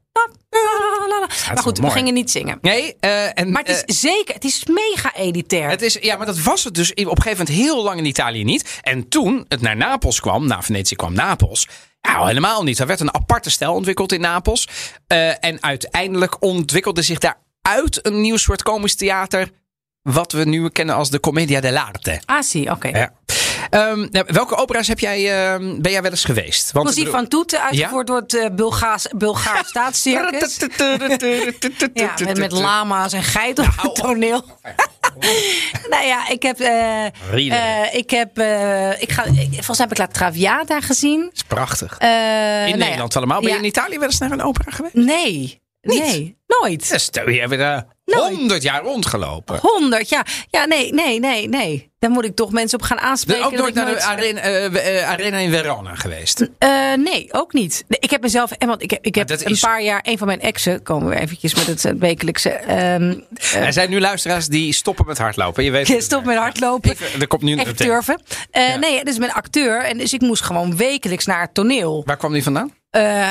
Maar 1.54 1.62
goed, 1.62 1.76
we 1.76 1.82
mooi. 1.82 1.94
gingen 1.94 2.14
niet 2.14 2.30
zingen. 2.30 2.58
nee, 2.60 2.96
eh, 3.00 3.38
en, 3.38 3.50
Maar 3.50 3.62
het 3.62 3.70
is 3.70 3.82
eh, 3.84 4.10
zeker, 4.10 4.34
het 4.34 4.44
is 4.44 4.64
mega 4.64 5.14
elitair. 5.14 5.68
Het 5.70 5.82
is, 5.82 5.98
ja, 6.00 6.16
maar 6.16 6.26
dat 6.26 6.40
was 6.40 6.64
het 6.64 6.74
dus 6.74 6.90
op 6.90 6.98
een 6.98 7.22
gegeven 7.22 7.46
moment 7.46 7.48
heel 7.56 7.82
lang 7.82 7.98
in 7.98 8.04
Italië 8.04 8.44
niet. 8.44 8.78
En 8.80 9.08
toen 9.08 9.44
het 9.48 9.60
naar 9.60 9.76
Napels 9.76 10.20
kwam, 10.20 10.46
na 10.46 10.62
Venetië 10.62 10.96
kwam 10.96 11.12
Napels. 11.12 11.68
Nou, 12.02 12.26
helemaal 12.26 12.62
niet. 12.62 12.78
Er 12.78 12.86
werd 12.86 13.00
een 13.00 13.14
aparte 13.14 13.50
stijl 13.50 13.74
ontwikkeld 13.74 14.12
in 14.12 14.20
Napels. 14.20 14.68
Eh, 15.06 15.44
en 15.44 15.62
uiteindelijk 15.62 16.42
ontwikkelde 16.42 17.02
zich 17.02 17.18
daaruit 17.18 18.06
een 18.06 18.20
nieuw 18.20 18.36
soort 18.36 18.62
komisch 18.62 18.94
theater. 18.94 19.50
Wat 20.02 20.32
we 20.32 20.44
nu 20.44 20.68
kennen 20.68 20.94
als 20.94 21.10
de 21.10 21.20
Commedia 21.20 21.60
dell'arte. 21.60 22.20
Ah, 22.24 22.42
zie, 22.42 22.70
oké. 22.70 22.88
Ja. 22.88 23.12
Ehm, 23.72 24.06
nou, 24.10 24.24
welke 24.26 24.56
opera's 24.56 24.88
heb 24.88 24.98
jij, 24.98 25.52
ehm, 25.52 25.80
ben 25.80 25.92
jij 25.92 26.02
wel 26.02 26.10
eens 26.10 26.24
geweest? 26.24 26.72
Want 26.72 26.96
ik 26.96 27.08
van 27.08 27.28
Toeten, 27.28 27.62
uitgevoerd 27.62 28.06
door 28.06 28.16
het 28.16 28.32
uh, 28.32 28.46
Bulgaars, 28.52 29.06
staatscircus. 29.70 30.58
ja, 31.94 32.14
met, 32.24 32.38
met 32.38 32.52
lama's 32.52 33.12
en 33.12 33.22
geiten 33.22 33.64
op 33.64 33.82
het 33.82 33.94
toneel. 33.94 34.44
nou 35.90 36.04
ja, 36.04 36.28
ik 36.28 36.42
heb... 36.42 36.60
eh, 36.60 37.06
eh, 37.06 37.94
ik 37.94 38.10
heb... 38.10 38.38
eh, 38.38 39.02
ik 39.02 39.12
ga, 39.12 39.24
ik, 39.24 39.48
volgens 39.50 39.66
mij 39.66 39.76
heb 39.76 39.90
ik 39.90 39.98
La 39.98 40.06
Traviata 40.06 40.80
gezien. 40.80 41.20
Dat 41.20 41.34
is 41.34 41.42
prachtig. 41.42 41.96
Eh, 41.98 42.08
in 42.08 42.14
nou 42.14 42.68
ja, 42.68 42.76
Nederland 42.76 43.16
allemaal. 43.16 43.40
Ben 43.40 43.50
je 43.50 43.56
in 43.58 43.64
Italië 43.64 43.98
wel 43.98 44.08
eens 44.08 44.18
naar 44.18 44.30
een 44.30 44.42
opera 44.42 44.70
geweest? 44.70 44.94
Nee. 44.94 45.61
Nee, 45.82 46.36
nooit. 46.46 46.90
Dus, 46.90 47.08
we 47.24 47.34
hebben 47.34 47.58
daar 47.58 47.86
Nooit. 48.04 48.34
honderd 48.36 48.62
jaar 48.62 48.82
rondgelopen. 48.82 49.58
100, 49.60 50.08
ja. 50.08 50.24
Ja, 50.50 50.64
nee, 50.64 50.92
nee, 50.92 51.20
nee, 51.20 51.48
nee. 51.48 51.90
Daar 51.98 52.10
moet 52.10 52.24
ik 52.24 52.34
toch 52.36 52.52
mensen 52.52 52.78
op 52.78 52.84
gaan 52.84 52.96
Ben 52.96 53.04
je 53.06 53.10
aanspreken. 53.10 53.44
ook 53.44 53.50
dat 53.50 53.60
nooit 53.60 53.74
naar 53.74 53.86
de 53.94 54.02
arena, 54.02 54.40
eh, 54.40 54.98
eh, 55.00 55.08
arena 55.08 55.36
in 55.38 55.50
Verona 55.52 55.94
geweest? 55.94 56.48
Eh, 56.58 56.92
nee, 56.94 57.28
ook 57.32 57.52
niet. 57.52 57.84
Nee, 57.88 57.98
ik 58.00 58.10
heb 58.10 58.22
mezelf, 58.22 58.50
en 58.50 58.68
want 58.68 58.82
ik 58.82 58.90
heb, 58.90 59.04
ik 59.04 59.14
heb 59.14 59.30
een 59.30 59.58
paar 59.60 59.82
jaar, 59.82 60.00
een 60.02 60.18
van 60.18 60.26
mijn 60.26 60.40
exen, 60.40 60.82
komen 60.82 61.08
we 61.08 61.16
eventjes 61.20 61.54
met 61.54 61.66
het 61.66 61.84
eh, 61.84 61.92
wekelijkse. 61.98 62.50
ehm 62.50 63.14
er 63.54 63.72
zijn 63.72 63.90
nu 63.90 64.00
luisteraars 64.00 64.46
die 64.46 64.72
stoppen 64.72 65.06
met 65.06 65.18
hardlopen. 65.18 65.64
Je 65.64 65.70
weet 65.70 65.94
stop 66.02 66.24
met 66.24 66.36
hardlopen. 66.36 66.90
Even, 66.90 67.20
er 67.20 67.26
komt 67.26 67.42
nu 67.42 67.52
een 67.52 67.58
Echt. 67.58 67.80
Eh, 67.80 68.68
Ja. 68.68 68.76
Nee, 68.76 69.04
dus 69.04 69.14
ik 69.14 69.20
ben 69.20 69.32
acteur 69.32 69.84
en 69.84 69.98
dus 69.98 70.12
ik 70.12 70.20
moest 70.20 70.42
gewoon 70.42 70.76
wekelijks 70.76 71.26
naar 71.26 71.40
het 71.40 71.54
toneel. 71.54 72.02
Waar 72.06 72.16
kwam 72.16 72.32
die 72.32 72.42
vandaan? 72.42 72.72
Eh, 72.92 73.30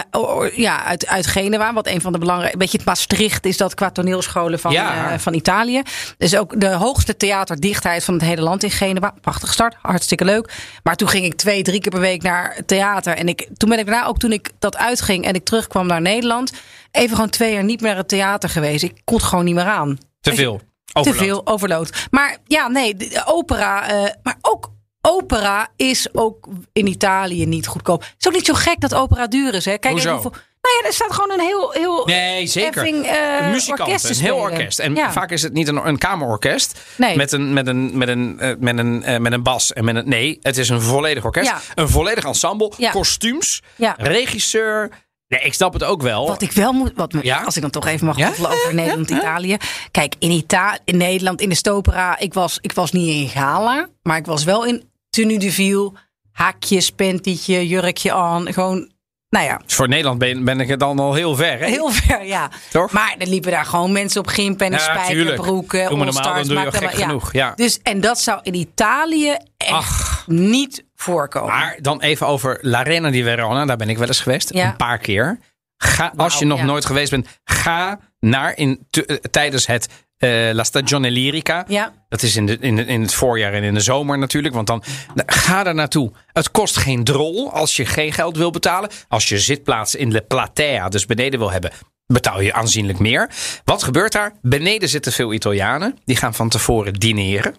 ja, 0.56 0.84
uit, 0.84 1.08
uit 1.08 1.28
Genua. 1.28 1.74
Wat 1.74 1.88
een 1.88 2.02
van 2.02 2.12
de 2.12 2.18
belangrijke. 2.18 2.58
Beetje 2.58 2.78
het 2.78 2.86
Maastricht 2.88 3.46
is 3.46 3.58
dat 3.58 3.74
qua 3.74 3.90
toneelscholen 3.92 4.60
van, 4.60 4.72
Ja. 4.72 5.12
eh, 5.12 5.20
van 5.20 5.34
Italië. 5.34 5.82
Dus 6.18 6.36
ook 6.36 6.60
de 6.60 6.68
hoogste 6.74 7.18
theaterdichtheid 7.18 8.04
van 8.04 8.14
het 8.14 8.24
hele 8.24 8.42
land 8.42 8.64
in 8.64 8.72
Genua. 8.72 9.14
Prachtige 9.22 9.54
start, 9.54 9.76
hartstikke 9.82 10.26
leuk. 10.26 10.54
Maar 10.84 10.96
toen 10.96 11.08
ging 11.10 11.26
ik 11.26 11.34
twee, 11.36 11.62
drie 11.64 11.80
keer 11.80 11.92
per 11.92 12.00
week 12.02 12.22
naar 12.22 12.58
theater. 12.66 13.16
En 13.18 13.28
ik, 13.28 13.48
toen 13.58 13.70
ben 13.70 13.80
ik 13.80 13.86
daarna 13.86 14.06
ook 14.06 14.18
toen 14.20 14.32
ik 14.32 14.50
dat 14.60 14.78
uitging 14.78 15.26
en 15.26 15.34
ik 15.34 15.46
terugkwam 15.46 15.88
naar 15.88 16.02
Nederland. 16.02 16.52
Even 16.92 17.16
gewoon 17.16 17.30
twee 17.30 17.54
jaar 17.54 17.64
niet 17.64 17.80
meer 17.82 17.90
naar 17.90 18.00
het 18.00 18.08
theater 18.08 18.50
geweest. 18.50 18.84
Ik 18.84 19.02
kon 19.04 19.18
het 19.18 19.26
gewoon 19.26 19.46
niet 19.46 19.56
meer 19.56 19.64
aan. 19.64 19.98
Te 20.22 20.36
veel. 20.36 20.62
Te 21.02 21.14
veel 21.14 21.48
overload. 21.48 22.08
Maar 22.12 22.38
ja, 22.48 22.68
nee, 22.68 22.96
de, 22.96 23.08
de 23.08 23.22
opera. 23.26 23.88
eh, 23.90 24.04
maar 24.24 24.38
ook 24.42 24.72
opera 25.02 25.68
is 25.76 26.08
ook 26.14 26.48
in 26.74 26.88
Italië 26.88 27.46
niet 27.46 27.68
goedkoop. 27.68 28.02
Het 28.02 28.16
is 28.20 28.28
ook 28.28 28.34
niet 28.34 28.46
zo 28.46 28.54
gek 28.54 28.80
dat 28.80 28.94
opera 28.96 29.28
duur 29.28 29.54
is. 29.54 29.66
Hè? 29.66 29.78
Kijk 29.78 29.94
Hoezo? 29.94 30.18
even. 30.18 30.32
Nou 30.62 30.76
ja, 30.82 30.88
er 30.88 30.94
staat 30.94 31.14
gewoon 31.14 31.32
een 31.32 31.46
heel. 31.46 31.72
heel 31.72 32.06
Nee, 32.06 32.48
zeker. 32.48 32.84
effing, 32.84 33.06
eh, 33.06 33.46
Een 33.46 33.52
muzikant, 33.52 33.80
orkest 33.90 34.10
een 34.10 34.26
heel 34.26 34.36
orkest. 34.38 34.80
En 34.80 34.96
Ja. 34.96 35.12
vaak 35.12 35.32
is 35.32 35.42
het 35.42 35.54
niet 35.54 35.68
een, 35.68 35.88
een 35.88 35.98
kamerorkest 35.98 36.80
Nee. 36.98 37.16
met, 37.16 37.32
een, 37.32 37.54
met, 37.54 37.68
een, 37.68 37.98
met, 37.98 38.08
een, 38.08 38.40
eh, 38.40 38.54
met, 38.60 38.78
een, 38.78 39.04
eh, 39.04 39.18
met 39.20 39.32
een 39.34 39.44
bas. 39.44 39.74
En 39.74 39.86
met 39.86 39.96
een, 39.96 40.10
nee, 40.10 40.40
het 40.42 40.58
is 40.58 40.70
een 40.70 40.82
volledig 40.82 41.24
orkest. 41.26 41.50
Ja. 41.50 41.60
Een 41.76 41.90
volledig 41.90 42.24
ensemble. 42.24 42.72
Kostuums. 42.92 43.62
Regisseur. 43.98 44.90
Nee, 45.28 45.40
ik 45.42 45.54
snap 45.54 45.74
het 45.74 45.84
ook 45.84 46.02
wel. 46.02 46.28
Wat 46.28 46.42
ik 46.42 46.52
wel 46.52 46.74
moet, 46.74 46.92
wat 46.96 47.14
me, 47.14 47.20
Ja? 47.24 47.42
als 47.44 47.56
ik 47.56 47.62
dan 47.62 47.72
toch 47.72 47.86
even 47.88 48.06
mag 48.06 48.18
Ja? 48.18 48.30
over 48.30 48.74
Nederland-Italië. 48.74 49.58
Kijk, 49.92 50.16
in, 50.20 50.32
Ita 50.32 50.78
in 50.86 50.98
Nederland, 50.98 51.42
in 51.42 51.50
de 51.50 51.56
Stopera, 51.56 52.20
ik 52.20 52.34
was, 52.34 52.58
ik 52.62 52.72
was 52.74 52.92
niet 52.92 53.10
in 53.16 53.28
gala, 53.28 53.88
maar 54.04 54.18
ik 54.18 54.26
was 54.26 54.44
wel 54.44 54.66
in 54.66 54.90
tenue 55.12 55.40
de 55.40 55.52
ville, 55.52 55.92
haakje, 56.32 56.92
pentietje, 56.96 57.68
jurkje 57.68 58.14
aan. 58.14 58.54
Gewoon, 58.54 58.92
nou 59.30 59.46
ja, 59.46 59.62
Dus 59.66 59.76
voor 59.76 59.88
Nederland 59.88 60.20
ben, 60.20 60.44
ben 60.44 60.60
ik 60.60 60.68
het 60.68 60.80
dan 60.80 61.00
al 61.00 61.14
heel 61.14 61.36
ver. 61.36 61.60
Hè? 61.60 61.66
Heel 61.66 61.90
ver, 61.90 62.26
ja. 62.26 62.52
Toch? 62.70 62.92
Maar 62.92 63.16
er 63.18 63.28
liepen 63.28 63.52
daar 63.52 63.66
gewoon 63.66 63.92
mensen 63.92 64.22
op 64.22 64.28
gimpen 64.28 64.66
en 64.66 64.72
Ja, 64.72 64.78
spijkerbroeken. 64.80 65.88
Doe 65.88 65.98
maar 65.98 66.06
normaal, 66.06 66.24
dan 66.34 66.44
doe 66.44 66.58
je 66.58 66.64
maakt 66.64 66.78
gek 66.78 66.88
allemaal- 66.88 67.06
genoeg, 67.08 67.34
ja. 67.34 67.54
Dus, 67.56 67.80
en 67.84 68.02
dat 68.02 68.20
zou 68.20 68.40
in 68.44 68.54
Italië 68.54 69.38
echt 69.58 69.72
Ach. 69.74 70.24
niet 70.28 70.84
voorkomen. 70.96 71.50
Maar 71.50 71.78
dan 71.82 72.02
even 72.02 72.28
over 72.28 72.58
L'Arena 72.62 73.10
di 73.10 73.24
Verona. 73.24 73.66
Daar 73.66 73.78
ben 73.78 73.90
ik 73.90 73.98
wel 73.98 74.08
eens 74.08 74.20
geweest. 74.22 74.54
Ja. 74.54 74.66
Een 74.70 74.76
paar 74.76 74.98
keer. 74.98 75.40
Ga, 75.78 76.14
als 76.16 76.40
je 76.40 76.46
nog 76.46 76.60
ja. 76.60 76.66
nooit 76.66 76.86
geweest 76.86 77.12
bent, 77.12 77.28
ga 77.44 78.00
naar 78.20 78.58
in, 78.58 78.88
eh, 78.92 79.16
tijdens 79.16 79.68
het 79.68 79.88
eh, 80.22 80.50
La 80.54 80.64
Stagione 80.64 81.12
Lirica. 81.12 81.66
Ja. 81.68 81.94
Dat 82.10 82.22
is 82.22 82.36
in, 82.36 82.46
de, 82.46 82.58
in, 82.60 82.76
de- 82.76 82.86
in 82.86 83.02
het 83.02 83.14
voorjaar 83.14 83.54
en 83.54 83.64
in 83.64 83.74
de 83.74 83.80
zomer 83.80 84.18
natuurlijk. 84.18 84.54
Want 84.54 84.68
dan 84.68 84.84
ga 85.26 85.64
daar 85.64 85.76
naartoe. 85.76 86.12
Het 86.34 86.52
kost 86.52 86.78
geen 86.78 87.04
drol 87.04 87.52
als 87.52 87.76
je 87.76 87.86
geen 87.86 88.14
geld 88.14 88.38
wil 88.38 88.52
betalen. 88.52 88.90
Als 89.08 89.30
je 89.30 89.40
zitplaats 89.40 89.96
in 89.96 90.10
de 90.10 90.22
platea, 90.22 90.90
dus 90.90 91.06
beneden 91.06 91.40
wil 91.40 91.52
hebben, 91.52 91.72
betaal 92.08 92.42
je 92.42 92.54
aanzienlijk 92.54 93.00
meer. 93.00 93.30
Wat 93.64 93.84
gebeurt 93.84 94.12
daar? 94.12 94.34
Beneden 94.42 94.90
zitten 94.90 95.12
veel 95.12 95.34
Italianen. 95.34 95.98
Die 96.06 96.16
gaan 96.16 96.34
van 96.34 96.50
tevoren 96.50 96.94
dineren. 96.94 97.56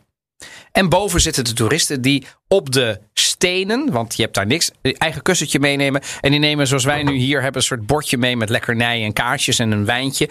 En 0.73 0.89
boven 0.89 1.21
zitten 1.21 1.45
de 1.45 1.53
toeristen 1.53 2.01
die 2.03 2.27
op 2.49 2.73
de 2.73 3.01
stenen, 3.13 3.91
want 3.91 4.17
je 4.17 4.23
hebt 4.23 4.35
daar 4.35 4.47
niks, 4.47 4.71
eigen 4.83 5.23
kussentje 5.23 5.59
meenemen. 5.59 6.03
En 6.21 6.31
die 6.31 6.41
nemen, 6.41 6.67
zoals 6.67 6.85
wij 6.85 7.03
nu 7.03 7.15
hier 7.17 7.43
hebben, 7.43 7.61
een 7.61 7.67
soort 7.67 7.87
bordje 7.87 8.19
mee 8.19 8.37
met 8.37 8.49
lekkernijen 8.49 9.05
en 9.07 9.13
kaartjes 9.13 9.59
en 9.59 9.71
een 9.71 9.85
wijntje. 9.85 10.29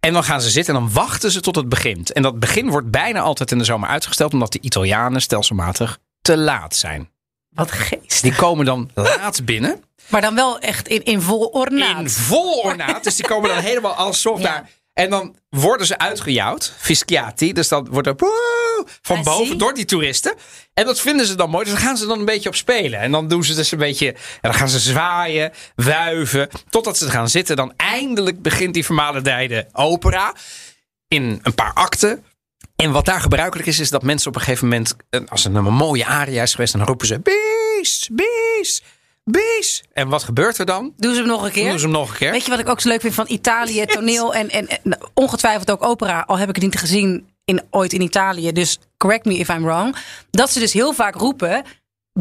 En 0.00 0.12
dan 0.12 0.24
gaan 0.24 0.40
ze 0.40 0.50
zitten 0.50 0.74
en 0.74 0.80
dan 0.80 0.92
wachten 0.92 1.30
ze 1.30 1.40
tot 1.40 1.56
het 1.56 1.68
begint. 1.68 2.12
En 2.12 2.22
dat 2.22 2.38
begin 2.40 2.68
wordt 2.70 2.90
bijna 2.90 3.20
altijd 3.20 3.50
in 3.50 3.58
de 3.58 3.64
zomer 3.64 3.88
uitgesteld, 3.88 4.32
omdat 4.32 4.52
de 4.52 4.60
Italianen 4.60 5.20
stelselmatig 5.22 5.98
te 6.22 6.36
laat 6.36 6.76
zijn. 6.76 7.10
Wat 7.48 7.70
geest. 7.72 8.22
Die 8.22 8.34
komen 8.34 8.64
dan 8.64 8.90
laat 8.94 9.44
binnen. 9.44 9.82
Maar 10.08 10.20
dan 10.20 10.34
wel 10.34 10.58
echt 10.58 10.88
in, 10.88 11.04
in 11.04 11.20
vol 11.20 11.46
ornaat. 11.46 12.00
In 12.00 12.10
vol 12.10 12.60
ornaat. 12.60 13.04
Dus 13.04 13.16
die 13.16 13.26
komen 13.26 13.48
dan 13.48 13.58
helemaal 13.58 13.92
alsof 13.94 14.38
Ja. 14.38 14.44
daar. 14.44 14.68
En 14.98 15.10
dan 15.10 15.36
worden 15.48 15.86
ze 15.86 15.98
uitgejouwd. 15.98 16.72
Fischiati. 16.78 17.52
Dus 17.52 17.68
dan 17.68 17.88
wordt 17.90 18.08
er 18.08 18.14
woe 18.16 18.86
van 19.02 19.16
Ah, 19.16 19.24
boven 19.24 19.58
door 19.58 19.74
die 19.74 19.84
toeristen. 19.84 20.34
En 20.74 20.84
dat 20.84 21.00
vinden 21.00 21.26
ze 21.26 21.34
dan 21.34 21.50
mooi. 21.50 21.64
Dus 21.64 21.72
daar 21.72 21.82
gaan 21.82 21.96
ze 21.96 22.06
dan 22.06 22.18
een 22.18 22.24
beetje 22.24 22.48
op 22.48 22.54
spelen. 22.54 23.00
En 23.00 23.10
dan 23.10 23.28
doen 23.28 23.44
ze 23.44 23.54
dus 23.54 23.72
een 23.72 23.78
beetje. 23.78 24.12
En 24.12 24.18
dan 24.40 24.54
gaan 24.54 24.68
ze 24.68 24.78
zwaaien, 24.78 25.52
wuiven. 25.74 26.48
Totdat 26.70 26.98
ze 26.98 27.10
gaan 27.10 27.28
zitten. 27.28 27.56
Dan 27.56 27.72
eindelijk 27.76 28.42
begint 28.42 28.74
die 28.74 28.84
vermalendijde 28.84 29.68
opera. 29.72 30.34
In 31.08 31.40
een 31.42 31.54
paar 31.54 31.72
akten. 31.72 32.24
En 32.76 32.90
wat 32.90 33.04
daar 33.04 33.20
gebruikelijk 33.20 33.68
is, 33.68 33.78
is 33.78 33.90
dat 33.90 34.02
mensen 34.02 34.28
op 34.28 34.34
een 34.34 34.42
gegeven 34.42 34.68
moment, 34.68 34.96
eh, 35.10 35.20
als 35.28 35.44
er 35.44 35.54
een 35.54 35.64
mooie 35.64 36.06
aria 36.06 36.42
is 36.42 36.54
geweest, 36.54 36.72
dan 36.72 36.86
roepen 36.86 37.06
ze: 37.06 37.20
Bies, 37.20 38.08
Bies, 38.12 38.82
Bies. 39.30 39.84
En 39.92 40.08
wat 40.08 40.22
gebeurt 40.22 40.58
er 40.58 40.66
dan? 40.66 40.92
Doen 40.96 41.14
ze 41.14 41.18
hem 41.18 41.28
nog 41.28 41.44
een 41.44 41.50
keer? 41.50 41.68
doen 41.68 41.78
ze 41.78 41.84
hem 41.84 41.94
nog 41.94 42.10
een 42.10 42.16
keer. 42.16 42.30
Weet 42.30 42.44
je 42.44 42.50
wat 42.50 42.58
ik 42.58 42.68
ook 42.68 42.80
zo 42.80 42.88
leuk 42.88 43.00
vind 43.00 43.14
van 43.14 43.24
Italië, 43.28 43.86
toneel 43.86 44.34
en, 44.34 44.48
en, 44.50 44.68
en 44.68 44.98
ongetwijfeld 45.14 45.70
ook 45.70 45.82
opera. 45.82 46.24
Al 46.26 46.38
heb 46.38 46.48
ik 46.48 46.54
het 46.54 46.64
niet 46.64 46.78
gezien 46.78 47.28
in, 47.44 47.62
ooit 47.70 47.92
in 47.92 48.00
Italië. 48.00 48.52
Dus 48.52 48.78
correct 48.96 49.24
me 49.24 49.34
if 49.34 49.48
I'm 49.48 49.64
wrong. 49.64 49.96
Dat 50.30 50.50
ze 50.50 50.58
dus 50.58 50.72
heel 50.72 50.92
vaak 50.92 51.14
roepen. 51.14 51.64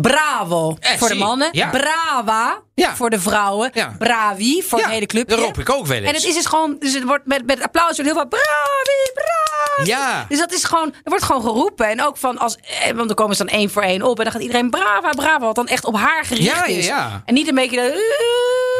Bravo 0.02 0.76
Eh, 0.80 0.92
voor 0.98 1.08
de 1.08 1.16
mannen. 1.16 1.50
Ja. 1.52 1.70
Brava 1.70 2.62
Ja. 2.76 2.96
voor 2.96 3.10
de 3.10 3.20
vrouwen. 3.20 3.70
Ja. 3.74 3.96
Bravi 3.98 4.64
voor 4.68 4.80
het 4.80 4.88
hele 4.88 5.06
clubje. 5.06 5.36
dat 5.36 5.46
roep 5.46 5.58
ik 5.60 5.70
ook 5.70 5.86
wel 5.86 5.98
eens. 5.98 6.08
En 6.08 6.14
het 6.14 6.24
is 6.24 6.34
dus 6.34 6.46
gewoon, 6.46 6.76
dus 6.80 6.94
het 6.94 7.04
wordt 7.04 7.26
met, 7.26 7.46
met 7.46 7.62
applaus 7.64 7.86
wordt 7.86 8.04
heel 8.12 8.14
veel 8.14 8.28
bravi, 8.28 9.12
bravi. 9.14 9.90
Ja. 9.90 10.26
Dus 10.30 10.38
dat 10.40 10.52
is 10.54 10.64
gewoon, 10.64 10.88
er 10.94 11.10
wordt 11.10 11.24
gewoon 11.24 11.42
geroepen. 11.42 11.88
En 11.90 12.02
ook 12.04 12.18
van 12.18 12.38
als, 12.38 12.56
eh, 12.56 12.86
want 12.96 13.08
dan 13.08 13.16
komen 13.16 13.36
ze 13.36 13.46
dan 13.46 13.54
één 13.56 13.70
voor 13.70 13.82
één 13.82 14.02
op. 14.02 14.18
En 14.18 14.24
dan 14.24 14.34
gaat 14.34 14.42
iedereen 14.42 14.70
brava, 14.70 15.10
brava. 15.10 15.40
Wat 15.46 15.56
dan 15.56 15.68
echt 15.68 15.86
op 15.86 15.96
haar 15.96 16.26
gericht 16.26 16.46
Ja, 16.48 16.66
ja, 16.66 16.78
is. 16.78 16.88
En 17.26 17.34
niet 17.34 17.48
een 17.48 17.56
beetje 17.56 17.76
de... 17.76 18.16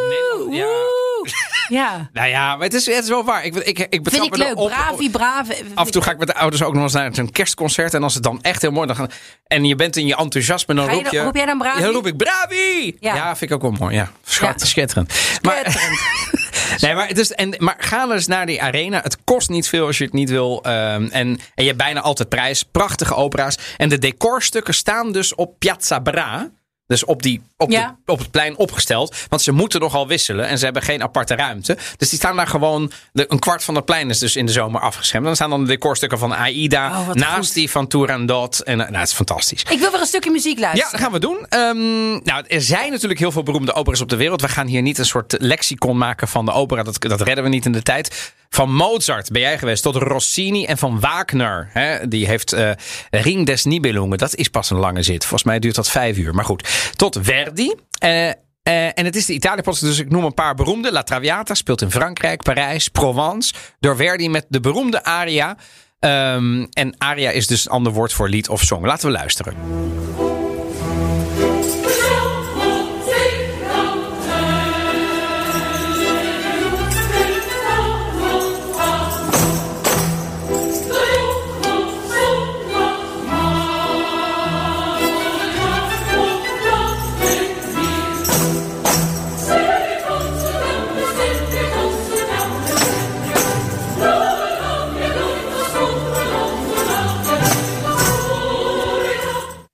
Nederland, 0.10 0.56
ja. 0.56 1.06
Ja. 1.70 2.10
Nou 2.14 2.28
ja, 2.28 2.56
maar 2.56 2.64
het 2.66 2.74
is, 2.74 2.86
het 2.86 3.04
is 3.04 3.10
wel 3.10 3.24
waar. 3.24 3.46
Ik, 3.46 3.56
ik, 3.56 3.80
ik 3.80 4.00
Vind 4.04 4.24
ik 4.26 4.38
leuk. 4.38 4.48
erop- 4.48 4.70
Bravi. 5.12 5.56
Af 5.74 5.86
en 5.86 5.92
toe 5.92 6.02
ga 6.02 6.12
ik 6.12 6.18
met 6.18 6.28
de 6.28 6.36
ouders 6.36 6.64
ook 6.64 6.74
nog 6.74 6.84
eens 6.84 6.94
naar 6.94 7.18
een 7.18 7.32
kerstconcert. 7.32 7.94
En 7.94 8.04
als 8.04 8.14
het 8.14 8.24
dan 8.24 8.42
echt 8.42 8.62
heel 8.62 8.72
mooi 8.72 8.88
dan 8.88 8.96
gaan, 8.96 9.10
En 9.48 9.66
je 9.66 9.76
bent 9.76 9.96
in 9.96 10.08
je 10.08 10.16
enthousiasme, 10.16 10.76
dan 10.76 10.90
roep 10.90 11.04
dan- 11.04 11.14
je... 11.14 11.20
roep 11.22 11.36
jij 11.36 11.46
dan 11.46 11.58
bravi? 11.58 11.82
Dan 11.82 11.92
roep 11.94 12.08
ik 12.08 12.18
bravi! 12.18 12.98
Ja, 13.00 13.16
Ja. 13.16 13.36
vind 13.36 13.52
ik 13.52 13.56
ook 13.56 13.62
wel 13.62 13.72
mooi. 13.80 13.96
Ja, 13.96 14.12
schat, 14.26 14.60
Ja. 14.60 14.66
schitterend. 14.66 15.14
Maar, 15.42 15.76
nee, 16.82 16.94
maar, 16.96 17.08
het 17.08 17.18
is, 17.18 17.32
en, 17.32 17.56
maar 17.58 17.76
ga 17.78 18.12
eens 18.12 18.28
naar 18.28 18.46
die 18.46 18.62
arena. 18.62 19.02
Het 19.02 19.18
kost 19.24 19.50
niet 19.50 19.68
veel 19.68 19.86
als 19.86 19.98
je 19.98 20.04
het 20.04 20.14
niet 20.14 20.30
wil. 20.30 20.64
ehm, 20.64 20.74
en, 21.04 21.10
en 21.12 21.40
je 21.56 21.64
hebt 21.66 21.78
bijna 21.78 22.02
altijd 22.02 22.30
prijs. 22.30 22.64
Prachtige 22.64 23.16
opera's. 23.16 23.58
En 23.78 23.90
de 23.90 23.98
decorstukken 23.98 24.74
staan 24.74 25.12
dus 25.12 25.36
op 25.36 25.60
Piazza 25.60 26.00
Bra. 26.00 26.50
Dus 26.88 27.06
op, 27.06 27.22
die, 27.24 27.42
op, 27.58 27.72
Ja. 27.72 27.96
de- 28.06 28.12
op 28.12 28.20
het 28.20 28.32
plein 28.32 28.58
opgesteld. 28.58 29.16
Want 29.30 29.42
ze 29.42 29.52
moeten 29.52 29.80
nogal 29.80 30.08
wisselen. 30.08 30.48
En 30.48 30.58
ze 30.58 30.64
hebben 30.66 30.82
geen 30.84 31.04
aparte 31.04 31.36
ruimte. 31.36 31.78
Dus 31.98 32.10
die 32.10 32.20
staan 32.20 32.36
daar 32.36 32.48
gewoon. 32.48 32.92
De, 33.14 33.26
een 33.28 33.40
kwart 33.40 33.64
van 33.64 33.76
het 33.76 33.86
plein 33.86 34.10
is 34.10 34.20
dus 34.20 34.36
in 34.36 34.46
de 34.46 34.52
zomer 34.52 34.82
afgeschermd. 34.82 35.26
Dan 35.26 35.36
staan 35.36 35.50
dan 35.50 35.62
de 35.62 35.68
decorstukken 35.68 36.20
van 36.20 36.34
Aida. 36.36 37.00
Oh, 37.00 37.10
naast 37.14 37.46
goed. 37.46 37.54
die 37.54 37.72
van 37.72 37.88
Turandot. 37.88 38.60
En 38.64 38.80
eh, 38.82 38.86
nou, 38.88 39.00
het 39.00 39.08
is 39.10 39.14
fantastisch. 39.16 39.62
Ik 39.70 39.80
wil 39.80 39.92
weer 39.92 40.00
een 40.00 40.06
stukje 40.06 40.32
muziek 40.32 40.56
Ja, 40.58 40.62
luisteren. 40.62 40.92
dat 40.92 41.02
gaan 41.02 41.12
we 41.12 41.20
doen. 41.20 41.46
Ehm, 41.50 42.12
nou, 42.24 42.44
er 42.48 42.62
zijn 42.62 42.92
natuurlijk 42.92 43.20
heel 43.20 43.32
veel 43.32 43.44
beroemde 43.44 43.74
operas 43.74 44.02
op 44.02 44.10
de 44.10 44.16
wereld. 44.16 44.42
We 44.42 44.50
gaan 44.50 44.68
hier 44.68 44.82
niet 44.82 44.98
een 44.98 45.06
soort 45.06 45.36
lexicon 45.40 45.98
maken 45.98 46.28
van 46.28 46.46
de 46.46 46.52
opera. 46.52 46.84
Dat, 46.84 46.96
dat 47.00 47.22
redden 47.22 47.44
we 47.44 47.50
niet 47.50 47.66
in 47.66 47.72
de 47.72 47.82
tijd. 47.82 48.34
Van 48.50 48.74
Mozart 48.74 49.32
ben 49.32 49.42
jij 49.42 49.58
geweest 49.58 49.84
tot 49.84 49.96
Rossini 49.96 50.66
en 50.66 50.78
van 50.78 51.00
Wagner. 51.00 51.70
Hè, 51.74 52.08
die 52.08 52.28
heeft 52.28 52.54
eh 52.54 52.72
Ring 53.10 53.46
des 53.46 53.66
Nibelungen. 53.66 54.18
Dat 54.18 54.36
is 54.36 54.48
pas 54.48 54.70
een 54.70 54.78
lange 54.78 55.04
zit. 55.04 55.22
Volgens 55.22 55.44
mij 55.44 55.60
duurt 55.60 55.76
dat 55.76 55.90
vijf 55.90 56.18
uur. 56.18 56.34
Maar 56.34 56.46
goed, 56.46 56.92
tot 56.96 57.18
Verdi. 57.22 57.76
Eh, 58.00 58.28
eh, 58.28 58.34
en 58.64 59.06
het 59.06 59.16
is 59.16 59.26
de 59.26 59.34
Italië-post, 59.34 59.82
dus 59.82 60.00
ik 60.00 60.10
noem 60.10 60.24
een 60.24 60.34
paar 60.34 60.56
beroemde. 60.56 60.92
La 60.92 61.04
Traviata 61.04 61.54
speelt 61.54 61.82
in 61.82 61.92
Frankrijk, 61.92 62.44
Parijs, 62.44 62.88
Provence. 62.88 63.54
Door 63.80 63.96
Verdi 63.96 64.30
met 64.30 64.46
de 64.50 64.60
beroemde 64.60 65.04
aria. 65.04 65.58
Ehm, 66.00 66.66
en 66.72 66.96
aria 66.98 67.30
is 67.30 67.48
dus 67.48 67.66
een 67.66 67.72
ander 67.72 67.94
woord 67.94 68.14
voor 68.14 68.30
lied 68.30 68.50
of 68.50 68.62
song. 68.62 68.86
Laten 68.86 69.08
we 69.08 69.12
luisteren. 69.12 69.56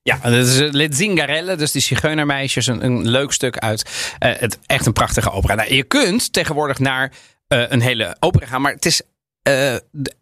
Ja, 0.03 0.17
dat 0.17 0.33
is 0.33 0.59
eh, 0.59 0.71
Le 0.71 0.87
Zingarelle, 0.89 1.55
dus 1.55 1.71
die 1.71 1.81
Zigeunermeisjes. 1.81 2.67
Een, 2.67 3.09
leuk 3.09 3.31
stuk 3.31 3.57
uit 3.57 4.15
eh, 4.19 4.31
het 4.35 4.59
echt 4.65 4.85
een 4.85 4.93
prachtige 4.93 5.31
opera. 5.31 5.55
Nou, 5.55 5.73
je 5.73 5.83
kunt 5.83 6.33
tegenwoordig 6.33 6.79
naar 6.79 7.11
eh, 7.47 7.63
een 7.67 7.81
hele 7.81 8.15
opera 8.19 8.45
gaan, 8.45 8.61
maar 8.61 8.73
het 8.73 8.85
is 8.85 9.01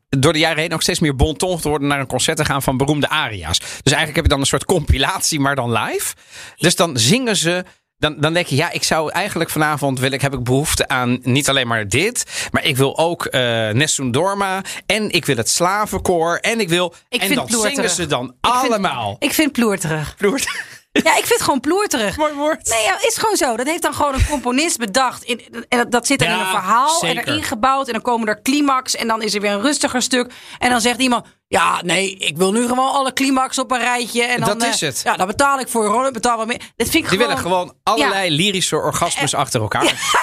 door 0.09 0.33
de 0.33 0.39
jaren 0.39 0.59
heen 0.59 0.73
ook 0.73 0.81
steeds 0.81 0.99
meer 0.99 1.15
bon 1.15 1.37
ton 1.37 1.59
geworden 1.59 1.87
naar 1.87 1.99
een 1.99 2.07
concert 2.07 2.37
te 2.37 2.45
gaan 2.45 2.61
van 2.61 2.77
beroemde 2.77 3.09
aria's. 3.09 3.59
Dus 3.59 3.93
eigenlijk 3.93 4.15
heb 4.15 4.23
je 4.23 4.29
dan 4.29 4.39
een 4.39 4.45
soort 4.45 4.65
compilatie, 4.65 5.39
maar 5.39 5.55
dan 5.55 5.71
live. 5.71 6.15
Dus 6.55 6.75
dan 6.75 6.97
zingen 6.97 7.35
ze 7.35 7.63
dan, 8.01 8.15
dan 8.17 8.33
denk 8.33 8.47
je, 8.47 8.55
ja, 8.55 8.71
ik 8.71 8.83
zou 8.83 9.11
eigenlijk 9.11 9.49
vanavond 9.49 9.99
wil 9.99 10.11
ik, 10.11 10.21
heb 10.21 10.33
ik 10.33 10.43
behoefte 10.43 10.87
aan 10.87 11.19
niet 11.23 11.49
alleen 11.49 11.67
maar 11.67 11.87
dit, 11.87 12.47
maar 12.51 12.65
ik 12.65 12.77
wil 12.77 12.97
ook 12.97 13.25
eh 13.25 13.41
Nessun 13.69 14.11
Dorma 14.11 14.61
en 14.85 15.09
ik 15.11 15.25
wil 15.25 15.35
het 15.35 15.49
slavenkoor 15.49 16.35
en 16.37 16.59
ik 16.59 16.69
wil. 16.69 16.93
Ik 17.09 17.21
en 17.21 17.27
ploerterig. 17.27 17.73
zingen 17.73 17.89
ze 17.89 18.05
dan 18.05 18.25
Ik 18.41 18.49
vind- 18.51 18.71
allemaal. 18.71 19.15
Ik 19.19 19.33
vind 19.33 19.51
ploerterig. 19.51 20.15
Ploert. 20.17 20.47
Ja, 20.93 21.11
ik 21.11 21.25
vind 21.25 21.29
het 21.29 21.41
gewoon 21.41 21.59
ploerterig. 21.59 22.17
Mooi 22.17 22.33
woord. 22.33 22.69
Nee, 22.69 22.83
ja, 22.83 22.97
is 23.01 23.17
gewoon 23.17 23.35
zo. 23.35 23.55
Dat 23.57 23.65
heeft 23.67 23.81
dan 23.81 23.93
gewoon 23.93 24.13
een 24.13 24.25
componist 24.25 24.77
bedacht. 24.77 25.23
In, 25.23 25.41
en 25.69 25.77
dat, 25.77 25.91
dat 25.91 26.07
zit 26.07 26.19
dan 26.19 26.27
in 26.27 26.39
een 26.39 26.45
verhaal 26.45 26.99
zeker. 26.99 27.17
en 27.17 27.27
erin 27.27 27.43
gebouwd. 27.43 27.87
En 27.87 27.93
dan 27.93 28.01
komen 28.01 28.27
er 28.27 28.41
climax 28.41 28.95
en 28.95 29.07
dan 29.07 29.21
is 29.21 29.33
er 29.35 29.41
weer 29.41 29.51
een 29.51 29.61
rustiger 29.61 30.01
stuk. 30.01 30.33
En 30.59 30.69
dan 30.69 30.81
zegt 30.81 30.99
iemand, 30.99 31.25
ja, 31.51 31.81
nee, 31.83 32.15
ik 32.15 32.37
wil 32.37 32.51
nu 32.51 32.67
gewoon 32.67 32.91
alle 32.91 33.13
climax 33.13 33.57
op 33.59 33.71
een 33.71 33.79
rijtje. 33.79 34.23
En 34.23 34.39
dan, 34.39 34.57
Dat 34.59 34.67
is 34.67 34.81
eh, 34.81 34.89
het. 34.89 35.01
Ja, 35.03 35.15
dan 35.15 35.27
betaal 35.27 35.59
ik 35.59 35.67
voor. 35.67 36.07
Ik 36.07 36.13
betaal 36.13 36.37
wat 36.37 36.47
meer. 36.47 36.57
Dat 36.57 36.89
vind 36.89 36.93
ik 36.93 36.93
Die 36.93 37.03
gewoon... 37.09 37.17
willen 37.27 37.37
gewoon 37.37 37.73
allerlei 37.83 38.31
lyrische 38.35 38.75
orgasmes 38.75 39.33
achter 39.33 39.61
elkaar. 39.61 39.93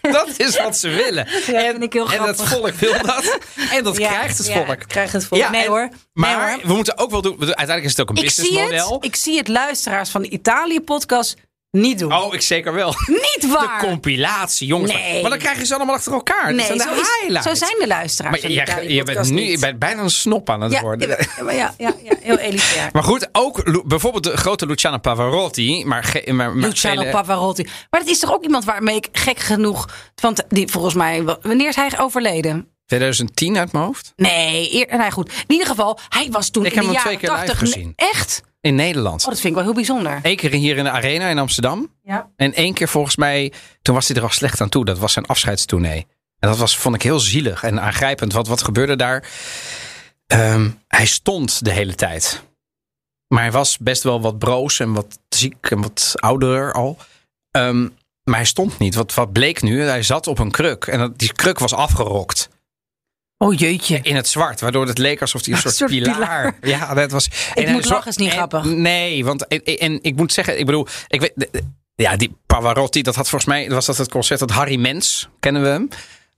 dat 0.00 0.28
is 0.36 0.56
wat 0.58 0.76
ze 0.76 0.88
willen. 0.88 1.26
Ja, 1.46 1.52
en, 1.64 1.70
vind 1.70 1.82
ik 1.82 1.92
heel 1.92 2.10
en 2.12 2.22
het 2.22 2.40
grappig. 2.40 2.76
volk 2.78 2.92
wil 2.92 3.02
dat. 3.06 3.38
En 3.76 3.84
dat 3.84 3.94
krijgt 3.96 4.38
het 4.38 4.46
ja, 4.46 4.64
volk. 4.64 4.78
krijgt 4.86 5.12
het 5.12 5.24
volk. 5.24 5.50
Nee, 5.50 5.62
en- 5.62 5.68
hoor. 5.68 5.80
Nee, 5.80 5.90
Maar 6.12 6.50
hoor. 6.52 6.66
we 6.66 6.72
moeten 6.74 6.98
ook 6.98 7.10
wel 7.10 7.22
doen. 7.22 7.36
Uiteindelijk 7.38 7.84
is 7.84 7.90
het 7.90 8.00
ook 8.00 8.10
een 8.10 8.22
ik 8.24 8.30
zie, 8.30 8.44
het, 8.44 8.52
businessmodel. 8.52 9.04
ik 9.04 9.16
zie 9.16 9.36
het 9.38 9.48
luisteraars 9.48 10.10
van 10.10 10.22
de 10.22 10.28
Italië-podcast 10.28 11.36
niet 11.70 11.98
doen. 11.98 12.12
Oh, 12.14 12.34
ik 12.34 12.40
zeker 12.42 12.72
wel. 12.74 12.94
Niet 13.06 13.38
De 13.40 13.48
waar. 13.48 13.78
compilatie, 13.80 14.66
jongens. 14.66 14.92
Nee. 14.92 15.20
Maar 15.20 15.30
dan 15.30 15.38
krijgen 15.38 15.66
ze 15.66 15.74
allemaal 15.74 15.94
achter 15.94 16.12
elkaar. 16.12 16.46
dat 16.46 16.54
nee, 16.56 16.66
zijn 16.66 16.78
de 16.78 16.84
zo, 16.84 16.90
is- 17.34 17.42
zo 17.42 17.54
zijn 17.54 17.76
de 17.78 17.86
luisteraars 17.86 18.40
Maar 18.40 18.50
de 18.50 18.54
je 18.54 18.62
Italië-podcast 18.62 19.16
bent 19.34 19.40
nu 19.40 19.50
je 19.50 19.58
bent 19.58 19.78
bijna 19.78 20.02
een 20.02 20.10
snop 20.10 20.50
aan 20.50 20.60
het 20.60 20.72
ja, 20.72 20.80
worden. 20.80 21.08
ja, 21.08 21.42
maar 21.44 21.54
ja, 21.54 21.74
ja, 21.78 21.94
ja, 22.02 22.14
heel 22.20 22.38
elitair. 22.38 22.88
Maar 22.92 23.02
goed, 23.02 23.28
ook 23.32 23.84
bijvoorbeeld 23.86 24.24
de 24.24 24.36
grote 24.36 24.66
Luciano 24.66 24.98
Pavarotti. 24.98 25.84
Maar, 25.86 26.22
maar, 26.26 26.56
maar 26.56 26.68
Luciano 26.68 27.10
Pavarotti. 27.10 27.62
Maar 27.90 28.00
dat 28.00 28.08
is 28.08 28.18
toch 28.18 28.32
ook 28.32 28.42
iemand 28.42 28.64
waarmee 28.64 28.96
ik 28.96 29.08
gek 29.12 29.38
genoeg... 29.38 29.88
Want 30.14 30.42
die 30.48 30.68
volgens 30.68 30.94
mij... 30.94 31.22
Wanneer 31.42 31.68
is 31.68 31.76
hij 31.76 31.90
overleden? 31.98 32.68
2010 32.86 33.58
uit 33.58 33.72
mijn 33.72 33.84
hoofd. 33.84 34.12
Nee, 34.16 34.74
eer, 34.74 34.98
nee, 34.98 35.10
goed. 35.10 35.28
In 35.28 35.34
ieder 35.52 35.66
geval, 35.66 35.98
hij 36.08 36.28
was 36.30 36.50
toen 36.50 36.64
Ik 36.64 36.72
in 36.72 36.78
heb 36.78 36.86
de 36.86 36.92
hem 36.92 37.02
twee 37.02 37.16
keer 37.16 37.30
live 37.30 37.44
80... 37.46 37.58
gezien. 37.58 37.92
Echt? 37.96 38.42
In 38.60 38.74
Nederland. 38.74 39.22
Oh, 39.22 39.28
dat 39.28 39.40
vind 39.40 39.48
ik 39.48 39.54
wel 39.54 39.62
heel 39.62 39.74
bijzonder. 39.74 40.18
Eén 40.22 40.36
keer 40.36 40.50
hier 40.50 40.76
in 40.76 40.84
de 40.84 40.90
Arena 40.90 41.28
in 41.28 41.38
Amsterdam. 41.38 41.94
Ja. 42.02 42.30
En 42.36 42.54
één 42.54 42.74
keer 42.74 42.88
volgens 42.88 43.16
mij, 43.16 43.52
toen 43.82 43.94
was 43.94 44.08
hij 44.08 44.16
er 44.16 44.22
al 44.22 44.30
slecht 44.30 44.60
aan 44.60 44.68
toe. 44.68 44.84
Dat 44.84 44.98
was 44.98 45.12
zijn 45.12 45.26
afscheidstournee. 45.26 46.06
En 46.38 46.48
dat 46.48 46.58
was, 46.58 46.76
vond 46.76 46.94
ik 46.94 47.02
heel 47.02 47.20
zielig 47.20 47.62
en 47.62 47.80
aangrijpend. 47.80 48.32
Wat, 48.32 48.46
wat 48.48 48.62
gebeurde 48.62 48.96
daar? 48.96 49.28
Ehm, 50.26 50.70
hij 50.88 51.06
stond 51.06 51.64
de 51.64 51.70
hele 51.70 51.94
tijd. 51.94 52.42
Maar 53.28 53.42
hij 53.42 53.52
was 53.52 53.78
best 53.78 54.02
wel 54.02 54.20
wat 54.20 54.38
broos 54.38 54.80
en 54.80 54.92
wat 54.92 55.18
ziek 55.28 55.70
en 55.70 55.80
wat 55.80 56.12
ouder 56.14 56.72
al. 56.72 56.96
Ehm, 57.50 57.88
maar 58.24 58.36
hij 58.36 58.44
stond 58.44 58.78
niet. 58.78 58.94
Wat, 58.94 59.14
wat 59.14 59.32
bleek 59.32 59.62
nu? 59.62 59.82
Hij 59.82 60.02
zat 60.02 60.26
op 60.26 60.38
een 60.38 60.50
kruk. 60.50 60.86
En 60.86 60.98
dat, 60.98 61.18
die 61.18 61.32
kruk 61.32 61.58
was 61.58 61.74
afgerokt. 61.74 62.48
Oh 63.38 63.54
jeetje. 63.58 63.98
In 64.02 64.16
het 64.16 64.28
zwart. 64.28 64.60
Waardoor 64.60 64.86
het 64.86 64.98
leek 64.98 65.20
alsof 65.20 65.44
hij 65.44 65.54
een 65.54 65.60
soort, 65.70 65.74
soort 65.74 65.90
pilaar... 65.90 66.14
pilaar. 66.14 66.54
Ja, 66.62 66.94
dat 66.94 67.10
was... 67.10 67.26
Ik 67.26 67.32
hij 67.64 67.72
moet 67.72 67.86
zo- 67.86 67.92
lachen, 67.94 68.10
is 68.10 68.16
niet 68.16 68.28
en- 68.30 68.34
grappig. 68.36 68.64
Nee, 68.64 69.24
want... 69.24 69.46
En, 69.46 69.64
en 69.64 69.98
ik 70.02 70.16
moet 70.16 70.32
zeggen, 70.32 70.58
ik 70.58 70.66
bedoel... 70.66 70.86
Ik 71.08 71.20
weet, 71.20 71.32
ja, 71.94 72.16
die 72.16 72.36
Pavarotti, 72.46 73.02
dat 73.02 73.14
had 73.14 73.28
volgens 73.28 73.50
mij... 73.50 73.70
Was 73.70 73.86
dat 73.86 73.96
het 73.96 74.10
concert 74.10 74.40
dat 74.40 74.50
Harry 74.50 74.76
Mens, 74.80 75.28
kennen 75.40 75.62
we 75.62 75.68
hem... 75.68 75.88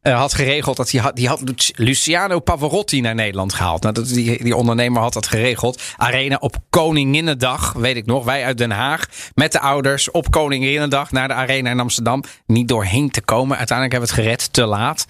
eh, 0.01 0.18
had 0.18 0.34
geregeld 0.34 0.76
dat 0.76 0.90
hij 0.90 1.01
had, 1.01 1.16
die 1.16 1.28
had 1.28 1.40
Luci- 1.40 1.72
Luciano 1.76 2.38
Pavarotti 2.40 3.01
naar 3.01 3.14
Nederland 3.14 3.55
gehaald. 3.55 3.82
Nou, 3.82 3.94
dat, 3.94 4.09
die, 4.09 4.42
die 4.44 4.57
ondernemer 4.57 5.03
had 5.03 5.12
dat 5.12 5.26
geregeld. 5.26 5.82
Arena 5.96 6.36
op 6.40 6.57
Koninginnedag, 6.70 7.72
weet 7.72 7.96
ik 7.96 8.07
nog. 8.07 8.24
Wij 8.24 8.44
uit 8.44 8.59
Den 8.59 8.70
Haag 8.70 9.07
met 9.34 9.53
de 9.53 9.61
ouders 9.61 10.11
op 10.11 10.30
Koninginnedag 10.30 11.11
naar 11.12 11.28
de 11.28 11.34
Arena 11.34 11.70
in 11.70 11.80
Amsterdam. 11.80 12.24
Niet 12.46 12.68
doorheen 12.68 13.11
te 13.11 13.20
komen. 13.22 13.57
Uiteindelijk 13.59 13.98
hebben 13.98 14.16
we 14.16 14.22
het 14.22 14.36
gered, 14.36 14.53
te 14.53 14.64
laat. 14.64 15.07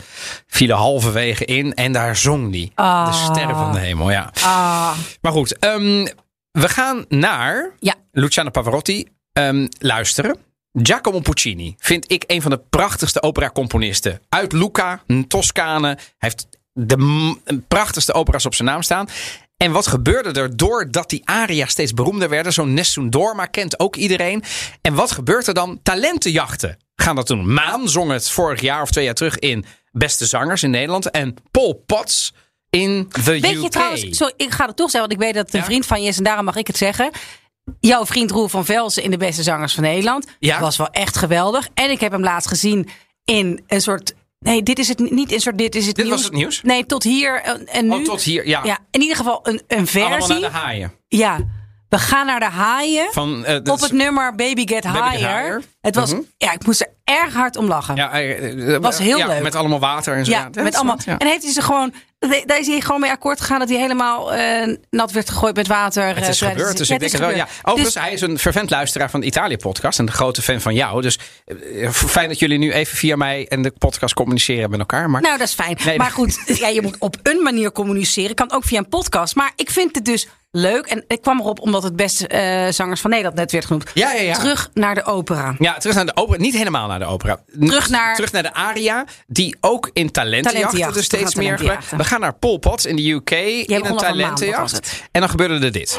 Vielen 0.47 0.77
halverwege 0.77 1.45
in 1.45 1.75
en 1.75 1.93
daar 1.93 2.17
zong 2.17 2.53
die. 2.53 2.73
Ah. 2.75 3.07
De 3.07 3.13
sterren 3.33 3.57
van 3.57 3.73
de 3.73 3.79
hemel, 3.79 4.11
ja. 4.11 4.31
Ah, 4.43 4.93
Maar 5.21 5.33
goed, 5.33 5.59
ehm, 5.59 6.07
we 6.51 6.69
gaan 6.69 7.05
naar 7.09 7.71
ja. 7.79 7.95
Luciano 8.13 8.51
Pavarotti 8.51 9.09
ehm, 9.33 9.67
luisteren. 9.79 10.37
Giacomo 10.73 11.21
Puccini 11.21 11.75
vind 11.79 12.13
ik 12.13 12.25
een 12.27 12.43
van 12.43 12.51
de 12.51 12.61
prachtigste 12.71 13.23
operacomponisten. 13.23 14.21
Uit 14.29 14.53
Lucca, 14.53 15.03
een 15.07 15.29
Toscane. 15.29 15.87
Hij 15.87 15.99
heeft 16.19 16.47
de 16.73 17.37
prachtigste 17.69 18.13
opera's 18.15 18.45
op 18.47 18.55
zijn 18.55 18.69
naam 18.69 18.83
staan. 18.83 19.09
En 19.57 19.73
wat 19.73 19.87
gebeurde 19.87 20.41
er 20.41 20.57
doordat 20.57 21.11
die 21.11 21.23
aria 21.25 21.67
steeds 21.67 21.95
beroemder 21.95 22.29
werden? 22.29 22.53
Zo'n 22.53 22.75
Nessun 22.75 23.11
Dorma 23.11 23.47
kent 23.47 23.81
ook 23.81 23.97
iedereen. 23.97 24.43
En 24.81 24.95
wat 24.95 25.11
gebeurt 25.11 25.47
er 25.47 25.55
dan? 25.55 25.81
Talentenjachten 25.83 26.77
gaan 26.95 27.17
dat 27.17 27.27
doen. 27.27 27.53
Maan 27.55 27.89
zong 27.89 28.11
het 28.11 28.31
vorig 28.31 28.61
jaar 28.61 28.83
of 28.83 28.91
twee 28.91 29.05
jaar 29.05 29.15
terug 29.15 29.39
in 29.39 29.65
Beste 29.93 30.27
Zangers 30.27 30.63
in 30.63 30.71
Nederland. 30.71 31.11
En 31.11 31.35
Paul 31.51 31.83
Potts 31.87 32.35
in 32.71 33.09
The 33.09 33.35
UK. 33.35 33.41
Weet 33.41 33.63
je 33.63 33.69
trouwens, 33.69 34.07
sorry, 34.11 34.33
ik 34.37 34.51
ga 34.51 34.67
het 34.67 34.77
toch 34.77 34.91
zeggen, 34.91 35.09
want 35.11 35.13
ik 35.13 35.27
weet 35.27 35.35
dat 35.35 35.45
het 35.45 35.55
een 35.55 35.61
Ja. 35.61 35.67
vriend 35.67 35.87
van 35.87 36.03
je 36.03 36.09
is 36.09 36.17
en 36.19 36.25
daarom 36.25 36.45
mag 36.45 36.57
ik 36.57 36.67
het 36.67 36.77
zeggen. 36.77 37.11
Jouw 37.81 38.07
vriend 38.07 38.31
Roel 38.31 38.49
van 38.49 38.65
Velsen 38.65 39.03
in 39.03 39.11
de 39.11 39.17
beste 39.17 39.43
zangers 39.43 39.75
van 39.75 39.83
Nederland 39.83 40.27
Ja. 40.39 40.61
was 40.61 40.77
wel 40.77 40.89
echt 40.91 41.17
geweldig. 41.17 41.69
En 41.75 41.91
ik 41.91 42.01
heb 42.01 42.13
hem 42.13 42.23
laatst 42.23 42.49
gezien 42.49 42.89
in 43.25 43.65
een 43.67 43.81
soort. 43.81 44.15
Nee, 44.39 44.63
dit 44.63 44.79
is 44.79 44.89
het 44.89 45.11
niet. 45.11 45.33
Een 45.33 45.41
soort. 45.41 45.59
Dit 45.59 45.75
is 45.75 45.87
het 45.87 45.95
Dit 45.97 46.05
nieuws. 46.05 46.17
was 46.17 46.25
het 46.27 46.35
nieuws? 46.35 46.63
Nee, 46.63 46.87
tot 46.87 47.03
hier 47.03 47.43
en, 47.43 47.67
en 47.67 47.87
nu. 47.89 47.95
Oh, 47.95 48.05
tot 48.05 48.23
hier, 48.23 48.47
ja. 48.49 48.61
Ja, 48.65 48.79
in 48.91 49.01
ieder 49.01 49.17
geval 49.17 49.41
een, 49.43 49.63
een 49.67 49.87
Allemaal 49.89 50.11
versie. 50.19 50.41
naar 50.41 50.51
de 50.51 50.57
haaien. 50.57 50.93
Ja, 51.09 51.39
we 51.91 51.99
gaan 51.99 52.27
naar 52.27 52.41
de 52.41 52.47
haaien. 52.47 53.09
Van, 53.13 53.45
eh, 53.45 53.57
op 53.73 53.81
het 53.81 53.93
nummer 53.93 54.35
Baby 54.35 54.67
Get 54.67 54.83
Baby 54.83 54.99
Get 54.99 55.11
Higher. 55.11 55.63
Het 55.81 55.95
was, 55.95 56.13
Mhm. 56.13 56.21
ja, 56.37 56.53
ik 56.53 56.67
moest 56.67 56.81
er 56.81 56.89
erg 57.05 57.35
hard 57.35 57.57
om 57.57 57.67
lachen. 57.67 57.97
Ja, 57.97 58.13
eh, 58.13 58.75
eh, 58.75 58.81
Was 58.83 58.99
heel 58.99 59.19
ja, 59.19 59.27
leuk. 59.27 59.43
Met 59.43 59.55
allemaal 59.55 59.81
water 59.81 60.15
en 60.17 60.25
zo. 60.25 60.31
Ja, 60.31 60.49
is 60.55 60.63
met 60.63 60.75
allemaal. 60.75 60.99
ja. 61.05 61.19
En 61.19 61.27
heeft 61.27 61.43
hij 61.43 61.53
ze 61.53 61.63
gewoon. 61.63 61.93
Daar 62.47 62.59
is 62.59 62.67
hij 62.67 62.81
gewoon 62.81 63.01
mee 63.01 63.11
akkoord 63.11 63.41
gegaan 63.41 63.59
dat 63.59 63.69
hij 63.69 63.79
helemaal 63.79 64.33
nat 64.91 65.13
werd 65.13 65.31
gegooid 65.31 65.57
met 65.57 65.67
water. 65.67 66.17
Het 66.17 66.29
is 66.29 66.41
gebeurd, 66.41 66.77
dus 66.77 66.89
ja, 66.89 66.95
ik 66.95 67.01
denk 67.01 67.13
het 67.13 67.21
wel. 67.21 67.31
Ja. 67.31 67.49
Overigens, 67.63 67.95
Dus- 67.95 68.03
hij 68.03 68.13
is 68.13 68.21
een 68.21 68.39
vervent 68.39 68.71
luisteraar 68.71 69.11
van 69.11 69.21
de 69.21 69.27
Italië-podcast 69.27 69.99
en 69.99 70.07
een 70.07 70.13
grote 70.13 70.43
fan 70.43 70.61
van 70.61 70.75
jou. 70.75 71.03
Dus 71.03 71.19
fijn 71.93 72.29
dat 72.29 72.39
jullie 72.39 72.59
nu 72.59 72.73
even 72.73 72.97
via 72.97 73.17
mij 73.17 73.47
en 73.49 73.63
de 73.63 73.71
podcast 73.79 74.15
communiceren 74.15 74.71
met 74.71 74.79
elkaar. 74.79 75.11
Maar 75.11 75.21
Nou, 75.23 75.39
dat 75.39 75.47
is 75.49 75.55
fijn. 75.55 75.77
Nee, 75.85 75.99
maar 75.99 76.11
goed, 76.11 76.43
ja, 76.47 76.69
je 76.69 76.83
moet 76.83 76.97
op 76.99 77.17
een 77.23 77.43
manier 77.43 77.73
communiceren. 77.73 78.35
Kan 78.35 78.53
ook 78.53 78.65
via 78.65 78.79
een 78.79 78.89
podcast. 78.89 79.35
Maar 79.35 79.53
ik 79.57 79.71
vind 79.71 79.95
het 79.95 80.05
dus 80.05 80.29
leuk. 80.51 80.87
En 80.87 81.05
ik 81.07 81.21
kwam 81.23 81.39
erop 81.41 81.61
omdat 81.61 81.83
het 81.83 81.97
beste 81.97 82.27
eh, 82.29 82.73
zangers 82.73 83.01
van 83.01 83.11
Nederland 83.11 83.37
net 83.39 83.53
werd 83.53 83.65
genoemd. 83.67 83.91
Ja, 83.95 84.13
ja, 84.13 84.21
ja. 84.21 84.35
Terug 84.35 84.71
naar 84.75 84.95
de 84.95 85.05
opera. 85.05 85.55
Ja, 85.59 85.79
terug 85.79 85.97
naar 85.97 86.07
de 86.07 86.17
opera. 86.17 86.39
Niet 86.39 86.55
helemaal 86.57 86.89
naar 86.89 86.99
de 86.99 87.05
opera. 87.05 87.41
Terug 87.61 87.89
naar- 87.89 88.15
Terug 88.15 88.33
naar 88.33 88.43
de 88.43 88.55
aria, 88.55 89.05
die 89.27 89.57
ook 89.61 89.91
in 89.93 90.11
talentenjachten 90.11 90.53
Talentenjacht, 90.53 90.95
dus 90.95 91.05
steeds 91.05 91.23
terug 91.31 91.35
naar 91.35 91.45
meer 91.45 91.57
talentenjachten. 91.57 91.99
We 91.99 92.05
gaan 92.05 92.21
naar 92.21 92.35
Pol 92.35 92.59
Pot 92.59 92.87
in 92.87 92.97
de 92.97 93.11
UK 93.11 93.31
in 93.31 93.85
een 93.85 93.97
talentenjacht. 93.97 95.03
En 95.13 95.21
dan 95.21 95.31
gebeurde 95.31 95.65
er 95.67 95.73
dit. 95.73 95.99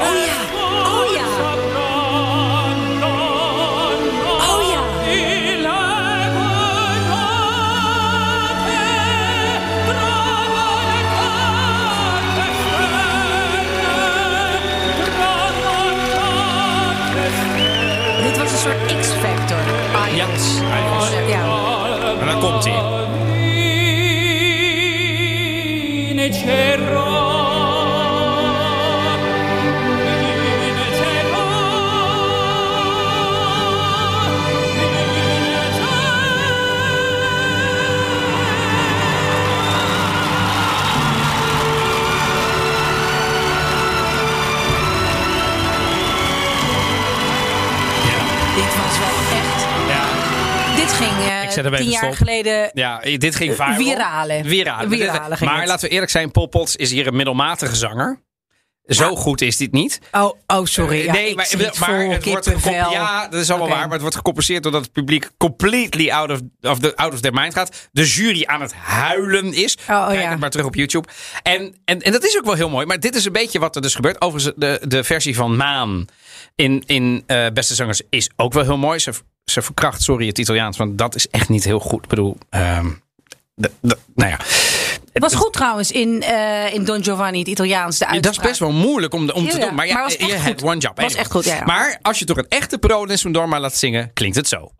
Oh 0.00 0.14
ja, 0.26 0.41
ging 51.02 51.28
eh, 51.30 51.42
Ik 51.42 51.50
zet 51.50 51.64
even 51.64 51.76
tien 51.76 51.88
jaar 51.88 52.02
stop. 52.02 52.14
geleden. 52.14 52.70
Ja, 52.74 53.00
dit 53.00 53.34
ging 53.34 53.54
viral. 53.54 53.74
Virale. 53.74 54.42
Virale. 54.44 54.88
Virale 54.88 55.36
ging 55.36 55.50
maar 55.50 55.60
het. 55.60 55.68
laten 55.68 55.88
we 55.88 55.94
eerlijk 55.94 56.10
zijn, 56.10 56.30
Paul 56.30 56.46
Potts 56.46 56.76
is 56.76 56.90
hier 56.90 57.06
een 57.06 57.16
middelmatige 57.16 57.76
zanger. 57.76 58.20
Zo 58.86 59.16
goed 59.16 59.40
is 59.40 59.56
dit 59.56 59.72
niet. 59.72 60.00
Oh, 60.12 60.32
oh 60.46 60.64
sorry. 60.64 61.04
Ja, 61.04 61.12
nee, 61.12 61.34
maar, 61.34 61.46
het 61.48 61.78
wordt 62.24 62.64
Ja, 62.64 63.28
dat 63.28 63.40
is 63.40 63.50
allemaal 63.50 63.68
waar. 63.68 63.82
Maar 63.82 63.90
het 63.90 64.00
wordt 64.00 64.16
gecompenseerd 64.16 64.62
doordat 64.62 64.82
het 64.82 64.92
publiek 64.92 65.30
completely 65.36 66.10
out 66.10 66.30
of, 66.30 66.40
of, 66.60 66.78
the, 66.78 66.96
out 66.96 67.12
of 67.12 67.20
their 67.20 67.34
mind 67.34 67.54
gaat. 67.54 67.88
De 67.92 68.04
jury 68.04 68.44
aan 68.44 68.60
het 68.60 68.74
huilen 68.74 69.52
is. 69.54 69.76
oh 69.90 70.06
Kijk 70.06 70.22
ja. 70.22 70.30
het 70.30 70.38
maar 70.38 70.50
terug 70.50 70.66
op 70.66 70.74
YouTube. 70.74 71.08
En, 71.42 71.74
en, 71.84 72.00
en 72.00 72.12
dat 72.12 72.24
is 72.24 72.38
ook 72.38 72.44
wel 72.44 72.54
heel 72.54 72.68
mooi. 72.68 72.86
Maar 72.86 73.00
dit 73.00 73.14
is 73.14 73.24
een 73.24 73.32
beetje 73.32 73.58
wat 73.58 73.76
er 73.76 73.82
dus 73.82 73.94
gebeurt. 73.94 74.20
Overigens, 74.20 74.54
de, 74.56 74.80
de 74.88 75.04
versie 75.04 75.34
van 75.34 75.56
Maan 75.56 76.06
in, 76.54 76.82
in 76.86 77.22
eh, 77.26 77.46
Beste 77.52 77.74
Zangers 77.74 78.02
is 78.10 78.30
ook 78.36 78.52
wel 78.52 78.62
heel 78.64 78.78
mooi. 78.78 78.98
Ze, 78.98 79.12
ze 79.44 79.62
verkracht, 79.62 80.02
sorry, 80.02 80.26
het 80.26 80.38
Italiaans. 80.38 80.76
Want 80.76 80.98
dat 80.98 81.14
is 81.14 81.28
echt 81.28 81.48
niet 81.48 81.64
heel 81.64 81.78
goed. 81.80 82.02
Ik 82.02 82.08
bedoel, 82.08 82.36
ehm, 82.50 82.88
de- 83.54 83.70
de- 83.80 83.98
nou 84.14 84.30
ja. 84.30 84.36
Het 85.12 85.22
was 85.22 85.34
goed 85.34 85.52
trouwens 85.52 85.90
in, 85.90 86.22
eh, 86.22 86.74
in 86.74 86.84
Don 86.84 87.04
Giovanni, 87.04 87.38
het 87.38 87.48
Italiaans. 87.48 87.98
De 87.98 88.20
Dat 88.20 88.32
is 88.32 88.38
best 88.38 88.58
wel 88.58 88.72
moeilijk 88.72 89.14
om, 89.14 89.30
om 89.30 89.48
te 89.48 89.58
Ja, 89.58 89.66
doen. 89.66 89.74
Maar 89.74 89.86
ja, 89.86 89.94
Maar 89.94 90.02
was 90.02 90.16
echt 90.16 90.30
je 90.30 90.36
goed. 90.36 90.44
hebt 90.44 90.62
one 90.62 90.76
job. 90.76 91.00
Was 91.00 91.14
echt 91.14 91.30
goed, 91.30 91.44
ja, 91.44 91.54
ja. 91.54 91.64
Maar 91.64 91.98
als 92.02 92.18
je 92.18 92.24
door 92.24 92.38
een 92.38 92.48
echte 92.48 92.78
pro 92.78 93.04
in 93.04 93.32
Dorma 93.32 93.60
laat 93.60 93.74
zingen, 93.76 94.12
klinkt 94.12 94.36
het 94.36 94.48
zo. 94.48 94.72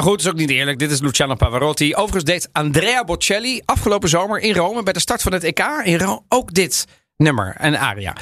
Maar 0.00 0.08
goed, 0.08 0.18
het 0.18 0.26
is 0.26 0.32
ook 0.32 0.46
niet 0.46 0.56
eerlijk. 0.56 0.78
Dit 0.78 0.90
is 0.90 1.00
Luciano 1.00 1.34
Pavarotti. 1.34 1.94
Overigens 1.94 2.24
deed 2.24 2.48
Andrea 2.52 3.04
Bocelli 3.04 3.62
afgelopen 3.64 4.08
zomer 4.08 4.38
in 4.38 4.54
Rome 4.54 4.82
bij 4.82 4.92
de 4.92 5.00
start 5.00 5.22
van 5.22 5.32
het 5.32 5.44
EK 5.44 5.64
in 5.84 5.98
Rome 5.98 6.22
ook 6.28 6.54
dit 6.54 6.86
nummer, 7.16 7.54
een 7.58 7.78
aria. 7.78 8.16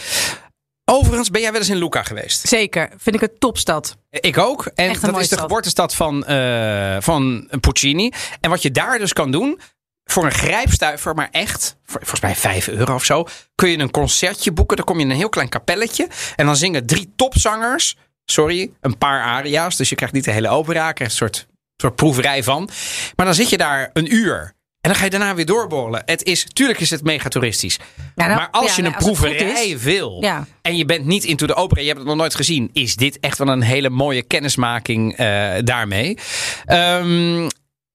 Overigens 0.85 1.31
ben 1.31 1.41
jij 1.41 1.51
wel 1.51 1.61
eens 1.61 1.71
in 1.71 1.77
Lucca 1.77 2.03
geweest. 2.03 2.49
Zeker, 2.49 2.91
vind 2.97 3.15
ik 3.15 3.21
het 3.21 3.41
topstad. 3.41 3.97
Ik 4.11 4.39
ook. 4.39 4.67
En 4.75 4.91
een 4.91 5.01
dat 5.01 5.11
is 5.11 5.17
de 5.17 5.25
stad. 5.25 5.41
geboortestad 5.41 5.95
van, 5.95 6.25
eh, 6.25 6.97
van 7.01 7.49
Puccini. 7.61 8.13
En 8.41 8.51
wat 8.51 8.63
je 8.63 8.71
daar 8.71 8.99
dus 8.99 9.13
kan 9.13 9.31
doen, 9.31 9.61
voor 10.05 10.25
een 10.25 10.33
grijpstuiver, 10.33 11.15
maar 11.15 11.29
echt, 11.31 11.77
volgens 11.85 12.21
mij 12.21 12.35
5 12.35 12.69
euro 12.69 12.95
of 12.95 13.05
zo, 13.05 13.27
kun 13.55 13.69
je 13.69 13.79
een 13.79 13.91
concertje 13.91 14.53
boeken. 14.53 14.77
Dan 14.77 14.87
kom 14.87 14.99
je 14.99 15.05
in 15.05 15.11
een 15.11 15.17
heel 15.17 15.29
klein 15.29 15.49
kapelletje. 15.49 16.09
En 16.37 16.47
dan 16.47 16.57
zingen 16.57 16.87
drie 16.87 17.13
topzangers, 17.17 17.97
sorry, 18.25 18.71
een 18.81 18.99
paar 18.99 19.23
aria's. 19.23 19.77
Dus 19.77 19.89
je 19.89 19.95
krijgt 19.95 20.15
niet 20.15 20.25
de 20.25 20.31
hele 20.31 20.49
opera, 20.49 20.87
je 20.87 20.93
krijgt 20.93 21.13
een 21.13 21.19
soort, 21.19 21.47
soort 21.83 21.95
proeverij 21.97 22.43
van. 22.43 22.69
Maar 23.17 23.27
dan 23.27 23.35
zit 23.35 23.49
je 23.49 23.57
daar 23.59 23.91
een 23.93 24.15
uur. 24.15 24.57
En 24.81 24.91
dan 24.91 24.95
ga 24.95 25.05
je 25.05 25.11
daarna 25.11 25.35
weer 25.35 25.47
doorborrelen. 25.47 26.03
Het 26.05 26.23
is, 26.25 26.47
tuurlijk 26.53 26.81
is 26.81 26.91
het 26.91 27.03
mega 27.03 27.29
toeristisch. 27.29 27.79
Nou, 28.15 28.35
maar 28.35 28.49
als 28.51 28.67
ja, 28.71 28.77
je 28.77 28.83
nou, 28.83 28.95
een 28.95 29.01
als 29.01 29.09
goed 29.09 29.19
proeverij 29.19 29.69
is. 29.69 29.83
wil 29.83 30.19
Ja. 30.21 30.47
en 30.63 30.77
je 30.77 30.85
bent 30.85 31.05
niet 31.05 31.25
into 31.25 31.47
de 31.47 31.55
opera, 31.55 31.81
je 31.81 31.87
hebt 31.87 31.99
het 31.99 32.09
nog 32.09 32.17
nooit 32.17 32.35
gezien, 32.35 32.71
is 32.73 32.97
dit 32.97 33.21
echt 33.21 33.39
wel 33.39 33.49
een 33.49 33.63
hele 33.63 33.91
mooie 33.91 34.23
kennismaking 34.23 35.17
eh, 35.17 35.55
daarmee. 35.65 36.17
Ehm, 36.65 37.49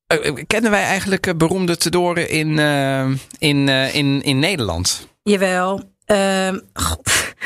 eh, 0.08 0.34
kennen 0.48 0.72
wij 0.72 0.84
eigenlijk 0.84 1.28
eh, 1.28 1.34
beroemde 1.36 1.78
tedoren 1.78 2.30
in, 2.30 2.60
in, 3.40 3.68
in, 3.70 4.22
in 4.24 4.40
Nederland? 4.40 5.08
Jawel. 5.24 5.84
Ehm. 6.06 6.60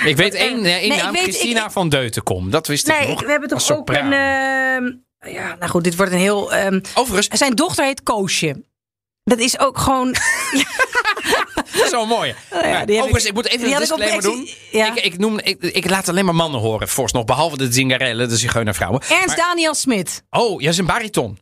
Ik 0.06 0.16
weet 0.18 0.34
één, 0.34 0.54
één 0.54 0.62
Nee, 0.62 0.86
ik 0.86 1.02
naam, 1.02 1.14
weet- 1.14 1.22
Christina 1.22 1.66
ik- 1.66 1.72
van 1.72 1.90
Deutenkom. 1.90 2.50
Dat 2.50 2.68
wist 2.68 2.88
ik 2.90 3.08
nog. 3.08 3.22
we 3.22 3.30
hebben 3.32 3.50
toch 3.50 3.72
ook 3.72 3.90
een... 3.90 5.06
ja, 5.32 5.56
nou 5.60 5.72
goed, 5.72 5.84
dit 5.84 5.96
wordt 5.96 6.12
een 6.12 6.18
heel... 6.18 6.54
ehm, 6.54 6.80
Overigens, 6.94 7.40
zijn 7.40 7.56
dochter 7.56 7.86
heet 7.86 8.04
Koosje. 8.04 8.64
Dat 9.24 9.38
is 9.40 9.60
ook 9.60 9.78
gewoon... 9.78 10.16
zo 11.92 12.06
mooi. 12.06 12.36
Oh 12.52 12.62
ja, 12.62 12.82
overigens, 12.82 13.22
ik- 13.24 13.28
ik, 13.30 13.34
moet 13.34 13.48
even 13.48 13.72
een 13.72 13.80
disclaimer 13.80 14.22
doen. 14.22 14.50
Ja. 14.72 14.96
Ik, 14.96 15.04
ik, 15.04 15.18
noem, 15.18 15.40
ik, 15.40 15.62
ik 15.62 15.90
laat 15.90 16.10
alleen 16.10 16.26
maar 16.26 16.36
mannen 16.36 16.60
horen, 16.62 16.88
vooralsnog. 16.88 17.26
Behalve 17.26 17.58
de 17.58 17.72
Zingarelle, 17.72 18.26
de 18.26 18.38
zigeunervrouwen. 18.38 19.02
Ernst 19.10 19.28
Maar- 19.28 19.36
Daniel 19.36 19.74
Smit. 19.76 20.24
oh, 20.30 20.62
jij 20.62 20.70
is 20.70 20.78
een 20.78 20.86
bariton. 20.86 21.40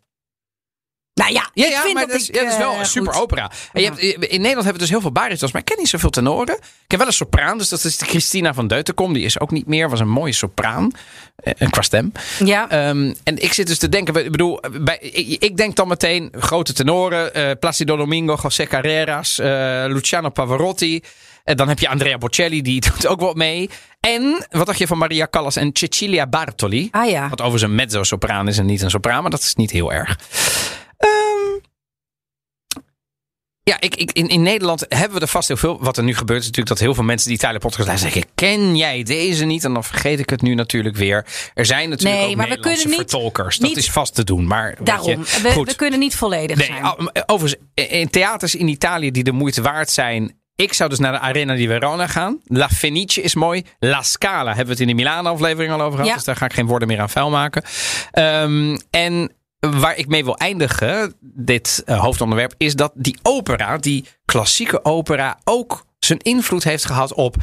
Nou 1.15 1.31
ja, 1.33 1.49
Ja, 1.53 1.65
ik 1.65 1.71
ja 1.71 1.81
vind 1.81 1.93
maar 1.93 2.07
dat, 2.07 2.15
is, 2.15 2.29
ik, 2.29 2.35
ja, 2.35 2.41
dat 2.43 2.51
is 2.51 2.57
wel 2.57 2.71
eh, 2.73 2.79
een 2.79 2.85
super 2.85 3.13
goed. 3.13 3.21
opera. 3.21 3.51
En 3.73 3.81
je 3.81 3.87
hebt, 3.87 3.99
in 4.01 4.17
Nederland 4.19 4.53
hebben 4.55 4.73
we 4.73 4.79
dus 4.79 4.89
heel 4.89 5.01
veel 5.01 5.11
baritons, 5.11 5.51
maar 5.51 5.61
ik 5.61 5.67
ken 5.67 5.77
niet 5.77 5.87
zoveel 5.89 6.09
tenoren. 6.09 6.55
Ik 6.55 6.61
heb 6.87 6.99
wel 6.99 7.07
een 7.07 7.13
sopraan, 7.13 7.57
dus 7.57 7.69
dat 7.69 7.83
is 7.83 7.97
de 7.97 8.05
Christina 8.05 8.53
van 8.53 8.67
Deutenkom. 8.67 9.13
Die 9.13 9.25
is 9.25 9.39
ook 9.39 9.51
niet 9.51 9.67
meer, 9.67 9.89
was 9.89 9.99
een 9.99 10.09
mooie 10.09 10.33
sopraan. 10.33 10.91
Eh, 11.35 11.69
qua 11.69 11.81
stem. 11.81 12.11
Ja, 12.43 12.69
Ehm, 12.69 13.13
en 13.23 13.43
ik 13.43 13.53
zit 13.53 13.67
dus 13.67 13.77
te 13.77 13.89
denken, 13.89 14.25
ik 14.25 14.31
bedoel, 14.31 14.59
bij, 14.81 14.97
ik, 15.01 15.43
ik 15.43 15.57
denk 15.57 15.75
dan 15.75 15.87
meteen 15.87 16.33
grote 16.39 16.73
tenoren. 16.73 17.33
eh 17.33 17.51
Placido 17.59 17.95
Domingo, 17.95 18.37
José 18.41 18.65
Carreras, 18.65 19.39
eh, 19.39 19.83
Luciano 19.87 20.29
Pavarotti. 20.29 21.01
En 21.43 21.57
dan 21.57 21.67
heb 21.67 21.79
je 21.79 21.87
Andrea 21.89 22.17
Bocelli, 22.17 22.61
die 22.61 22.81
doet 22.91 23.07
ook 23.07 23.19
wat 23.19 23.35
mee. 23.35 23.69
En 23.99 24.45
wat 24.49 24.65
dacht 24.65 24.77
je 24.79 24.87
van 24.87 24.97
Maria 24.97 25.27
Callas 25.29 25.55
en 25.55 25.69
Cecilia 25.73 26.27
Bartoli? 26.27 26.87
ah 26.91 27.09
ja. 27.09 27.21
Wat 27.29 27.41
overigens 27.41 27.61
een 27.71 27.75
mezzo-sopraan 27.75 28.47
is 28.47 28.57
en 28.57 28.65
niet 28.65 28.81
een 28.81 28.89
sopraan, 28.89 29.21
maar 29.21 29.31
dat 29.31 29.41
is 29.41 29.55
niet 29.55 29.71
heel 29.71 29.93
erg. 29.93 30.17
Ja, 33.69 33.77
ik, 33.79 33.95
ik, 33.95 34.11
in, 34.11 34.27
in 34.27 34.41
Nederland 34.41 34.85
hebben 34.89 35.17
we 35.17 35.19
er 35.23 35.27
vast 35.31 35.47
heel 35.47 35.57
veel. 35.57 35.77
Wat 35.81 35.97
er 35.97 36.03
nu 36.03 36.15
gebeurt 36.15 36.39
is 36.39 36.45
natuurlijk 36.45 36.75
dat 36.75 36.85
heel 36.85 36.93
veel 36.95 37.03
mensen 37.03 37.27
die 37.27 37.37
Italië 37.37 37.57
podcast 37.57 37.87
luisteren 37.87 38.13
zeggen: 38.13 38.31
ken 38.35 38.75
jij 38.75 39.03
deze 39.03 39.45
niet? 39.45 39.63
En 39.63 39.73
dan 39.73 39.83
vergeet 39.83 40.19
ik 40.19 40.29
het 40.29 40.41
nu 40.41 40.53
natuurlijk 40.55 40.95
weer. 40.95 41.25
Er 41.53 41.65
zijn 41.65 41.89
natuurlijk 41.89 42.19
Nee, 42.19 42.29
ook 42.29 42.35
maar 42.35 42.45
we 42.45 42.49
Nederlandse 42.51 42.83
kunnen 42.83 42.99
niet- 42.99 43.11
vertolkers. 43.11 43.57
Dat 43.57 43.69
niet- 43.69 43.77
is 43.77 43.91
vast 43.91 44.15
te 44.15 44.23
doen. 44.23 44.47
Maar 44.47 44.75
Daarom. 44.83 45.09
je, 45.09 45.41
We, 45.41 45.63
we 45.63 45.75
kunnen 45.75 45.99
niet 45.99 46.15
volledig 46.15 46.57
Nee, 46.57 46.65
zijn. 46.67 47.11
overigens, 47.25 47.61
in 47.73 48.09
theaters 48.09 48.55
in 48.55 48.67
Italië 48.67 49.11
die 49.11 49.23
de 49.23 49.31
moeite 49.31 49.61
waard 49.61 49.89
zijn. 49.89 50.35
Ik 50.55 50.73
zou 50.73 50.89
dus 50.89 50.99
naar 50.99 51.11
de 51.11 51.19
Arena 51.19 51.55
di 51.55 51.67
Verona 51.67 52.07
gaan. 52.07 52.39
La 52.43 52.69
Fenice 52.69 53.21
is 53.21 53.35
mooi. 53.35 53.63
La 53.79 54.01
Scala 54.01 54.47
hebben 54.47 54.65
we 54.65 54.71
het 54.71 54.79
in 54.79 54.87
de 54.87 54.93
Milaan-aflevering 54.93 55.73
al 55.73 55.81
over 55.81 55.91
gehad. 55.91 56.07
Ja. 56.07 56.13
Dus 56.15 56.23
daar 56.23 56.35
ga 56.35 56.45
ik 56.45 56.53
geen 56.53 56.65
woorden 56.65 56.87
meer 56.87 56.99
aan 56.99 57.09
vuil 57.09 57.29
maken. 57.29 57.63
Ehm, 58.11 58.77
en 58.89 59.31
waar 59.71 59.97
ik 59.97 60.07
mee 60.07 60.23
wil 60.23 60.37
eindigen, 60.37 61.13
dit 61.21 61.83
eh, 61.85 61.99
hoofdonderwerp, 61.99 62.53
is 62.57 62.75
dat 62.75 62.91
die 62.95 63.17
opera, 63.21 63.77
die 63.77 64.05
klassieke 64.25 64.85
opera, 64.85 65.39
ook 65.43 65.85
zijn 65.99 66.19
invloed 66.19 66.63
heeft 66.63 66.85
gehad 66.85 67.13
op 67.13 67.35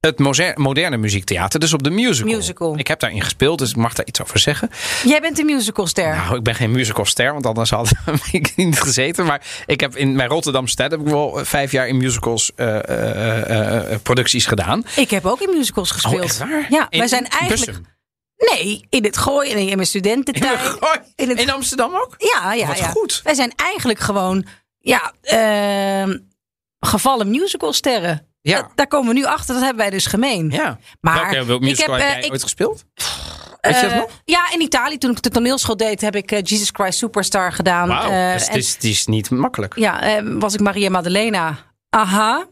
het 0.00 0.56
moderne 0.56 0.96
muziektheater. 0.96 1.60
Dus 1.60 1.72
op 1.72 1.82
de 1.82 1.90
musical. 1.90 2.36
Musical. 2.36 2.78
Ik 2.78 2.86
heb 2.86 3.00
daarin 3.00 3.22
gespeeld, 3.22 3.58
dus 3.58 3.70
ik 3.70 3.76
mag 3.76 3.92
daar 3.94 4.06
iets 4.06 4.22
over 4.22 4.38
zeggen. 4.38 4.70
Jij 5.04 5.20
bent 5.20 5.38
een 5.38 5.46
musicalster. 5.46 6.16
Nou, 6.16 6.36
ik 6.36 6.42
ben 6.42 6.54
geen 6.54 6.70
musicalster, 6.70 7.32
want 7.32 7.46
anders 7.46 7.70
had 7.70 7.92
ik 8.32 8.56
niet 8.56 8.80
gezeten. 8.80 9.26
Maar 9.26 9.46
ik 9.66 9.80
heb 9.80 9.96
in 9.96 10.16
mijn 10.16 10.28
Rotterdam 10.28 10.66
stad 10.66 10.90
heb 10.90 11.00
ik 11.00 11.06
wel 11.06 11.38
eh, 11.38 11.44
vijf 11.44 11.72
jaar 11.72 11.88
in 11.88 11.96
musicals 11.96 12.52
eh, 12.54 13.96
producties 14.02 14.46
gedaan. 14.46 14.84
Ik 14.96 15.10
heb 15.10 15.26
ook 15.26 15.40
in 15.40 15.50
musicals 15.56 15.90
gespeeld. 15.90 16.14
Oh, 16.14 16.22
echt 16.24 16.38
waar? 16.38 16.66
Ja, 16.70 16.86
In 16.90 16.98
wij 16.98 17.08
zijn 17.08 17.28
eigenlijk... 17.28 17.64
Bussum. 17.66 17.95
Nee, 18.36 18.86
in 18.88 19.04
het 19.04 19.16
gooi 19.16 19.50
en 19.50 19.58
in 19.58 19.64
mijn 19.66 19.78
In, 19.78 19.86
studententijd. 19.86 20.58
Gooi. 20.58 20.98
In 21.14 21.28
het- 21.28 21.40
in 21.40 21.50
Amsterdam 21.50 21.94
ook? 21.94 22.14
Ja, 22.18 22.52
ja, 22.52 22.66
Wat 22.66 22.78
ja. 22.78 22.88
goed. 22.88 23.20
Wij 23.24 23.34
zijn 23.34 23.52
eigenlijk 23.56 23.98
gewoon, 23.98 24.46
ja, 24.78 25.12
ehm, 25.22 26.18
gevallen 26.80 27.30
musicalsterren. 27.30 28.26
Ja. 28.40 28.60
Dat- 28.60 28.70
daar 28.74 28.86
komen 28.86 29.08
we 29.08 29.14
nu 29.20 29.24
achter, 29.24 29.54
dat 29.54 29.62
hebben 29.62 29.82
wij 29.82 29.90
dus 29.90 30.06
gemeen. 30.06 30.50
Ja. 30.50 30.78
Maar 31.00 31.14
Welke 31.46 31.66
ik 31.66 31.78
heb, 31.78 31.86
heb, 31.90 31.98
eh, 32.00 32.08
jij 32.10 32.20
ik- 32.20 32.30
ooit 32.32 32.42
gespeeld? 32.42 32.84
Weet 33.60 33.74
je 33.74 33.80
dat 33.82 33.90
Eh, 33.90 33.96
nog? 33.98 34.10
Ja, 34.24 34.52
in 34.52 34.60
Italië, 34.60 34.98
toen 34.98 35.10
ik 35.10 35.22
de 35.22 35.30
toneelschool 35.30 35.76
deed, 35.76 36.00
heb 36.00 36.16
ik 36.16 36.32
eh, 36.32 36.42
Jesus 36.42 36.68
Christ 36.72 36.98
Superstar 36.98 37.52
gedaan. 37.52 37.88
Wauw, 37.88 38.10
Eh, 38.10 38.32
dus 38.32 38.46
het 38.46 38.56
is, 38.56 38.72
het 38.74 38.84
is 38.84 39.06
niet 39.06 39.30
makkelijk. 39.30 39.76
Ja, 39.78 40.22
was 40.24 40.54
ik 40.54 40.60
Maria 40.60 40.90
Maddalena. 40.90 41.56
Aha, 41.90 42.46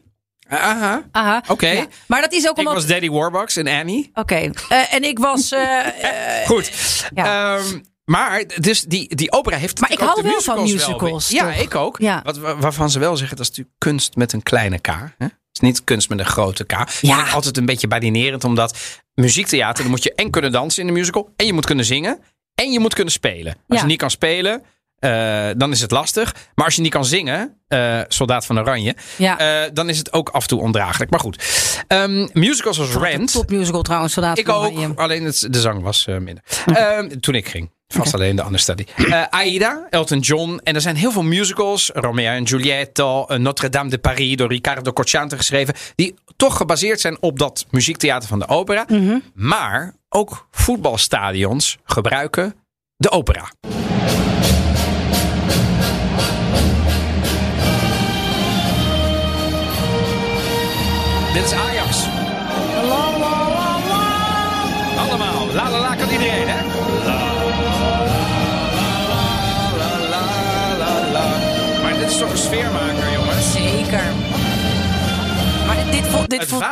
Aha. 0.49 1.03
aha. 1.11 1.43
Oké. 1.49 1.69
Ja. 1.69 1.87
Maar 2.07 2.21
dat 2.21 2.33
is 2.33 2.45
ook 2.45 2.53
Ik 2.53 2.59
omdat... 2.59 2.75
was 2.75 2.87
Daddy 2.87 3.09
Warbucks 3.11 3.57
en 3.57 3.67
Annie. 3.69 4.11
Oké, 4.15 4.51
eh, 4.69 4.95
en 4.95 5.05
ik 5.05 5.19
was... 5.19 5.53
eh, 5.53 6.41
eh, 6.41 6.47
Goed. 6.47 6.71
ja. 7.15 7.57
Ehm, 7.57 7.79
maar 8.05 8.45
dus 8.61 8.83
die, 8.83 9.15
die 9.15 9.33
opera 9.33 9.57
heeft 9.57 9.81
Maar 9.81 9.93
ik 9.93 9.99
hou 9.99 10.23
wel 10.23 10.41
van 10.41 10.63
musicals 10.63 11.29
ja, 11.29 11.53
ik 11.53 11.75
ook. 11.75 11.99
Ja. 11.99 12.21
Wat, 12.25 12.39
wa- 12.39 12.57
waarvan 12.57 12.91
ze 12.91 12.99
wel 12.99 13.17
zeggen, 13.17 13.37
dat 13.37 13.45
is 13.45 13.51
natuurlijk 13.51 13.79
kunst 13.79 14.17
met 14.17 14.33
een 14.33 14.43
kleine 14.43 14.79
k. 14.79 14.87
Hè? 14.87 15.25
Het 15.25 15.33
is 15.53 15.61
niet 15.61 15.85
kunst 15.85 16.09
met 16.09 16.19
een 16.19 16.25
grote 16.27 16.65
k. 16.65 16.73
Ja. 17.01 17.27
Ik 17.27 17.33
altijd 17.33 17.57
een 17.57 17.67
beetje 17.67 17.89
badinerend, 17.89 18.45
omdat 18.45 18.79
muziektheater, 19.15 19.83
dan 19.83 19.91
moet 19.93 20.03
je 20.03 20.15
en 20.15 20.31
kunnen 20.31 20.53
dansen 20.53 20.81
in 20.81 20.87
de 20.87 20.93
musical, 20.99 21.33
en 21.37 21.47
je 21.47 21.53
moet 21.53 21.67
kunnen 21.67 21.85
zingen, 21.85 22.19
en 22.55 22.73
je 22.73 22.79
moet 22.81 22.95
kunnen 22.95 23.13
spelen. 23.13 23.53
Als 23.53 23.79
Ja. 23.79 23.81
je 23.81 23.87
niet 23.91 23.99
kan 23.99 24.11
spelen, 24.11 24.63
eh, 25.05 25.51
dan 25.57 25.71
is 25.71 25.81
het 25.81 25.91
lastig. 25.91 26.35
Maar 26.55 26.65
als 26.65 26.75
je 26.75 26.83
niet 26.83 26.91
kan 26.91 27.05
zingen, 27.05 27.59
eh, 27.69 28.01
Soldaat 28.09 28.47
van 28.47 28.59
Oranje, 28.59 28.95
ja. 29.17 29.39
eh, 29.39 29.71
dan 29.73 29.89
is 29.89 29.99
het 29.99 30.13
ook 30.13 30.29
af 30.29 30.43
en 30.43 30.49
toe 30.49 30.61
ondraaglijk. 30.61 31.11
Maar 31.11 31.21
goed, 31.21 31.43
Ehm, 31.89 32.29
musicals 32.33 32.79
als 32.79 32.95
Rent. 32.95 33.33
Top 33.33 33.51
musical 33.51 33.83
trouwens, 33.83 34.13
Soldaat 34.13 34.39
Ik 34.39 34.47
van 34.47 34.55
ook, 34.55 34.73
Oranje. 34.73 34.95
alleen 34.97 35.25
het, 35.25 35.47
de 35.51 35.61
zang 35.61 35.83
was 35.83 36.07
minder. 36.07 36.43
Ehm, 36.67 37.09
toen 37.21 37.35
ik 37.35 37.49
ging. 37.49 37.71
Vast 37.89 38.15
alleen 38.15 38.37
de 38.37 38.45
understudy. 38.45 38.85
Eh 38.97 39.23
Aida, 39.31 39.87
Elton 39.91 40.19
John. 40.19 40.61
En 40.63 40.75
er 40.75 40.81
zijn 40.81 40.97
heel 40.97 41.13
veel 41.13 41.23
musicals. 41.23 41.91
Romeo 41.95 42.31
en 42.31 42.43
Juliette, 42.43 43.03
eh, 43.03 43.39
Notre-Dame 43.39 43.91
de 43.91 43.99
Paris 43.99 44.37
door 44.37 44.49
Riccardo 44.49 44.93
Cocciante 44.93 45.37
geschreven. 45.37 45.75
Die 45.95 46.15
toch 46.37 46.57
gebaseerd 46.57 47.01
zijn 47.01 47.17
op 47.21 47.39
dat 47.39 47.67
muziektheater 47.71 48.29
van 48.29 48.39
de 48.39 48.49
opera. 48.49 48.87
Maar 49.35 49.95
ook 50.09 50.47
voetbalstadions 50.51 51.79
gebruiken 51.85 52.55
de 52.97 53.11
opera. 53.11 53.51
Dit 61.35 61.64
Dit 76.27 76.41
Het 76.41 76.49
voelt. 76.49 76.63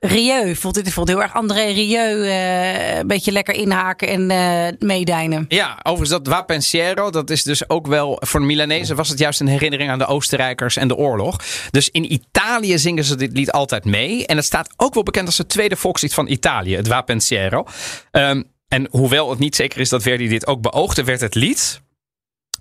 Rieu. 0.00 0.56
Voelt, 0.56 0.74
dit 0.74 0.92
voelt 0.92 1.08
heel 1.08 1.22
erg 1.22 1.34
André 1.34 1.64
Rieu. 1.64 2.24
eh, 2.24 2.96
een 2.98 3.06
beetje 3.06 3.32
lekker 3.32 3.54
inhaken 3.54 4.08
en 4.08 4.30
eh, 4.30 4.72
meedijnen. 4.78 5.44
Ja, 5.48 5.78
overigens 5.82 6.22
dat 6.22 6.34
Vapensiero, 6.34 7.10
dat 7.10 7.30
is 7.30 7.42
dus 7.42 7.68
ook 7.68 7.86
wel... 7.86 8.16
Voor 8.20 8.40
de 8.40 8.46
Milanezen 8.46 8.96
was 8.96 9.08
het 9.08 9.18
juist 9.18 9.40
een 9.40 9.46
herinnering 9.46 9.90
aan 9.90 9.98
de 9.98 10.06
Oostenrijkers 10.06 10.76
en 10.76 10.88
de 10.88 10.96
oorlog. 10.96 11.36
Dus 11.70 11.90
in 11.90 12.12
Italië 12.12 12.78
zingen 12.78 13.04
ze 13.04 13.16
dit 13.16 13.32
lied 13.32 13.52
altijd 13.52 13.84
mee. 13.84 14.26
En 14.26 14.36
het 14.36 14.44
staat 14.44 14.72
ook 14.76 14.94
wel 14.94 15.02
bekend 15.02 15.26
als 15.26 15.38
het 15.38 15.48
tweede 15.48 15.76
volkslied 15.76 16.14
van 16.14 16.28
Italië, 16.28 16.76
het 16.76 16.88
Vapensiero. 16.88 17.64
Ehm, 18.10 18.42
en 18.68 18.88
hoewel 18.90 19.30
het 19.30 19.38
niet 19.38 19.56
zeker 19.56 19.80
is 19.80 19.88
dat 19.88 20.02
Verdi 20.02 20.28
dit 20.28 20.46
ook 20.46 20.60
beoogde, 20.60 21.04
werd 21.04 21.20
het 21.20 21.34
lied... 21.34 21.80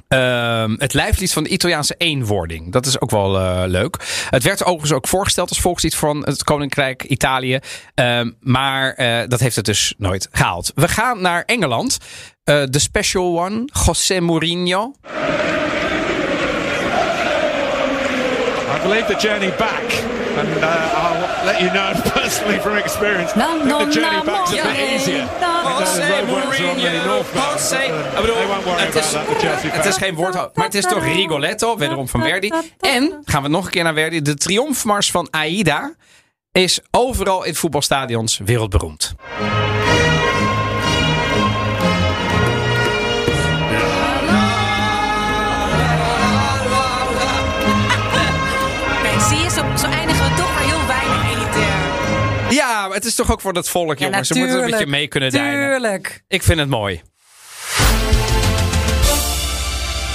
ehm, 0.08 0.76
het 0.78 0.93
lijflied 0.93 1.34
van 1.34 1.43
de 1.43 1.50
Italiaanse 1.50 1.95
eenwording. 1.97 2.72
Dat 2.72 2.86
is 2.86 3.02
ook 3.02 3.10
wel 3.10 3.39
eh, 3.39 3.64
leuk. 3.66 3.97
Het 4.30 4.43
werd 4.43 4.64
overigens 4.64 4.91
ook 4.93 5.08
voorgesteld 5.08 5.50
als 5.50 5.60
volkslied 5.60 5.95
van 5.95 6.26
het 6.26 6.43
Koninkrijk 6.43 7.04
Italië. 7.04 7.60
Ehm, 7.93 8.32
maar 8.39 8.93
eh, 8.93 9.28
dat 9.28 9.39
heeft 9.39 9.56
het 9.56 9.66
dus 9.66 9.93
nooit 9.97 10.28
gehaald. 10.32 10.72
We 10.76 10.88
gaan 10.88 11.22
naar 11.22 11.43
Engeland. 11.45 11.97
Eh, 12.43 12.64
De 12.70 12.80
special 12.80 13.39
one, 13.39 13.70
José 13.86 14.20
Mourinho. 14.20 14.93
I 18.76 18.82
believe 18.82 19.06
the 19.06 19.28
journey 19.28 19.54
back, 19.58 19.84
and 20.38 20.47
uh, 20.58 21.28
let 21.46 21.60
you 21.60 21.70
know 21.72 21.94
personally 22.14 22.60
from 22.60 22.78
experience. 22.78 23.36
No, 23.36 23.64
no, 23.64 23.86
the 23.86 23.92
journey 23.92 24.18
no, 24.18 24.24
back's 24.24 24.52
a 24.52 24.56
bit 24.56 24.78
easier. 24.94 25.28
het 25.30 25.88
is, 28.96 29.14
about 29.14 29.28
that, 29.28 29.28
the 29.28 29.46
Chelsea 29.48 29.70
het 29.70 29.86
is 29.86 29.92
fans. 29.92 29.98
geen 29.98 30.16
woord, 30.16 30.34
maar 30.34 30.66
het 30.66 30.76
is 30.76 30.86
toch 30.86 31.04
Rigoletto, 31.04 31.78
wederom 31.78 32.08
van 32.08 32.22
Verdi. 32.22 32.52
En, 32.80 33.22
gaan 33.26 33.44
we 33.44 33.50
nog 33.50 33.66
een 33.66 33.72
keer 33.72 33.84
naar 33.84 33.94
Verdi, 33.94 34.22
de 34.22 34.34
triomfmars 34.34 35.12
van 35.12 35.28
Aida 35.32 35.94
is 36.52 36.80
overal 36.92 37.44
in 37.44 37.56
voetbalstadions 37.56 38.38
wereldberoemd. 38.38 39.16
Het 53.00 53.08
is 53.08 53.16
toch 53.16 53.32
ook 53.32 53.41
voor 53.41 53.54
dat 53.54 53.70
volk, 53.70 53.97
jongens. 53.97 54.28
Ze 54.28 54.38
moeten 54.38 54.64
een 54.64 54.70
beetje 54.70 54.88
mee 54.88 55.08
kunnen 55.08 55.32
dijnen. 55.32 55.70
Tuurlijk. 55.70 56.24
Ik 56.28 56.43
vind 56.43 56.60
het 56.60 56.70
mooi. 56.70 57.02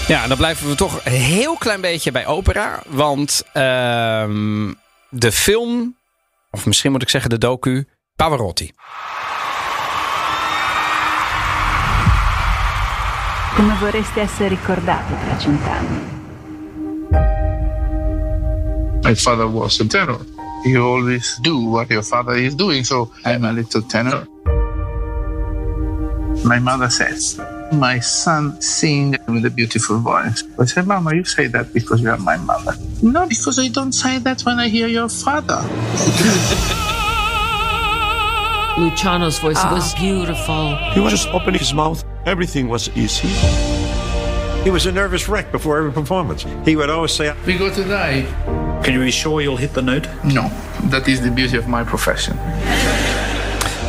Ja, 0.07 0.22
en 0.22 0.28
dan 0.28 0.37
blijven 0.37 0.68
we 0.68 0.74
toch 0.74 1.01
een 1.05 1.12
heel 1.12 1.57
klein 1.57 1.80
beetje 1.80 2.12
bij 2.12 2.26
opera. 2.26 2.82
Want 2.87 3.43
ehm, 3.53 4.72
de 5.09 5.32
film, 5.32 5.97
of 6.51 6.66
misschien 6.66 6.93
moet 6.93 7.03
ik 7.03 7.09
zeggen 7.09 7.30
de 7.30 7.39
docu, 7.39 7.89
Pavarotti. 8.16 8.72
Come 13.55 13.74
vorreste 13.74 14.20
essere 14.20 14.49
ricordato 14.49 15.14
tra 15.26 15.39
cent'anni? 15.39 16.12
My 19.01 19.16
father 19.16 19.53
was 19.53 19.80
a 19.80 19.85
tenor. 19.87 20.34
You 20.64 20.82
always 20.82 21.36
do 21.42 21.60
what 21.60 21.90
your 21.90 22.02
father 22.02 22.32
is 22.32 22.54
doing, 22.54 22.84
so 22.84 23.12
I'm 23.24 23.44
a 23.44 23.52
little 23.52 23.82
tenor. 23.82 24.26
My 26.42 26.58
mother 26.58 26.88
says, 26.88 27.38
My 27.72 28.00
son 28.00 28.58
sing 28.62 29.16
with 29.28 29.44
a 29.44 29.50
beautiful 29.50 29.98
voice. 29.98 30.42
I 30.58 30.64
said, 30.64 30.86
Mama, 30.86 31.14
you 31.14 31.24
say 31.24 31.48
that 31.48 31.74
because 31.74 32.00
you 32.00 32.08
are 32.08 32.16
my 32.16 32.38
mother. 32.38 32.72
No, 33.02 33.26
because 33.26 33.58
I 33.58 33.68
don't 33.68 33.92
say 33.92 34.18
that 34.20 34.40
when 34.42 34.58
I 34.58 34.68
hear 34.68 34.88
your 34.88 35.10
father. 35.10 35.60
Luciano's 38.80 39.38
voice 39.38 39.58
ah. 39.58 39.74
was 39.74 39.94
beautiful. 39.94 40.76
He 40.94 41.00
was 41.00 41.12
just 41.12 41.28
opening 41.28 41.60
his 41.60 41.74
mouth. 41.74 42.02
Everything 42.24 42.68
was 42.68 42.88
easy. 42.96 43.28
He 44.64 44.70
was 44.70 44.86
a 44.86 44.92
nervous 44.92 45.28
wreck 45.28 45.52
before 45.52 45.76
every 45.76 45.92
performance. 45.92 46.46
He 46.64 46.74
would 46.74 46.88
always 46.88 47.12
say, 47.12 47.36
We 47.46 47.58
go 47.58 47.72
to 47.72 47.84
die. 47.84 48.63
Can 48.85 48.93
you 48.93 49.01
be 49.01 49.11
sure 49.11 49.41
you'll 49.41 49.57
hit 49.57 49.72
the 49.72 49.80
note? 49.80 50.07
No, 50.22 50.51
that 50.91 51.09
is 51.09 51.22
the 51.22 51.30
beauty 51.30 51.57
of 51.57 51.66
my 51.66 51.82
profession. 51.82 52.37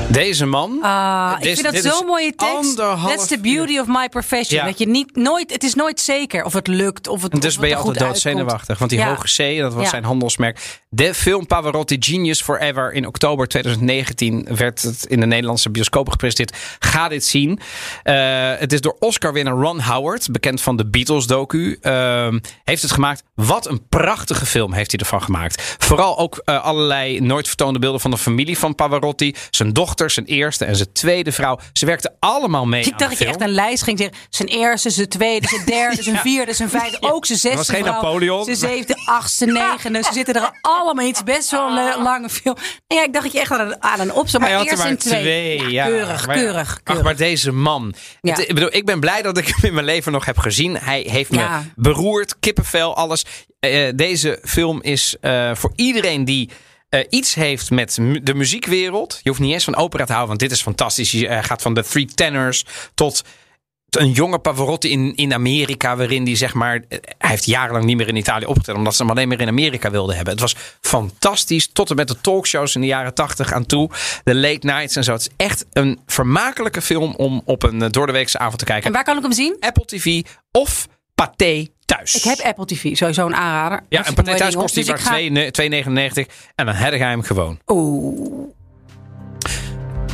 Deze 0.10 0.46
man. 0.46 0.80
Ah, 0.82 1.36
ik 1.40 1.58
vind 1.60 1.74
dat 1.84 1.94
zo'n 1.94 2.06
mooie 2.06 2.36
tekst. 2.36 2.76
That's 2.78 3.28
the 3.28 3.40
beauty 3.40 3.80
of 3.80 3.88
my 3.88 4.10
profession. 4.10 4.60
Ja. 4.60 4.66
Dat 4.66 4.78
je 4.80 4.88
niet, 4.88 5.16
nooit, 5.16 5.52
het 5.54 5.64
is 5.64 5.74
nooit 5.74 6.00
zeker 6.00 6.44
of 6.44 6.54
het 6.54 6.68
lukt. 6.68 7.08
Of 7.08 7.22
het, 7.22 7.32
En 7.34 7.40
dus 7.40 7.54
of 7.56 7.60
ben 7.60 7.70
je 7.70 7.76
altijd 7.76 8.00
doodzenuwachtig. 8.00 8.78
Want 8.78 8.90
die 8.92 9.00
Ja. 9.00 9.08
hoge 9.16 9.28
C, 9.56 9.58
dat 9.60 9.74
was 9.74 9.84
Ja. 9.84 9.90
zijn 9.90 10.04
handelsmerk. 10.04 10.80
De 10.90 11.14
film 11.14 11.48
Pavarotti 11.48 11.98
Genius 12.00 12.42
Forever 12.42 12.94
in 12.94 13.08
oktober 13.08 13.48
2019 13.48 14.48
werd 14.56 14.82
het 14.82 15.06
in 15.06 15.20
de 15.20 15.26
Nederlandse 15.26 15.70
bioscopen 15.70 16.12
gepresenteerd. 16.12 16.58
Ga 16.80 17.08
dit 17.08 17.26
zien. 17.26 17.60
Eh, 18.04 18.52
het 18.58 18.74
is 18.74 18.82
door 18.82 18.96
Oscar-winnaar 19.00 19.54
Ron 19.54 19.82
Howard, 19.82 20.32
bekend 20.32 20.62
van 20.62 20.76
de 20.76 20.86
Beatles-docu, 20.86 21.78
ehm, 21.82 22.40
heeft 22.64 22.82
het 22.82 22.92
gemaakt. 22.92 23.24
Wat 23.36 23.68
een 23.68 23.88
prachtige 23.90 24.46
film 24.46 24.74
heeft 24.74 24.92
hij 24.92 25.00
ervan 25.00 25.22
gemaakt. 25.22 25.76
Vooral 25.78 26.18
ook 26.18 26.42
eh, 26.46 26.64
allerlei 26.64 27.20
nooit 27.22 27.48
vertoonde 27.48 27.80
beelden 27.80 28.02
van 28.02 28.12
de 28.12 28.18
familie 28.18 28.58
van 28.58 28.76
Pavarotti. 28.76 29.36
Zijn 29.50 29.74
dochter, 29.74 29.94
zijn 29.96 30.26
eerste 30.26 30.66
en 30.66 30.76
zijn 30.76 30.92
tweede 30.94 31.32
vrouw. 31.32 31.60
Ze 31.74 31.86
werkten 31.86 32.16
allemaal 32.20 32.66
mee 32.66 32.84
Ik 32.84 32.98
dacht 32.98 33.10
dat 33.10 33.20
je 33.20 33.26
echt 33.26 33.42
een 33.42 33.50
lijst 33.54 33.84
ging 33.84 33.98
zeggen. 33.98 34.18
Zijn 34.30 34.48
eerste, 34.50 34.90
zijn 34.90 35.08
tweede, 35.10 35.48
zijn 35.48 35.66
derde, 35.66 36.04
zijn 36.10 36.18
vierde, 36.18 36.54
zijn 36.54 36.70
vijfde. 36.70 36.98
Ook 37.14 37.26
zijn 37.26 37.40
zesde 37.46 37.58
was 37.58 37.70
geen 37.70 37.82
vrouw, 37.84 37.94
Napoleon. 37.94 38.44
Zijn 38.46 38.58
zevende, 38.58 39.02
achtste, 39.06 39.46
negende. 39.46 40.04
Ze 40.04 40.14
zitten 40.14 40.34
er 40.36 40.58
allemaal 40.62 41.06
is 41.06 41.24
best 41.24 41.52
wel 41.52 41.68
een 41.68 41.74
le- 41.74 42.02
lange 42.04 42.30
film. 42.30 42.56
Ja, 42.88 43.04
ik 43.04 43.14
dacht 43.14 43.24
dat 43.26 43.34
je 43.34 43.40
echt 43.40 43.52
aan 43.52 43.60
een, 43.60 43.84
aan 43.84 44.00
een 44.00 44.14
opzet. 44.14 44.40
Maar 44.40 44.50
Hij 44.50 44.58
had 44.58 44.66
er 44.68 44.72
eerst 44.72 44.84
maar 44.84 44.98
twee. 44.98 45.22
twee. 45.58 45.72
Ja, 45.72 45.86
Keurig, 45.86 46.28
maar- 46.28 46.36
keurig, 46.36 46.70
Ach, 46.70 46.84
keurig. 46.84 47.04
maar 47.04 47.16
deze 47.16 47.52
man. 47.52 47.94
Het- 48.22 48.40
ik, 48.40 48.54
bedoel, 48.54 48.74
ik 48.76 48.86
ben 48.86 49.00
blij 49.00 49.22
dat 49.22 49.38
ik 49.38 49.48
hem 49.48 49.64
in 49.64 49.74
mijn 49.74 49.86
leven 49.86 50.12
nog 50.12 50.26
heb 50.26 50.38
gezien. 50.38 50.78
Hij 50.78 51.08
heeft 51.10 51.32
me 51.32 51.48
beroerd, 51.76 52.40
kippenvel, 52.40 52.96
alles. 52.96 53.26
Eh, 53.60 53.90
deze 53.96 54.40
film 54.44 54.82
is 54.82 55.16
eh, 55.22 55.52
voor 55.56 55.72
iedereen 55.76 56.26
die 56.26 56.50
eh, 56.96 57.06
iets 57.10 57.34
heeft 57.34 57.72
met 57.72 57.98
mu- 57.98 58.24
de 58.24 58.34
muziekwereld. 58.34 59.20
Je 59.24 59.30
hoeft 59.30 59.42
niet 59.42 59.54
eens 59.54 59.64
van 59.64 59.76
opera 59.76 60.06
te 60.06 60.12
houden, 60.12 60.28
want 60.38 60.40
dit 60.50 60.52
is 60.58 60.62
fantastisch. 60.64 61.12
Je 61.12 61.28
eh, 61.28 61.44
gaat 61.44 61.62
van 61.62 61.74
de 61.74 61.84
Three 61.84 62.06
Tenors 62.06 62.66
tot 62.94 63.24
een 63.90 64.12
jonge 64.12 64.40
Pavarotti 64.40 64.90
in, 64.90 65.16
in 65.16 65.34
Amerika, 65.34 65.96
waarin 65.98 66.24
die 66.24 66.36
zeg 66.36 66.54
maar. 66.54 66.76
eh, 66.76 66.98
Hij 67.18 67.30
heeft 67.30 67.46
jarenlang 67.46 67.86
niet 67.86 67.98
meer 67.98 68.08
in 68.08 68.16
Italië 68.16 68.46
opgetreden, 68.46 68.76
omdat 68.82 68.96
ze 68.96 69.02
hem 69.02 69.12
alleen 69.12 69.28
maar 69.28 69.40
in 69.40 69.48
Amerika 69.48 69.92
wilden 69.92 70.16
hebben. 70.16 70.34
Het 70.34 70.42
was 70.42 70.56
fantastisch. 70.82 71.70
Tot 71.74 71.90
en 71.90 71.96
met 71.96 72.08
de 72.08 72.22
talkshows 72.22 72.76
in 72.76 72.82
de 72.82 72.88
jaren 72.88 73.14
tachtig 73.14 73.52
aan 73.54 73.66
toe. 73.66 73.90
De 74.24 74.36
late 74.36 74.66
nights 74.68 74.96
en 74.96 75.04
zo. 75.04 75.12
Het 75.12 75.22
is 75.22 75.30
echt 75.46 75.66
een 75.74 76.00
vermakelijke 76.06 76.82
film 76.82 77.16
om 77.16 77.42
op 77.46 77.64
een 77.64 77.80
doordeweekse 77.92 78.38
avond 78.38 78.60
te 78.60 78.66
kijken. 78.66 78.86
En 78.88 78.92
waar 78.94 79.04
kan 79.04 79.18
ik 79.18 79.24
hem 79.24 79.32
zien? 79.34 79.58
Apple 79.60 79.86
TV 79.86 80.22
of 80.52 80.88
Pathé 81.16 81.68
thuis. 81.86 82.16
Ik 82.16 82.24
heb 82.24 82.40
Apple 82.40 82.66
TV, 82.66 82.98
sowieso 82.98 83.26
een 83.26 83.36
aanrader. 83.36 83.78
ja, 83.78 83.84
en 83.90 83.96
Hartstikke 83.96 84.14
Pathé 84.22 84.28
mooie 84.30 84.38
thuis 84.42 84.56
kost 84.56 84.74
die 84.76 84.84
Dus 84.84 84.94
ik 84.94 85.00
ga- 85.00 85.10
2 85.52 85.52
2,99 85.52 86.52
en 86.56 86.66
dan 86.66 86.76
herg 86.76 86.98
hij 87.00 87.10
hem 87.10 87.22
gewoon. 87.22 87.60
Oeh. 87.68 88.48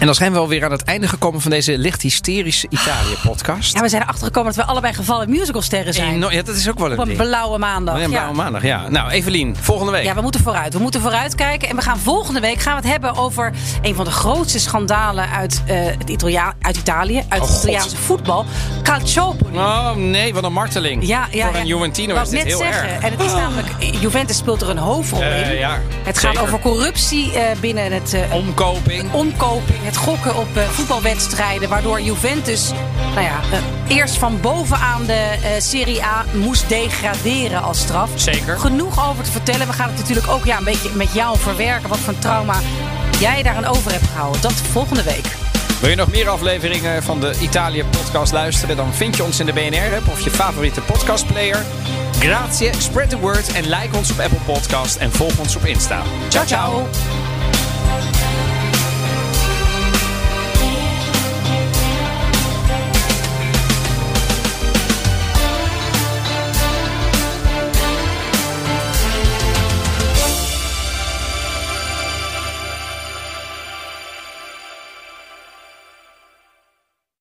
En 0.02 0.08
dan 0.08 0.16
zijn 0.16 0.32
we 0.32 0.38
alweer 0.38 0.64
aan 0.66 0.72
het 0.72 0.84
einde 0.84 1.08
gekomen 1.08 1.42
van 1.42 1.52
deze 1.52 1.78
licht 1.78 2.02
hysterische 2.02 2.68
Italië-podcast. 2.70 3.74
Ja, 3.74 3.82
we 3.82 3.90
zijn 3.90 4.02
erachter 4.02 4.26
gekomen 4.26 4.54
dat 4.54 4.66
we 4.66 4.72
allebei 4.72 4.94
gevallen 4.94 5.30
musicalsterren 5.30 5.94
zijn. 5.94 6.20
Ja, 6.30 6.42
dat 6.42 6.56
is 6.56 6.70
ook 6.70 6.78
wel 6.80 6.88
een 6.92 6.94
Op 6.94 7.00
een 7.00 7.06
ding. 7.06 7.18
blauwe 7.18 7.58
maandag. 7.58 7.96
Ja, 7.96 8.02
ja. 8.02 8.08
blauwe 8.08 8.34
maandag, 8.36 8.64
ja. 8.64 8.90
Nou, 8.90 9.10
Evelien, 9.10 9.56
volgende 9.60 9.92
week. 9.92 10.04
Ja, 10.04 10.16
we 10.16 10.22
moeten 10.22 10.42
vooruit. 10.42 10.74
We 10.74 10.80
moeten 10.80 11.02
vooruit 11.02 11.36
kijken. 11.36 11.70
En 11.70 11.76
we 11.76 11.82
gaan 11.82 12.00
volgende 12.00 12.40
week 12.40 12.60
gaan 12.62 12.76
we 12.76 12.82
het 12.82 12.92
hebben 12.92 13.16
over 13.16 13.52
een 13.82 13.96
van 13.96 14.06
de 14.06 14.12
grootste 14.12 14.60
schandalen 14.60 15.30
uit, 15.30 15.62
eh, 15.66 15.86
het 15.86 16.10
Italia 16.10 16.54
uit 16.62 16.78
Italië. 16.78 17.18
Uit 17.18 17.42
Oh, 17.42 17.48
het 17.48 17.50
God. 17.50 17.58
Italiaanse 17.64 17.98
voetbal. 17.98 18.46
Calciopoli. 18.84 19.58
Oh 19.58 19.96
nee, 19.96 20.34
wat 20.34 20.44
een 20.44 20.54
marteling. 20.54 21.08
Ja, 21.08 21.28
ja, 21.32 21.46
Voor 21.46 21.54
ja. 21.56 21.60
een 21.62 21.68
Juventino 21.68 22.14
Wou 22.14 22.26
is 22.26 22.32
dit 22.32 22.44
heel 22.44 22.58
zeggen. 22.58 22.90
erg. 22.90 23.04
En 23.04 23.12
het 23.12 23.22
is 23.22 23.34
namelijk, 23.34 23.68
Juventus 24.00 24.38
speelt 24.38 24.62
er 24.62 24.70
een 24.70 24.78
hoofdrol 24.78 25.22
Eh, 25.22 25.52
in. 25.52 25.58
ja, 25.58 25.80
het 26.04 26.18
gaat 26.20 26.38
over 26.40 26.60
corruptie 26.60 27.34
eh, 27.40 27.60
binnen 27.60 27.92
het 27.92 28.16
Omkoping. 28.32 29.14
omkoping, 29.14 29.80
het 29.92 30.00
gokken 30.00 30.36
op 30.36 30.58
eh, 30.58 30.70
voetbalwedstrijden. 30.70 31.70
Waardoor 31.70 32.02
Juventus 32.02 32.72
nou 33.14 33.22
ja, 33.22 33.40
eh, 33.52 33.96
eerst 33.96 34.18
van 34.18 34.42
bovenaan 34.42 35.06
de 35.06 35.14
eh, 35.14 35.52
Serie 35.58 36.04
A 36.04 36.26
moest 36.34 36.70
degraderen 36.70 37.62
als 37.62 37.80
straf. 37.80 38.10
Zeker. 38.16 38.60
Genoeg 38.60 39.10
over 39.10 39.24
te 39.24 39.32
vertellen. 39.32 39.68
We 39.68 39.74
gaan 39.74 39.90
het 39.90 39.98
natuurlijk 39.98 40.28
ook 40.28 40.46
ja, 40.46 40.58
een 40.58 40.64
beetje 40.64 40.90
met 40.94 41.14
jou 41.14 41.38
verwerken. 41.38 41.90
Wat 41.90 41.98
voor 41.98 42.20
trauma 42.20 42.56
jij 43.20 43.44
daaraan 43.44 43.66
over 43.66 43.92
hebt 43.92 44.08
gehouden. 44.08 44.42
Dat 44.42 44.54
volgende 44.54 45.04
week. 45.04 45.26
Wil 45.80 45.90
je 45.90 45.96
nog 45.96 46.12
meer 46.12 46.30
afleveringen 46.30 47.04
van 47.04 47.20
de 47.20 47.36
Italië 47.40 47.84
podcast 47.84 48.32
luisteren? 48.32 48.76
Dan 48.76 48.94
vind 48.94 49.16
je 49.16 49.24
ons 49.24 49.40
in 49.40 49.46
de 49.46 49.54
BNR-app 49.54 50.08
of 50.08 50.20
je 50.20 50.32
favoriete 50.32 50.82
podcastplayer. 50.82 51.66
Grazie, 52.20 52.70
spread 52.78 53.10
the 53.10 53.20
word 53.20 53.54
en 53.54 53.70
like 53.70 53.98
ons 53.98 54.12
op 54.12 54.20
Apple 54.20 54.54
Podcast 54.54 54.96
en 54.96 55.12
volg 55.12 55.40
ons 55.40 55.56
op 55.56 55.66
Insta. 55.66 56.02
Ciao, 56.30 56.46
ciao. 56.46 56.88